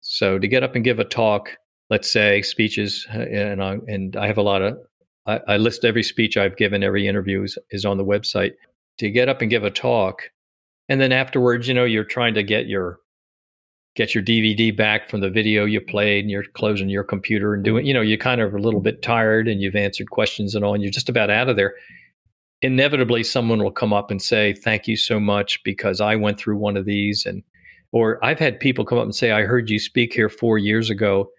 So 0.00 0.38
to 0.38 0.48
get 0.48 0.62
up 0.62 0.74
and 0.74 0.84
give 0.84 0.98
a 0.98 1.04
talk, 1.04 1.56
let's 1.90 2.10
say 2.10 2.42
speeches, 2.42 3.06
uh, 3.14 3.20
and 3.20 3.62
I, 3.62 3.78
and 3.86 4.16
I 4.16 4.26
have 4.26 4.38
a 4.38 4.42
lot 4.42 4.62
of, 4.62 4.78
I, 5.26 5.40
I 5.46 5.56
list 5.56 5.84
every 5.84 6.02
speech 6.02 6.36
I've 6.36 6.56
given, 6.56 6.82
every 6.82 7.06
interview 7.06 7.44
is, 7.44 7.56
is 7.70 7.84
on 7.84 7.98
the 7.98 8.04
website. 8.04 8.52
To 8.98 9.10
get 9.10 9.28
up 9.28 9.40
and 9.40 9.50
give 9.50 9.64
a 9.64 9.70
talk, 9.70 10.22
and 10.88 11.00
then 11.00 11.12
afterwards, 11.12 11.66
you 11.66 11.74
know, 11.74 11.84
you're 11.84 12.04
trying 12.04 12.34
to 12.34 12.42
get 12.42 12.66
your 12.66 12.98
get 13.94 14.14
your 14.14 14.24
DVD 14.24 14.74
back 14.74 15.10
from 15.10 15.20
the 15.20 15.30
video 15.30 15.64
you 15.64 15.80
played 15.80 16.24
and 16.24 16.30
you're 16.30 16.44
closing 16.54 16.88
your 16.88 17.04
computer 17.04 17.52
and 17.52 17.62
doing, 17.62 17.84
you 17.84 17.92
know, 17.92 18.00
you're 18.00 18.16
kind 18.16 18.40
of 18.40 18.54
a 18.54 18.58
little 18.58 18.80
bit 18.80 19.02
tired 19.02 19.48
and 19.48 19.60
you've 19.60 19.76
answered 19.76 20.10
questions 20.10 20.54
and 20.54 20.64
all, 20.64 20.72
and 20.74 20.82
you're 20.82 20.92
just 20.92 21.10
about 21.10 21.30
out 21.30 21.48
of 21.48 21.56
there. 21.56 21.74
Inevitably, 22.62 23.24
someone 23.24 23.62
will 23.62 23.72
come 23.72 23.92
up 23.92 24.10
and 24.10 24.22
say, 24.22 24.54
Thank 24.54 24.88
you 24.88 24.96
so 24.96 25.20
much 25.20 25.62
because 25.64 26.00
I 26.00 26.16
went 26.16 26.38
through 26.38 26.56
one 26.56 26.76
of 26.76 26.84
these. 26.84 27.26
And, 27.26 27.42
or 27.90 28.24
I've 28.24 28.38
had 28.38 28.60
people 28.60 28.84
come 28.84 28.98
up 28.98 29.04
and 29.04 29.14
say, 29.14 29.32
I 29.32 29.42
heard 29.42 29.68
you 29.68 29.78
speak 29.78 30.14
here 30.14 30.28
four 30.28 30.58
years 30.58 30.88
ago. 30.88 31.30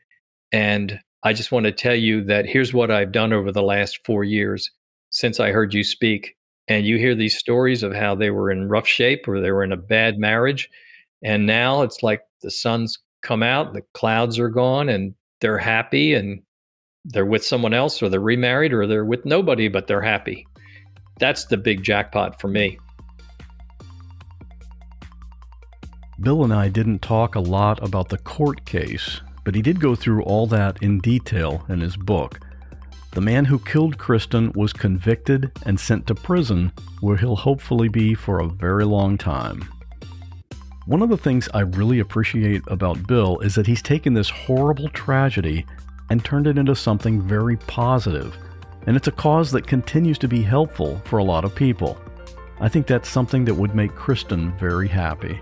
And 0.52 1.00
I 1.24 1.34
just 1.34 1.52
want 1.52 1.66
to 1.66 1.72
tell 1.72 1.96
you 1.96 2.24
that 2.26 2.46
here's 2.46 2.74
what 2.74 2.92
I've 2.92 3.14
done 3.14 3.32
over 3.32 3.52
the 3.52 3.64
last 3.64 4.06
four 4.06 4.24
years 4.24 4.70
since 5.10 5.40
I 5.40 5.52
heard 5.52 5.74
you 5.74 5.84
speak. 5.84 6.36
And 6.68 6.86
you 6.86 6.98
hear 6.98 7.16
these 7.16 7.38
stories 7.38 7.84
of 7.84 7.94
how 7.94 8.16
they 8.16 8.30
were 8.30 8.52
in 8.52 8.70
rough 8.70 8.88
shape 8.88 9.28
or 9.28 9.40
they 9.40 9.52
were 9.52 9.64
in 9.64 9.72
a 9.72 9.78
bad 9.78 10.18
marriage. 10.18 10.70
And 11.24 11.46
now 11.46 11.82
it's 11.82 12.04
like 12.04 12.22
the 12.42 12.52
sun's 12.52 13.00
come 13.22 13.44
out, 13.44 13.74
the 13.74 13.84
clouds 13.94 14.38
are 14.38 14.50
gone, 14.50 14.90
and 14.90 15.16
they're 15.40 15.58
happy 15.58 16.14
and 16.14 16.42
they're 17.06 17.26
with 17.26 17.44
someone 17.44 17.74
else 17.74 18.02
or 18.02 18.10
they're 18.10 18.20
remarried 18.20 18.74
or 18.74 18.88
they're 18.88 19.06
with 19.06 19.26
nobody, 19.26 19.68
but 19.68 19.88
they're 19.88 20.02
happy. 20.02 20.46
That's 21.20 21.46
the 21.46 21.58
big 21.58 21.84
jackpot 21.84 22.40
for 22.40 22.48
me. 22.48 22.80
Bill 26.20 26.44
and 26.44 26.54
I 26.54 26.70
didn't 26.70 27.02
talk 27.02 27.36
a 27.36 27.40
lot 27.40 27.82
about 27.84 28.10
the 28.10 28.18
court 28.18 28.66
case, 28.66 29.22
but 29.44 29.56
he 29.56 29.62
did 29.62 29.80
go 29.80 29.96
through 29.96 30.24
all 30.24 30.48
that 30.48 30.82
in 30.82 31.00
detail 31.00 31.66
in 31.70 31.82
his 31.82 31.98
book. 31.98 32.40
The 33.12 33.22
man 33.22 33.46
who 33.46 33.60
killed 33.60 33.98
Kristen 33.98 34.52
was 34.54 34.74
convicted 34.74 35.52
and 35.66 35.80
sent 35.80 36.08
to 36.08 36.16
prison, 36.16 36.72
where 37.02 37.18
he'll 37.18 37.36
hopefully 37.36 37.88
be 37.88 38.16
for 38.16 38.40
a 38.40 38.48
very 38.48 38.86
long 38.86 39.18
time. 39.18 39.68
One 40.86 41.02
of 41.02 41.10
the 41.10 41.18
things 41.18 41.48
I 41.54 41.62
really 41.62 42.00
appreciate 42.00 42.64
about 42.68 43.08
Bill 43.08 43.40
is 43.40 43.56
that 43.56 43.68
he's 43.68 43.82
taken 43.82 44.14
this 44.14 44.30
horrible 44.30 44.90
tragedy 44.90 45.66
and 46.10 46.24
turned 46.24 46.48
it 46.48 46.58
into 46.58 46.76
something 46.76 47.22
very 47.22 47.56
positive, 47.58 48.38
and 48.86 48.96
it's 48.96 49.08
a 49.08 49.12
cause 49.12 49.52
that 49.52 49.68
continues 49.68 50.18
to 50.20 50.28
be 50.28 50.42
helpful 50.42 51.02
for 51.06 51.20
a 51.20 51.24
lot 51.24 51.46
of 51.46 51.56
people. 51.56 51.98
I 52.60 52.70
think 52.70 52.88
that's 52.88 53.10
something 53.10 53.46
that 53.46 53.54
would 53.54 53.76
make 53.76 53.96
Kristen 53.96 54.52
very 54.58 54.88
happy. 54.88 55.40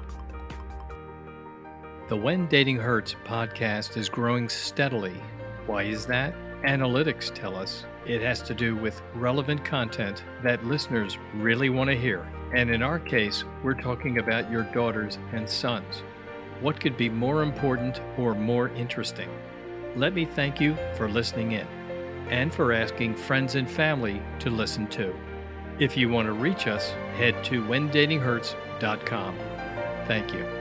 The 2.10 2.18
When 2.18 2.48
Dating 2.48 2.78
Hurts 2.78 3.16
podcast 3.26 3.96
is 3.98 4.10
growing 4.10 4.50
steadily. 4.50 5.16
Why 5.66 5.84
is 5.84 6.06
that? 6.08 6.34
Analytics 6.64 7.34
tell 7.34 7.56
us 7.56 7.86
it 8.06 8.22
has 8.22 8.42
to 8.44 8.54
do 8.54 8.76
with 8.76 9.02
relevant 9.16 9.64
content 9.64 10.24
that 10.44 10.66
listeners 10.66 11.18
really 11.36 11.70
want 11.70 11.90
to 11.90 11.96
hear. 11.96 12.28
And 12.54 12.70
in 12.70 12.84
our 12.84 13.00
case, 13.00 13.46
we're 13.64 13.76
talking 13.76 14.18
about 14.18 14.52
your 14.52 14.64
daughters 14.64 15.18
and 15.32 15.48
sons. 15.48 16.04
What 16.60 16.80
could 16.80 16.98
be 16.98 17.10
more 17.10 17.44
important 17.44 18.02
or 18.18 18.36
more 18.36 18.70
interesting? 18.70 19.30
Let 19.96 20.14
me 20.14 20.26
thank 20.26 20.60
you 20.60 20.76
for 20.98 21.10
listening 21.10 21.54
in 21.54 21.68
and 22.30 22.54
for 22.54 22.72
asking 22.72 23.16
friends 23.16 23.56
and 23.56 23.70
family 23.70 24.22
to 24.40 24.50
listen 24.50 24.88
too. 24.88 25.16
If 25.80 25.98
you 25.98 26.10
want 26.10 26.28
to 26.28 26.34
reach 26.34 26.68
us, 26.68 26.92
head 27.18 27.44
to 27.46 27.64
whendatinghurts.com. 27.64 29.36
Thank 30.08 30.34
you. 30.34 30.61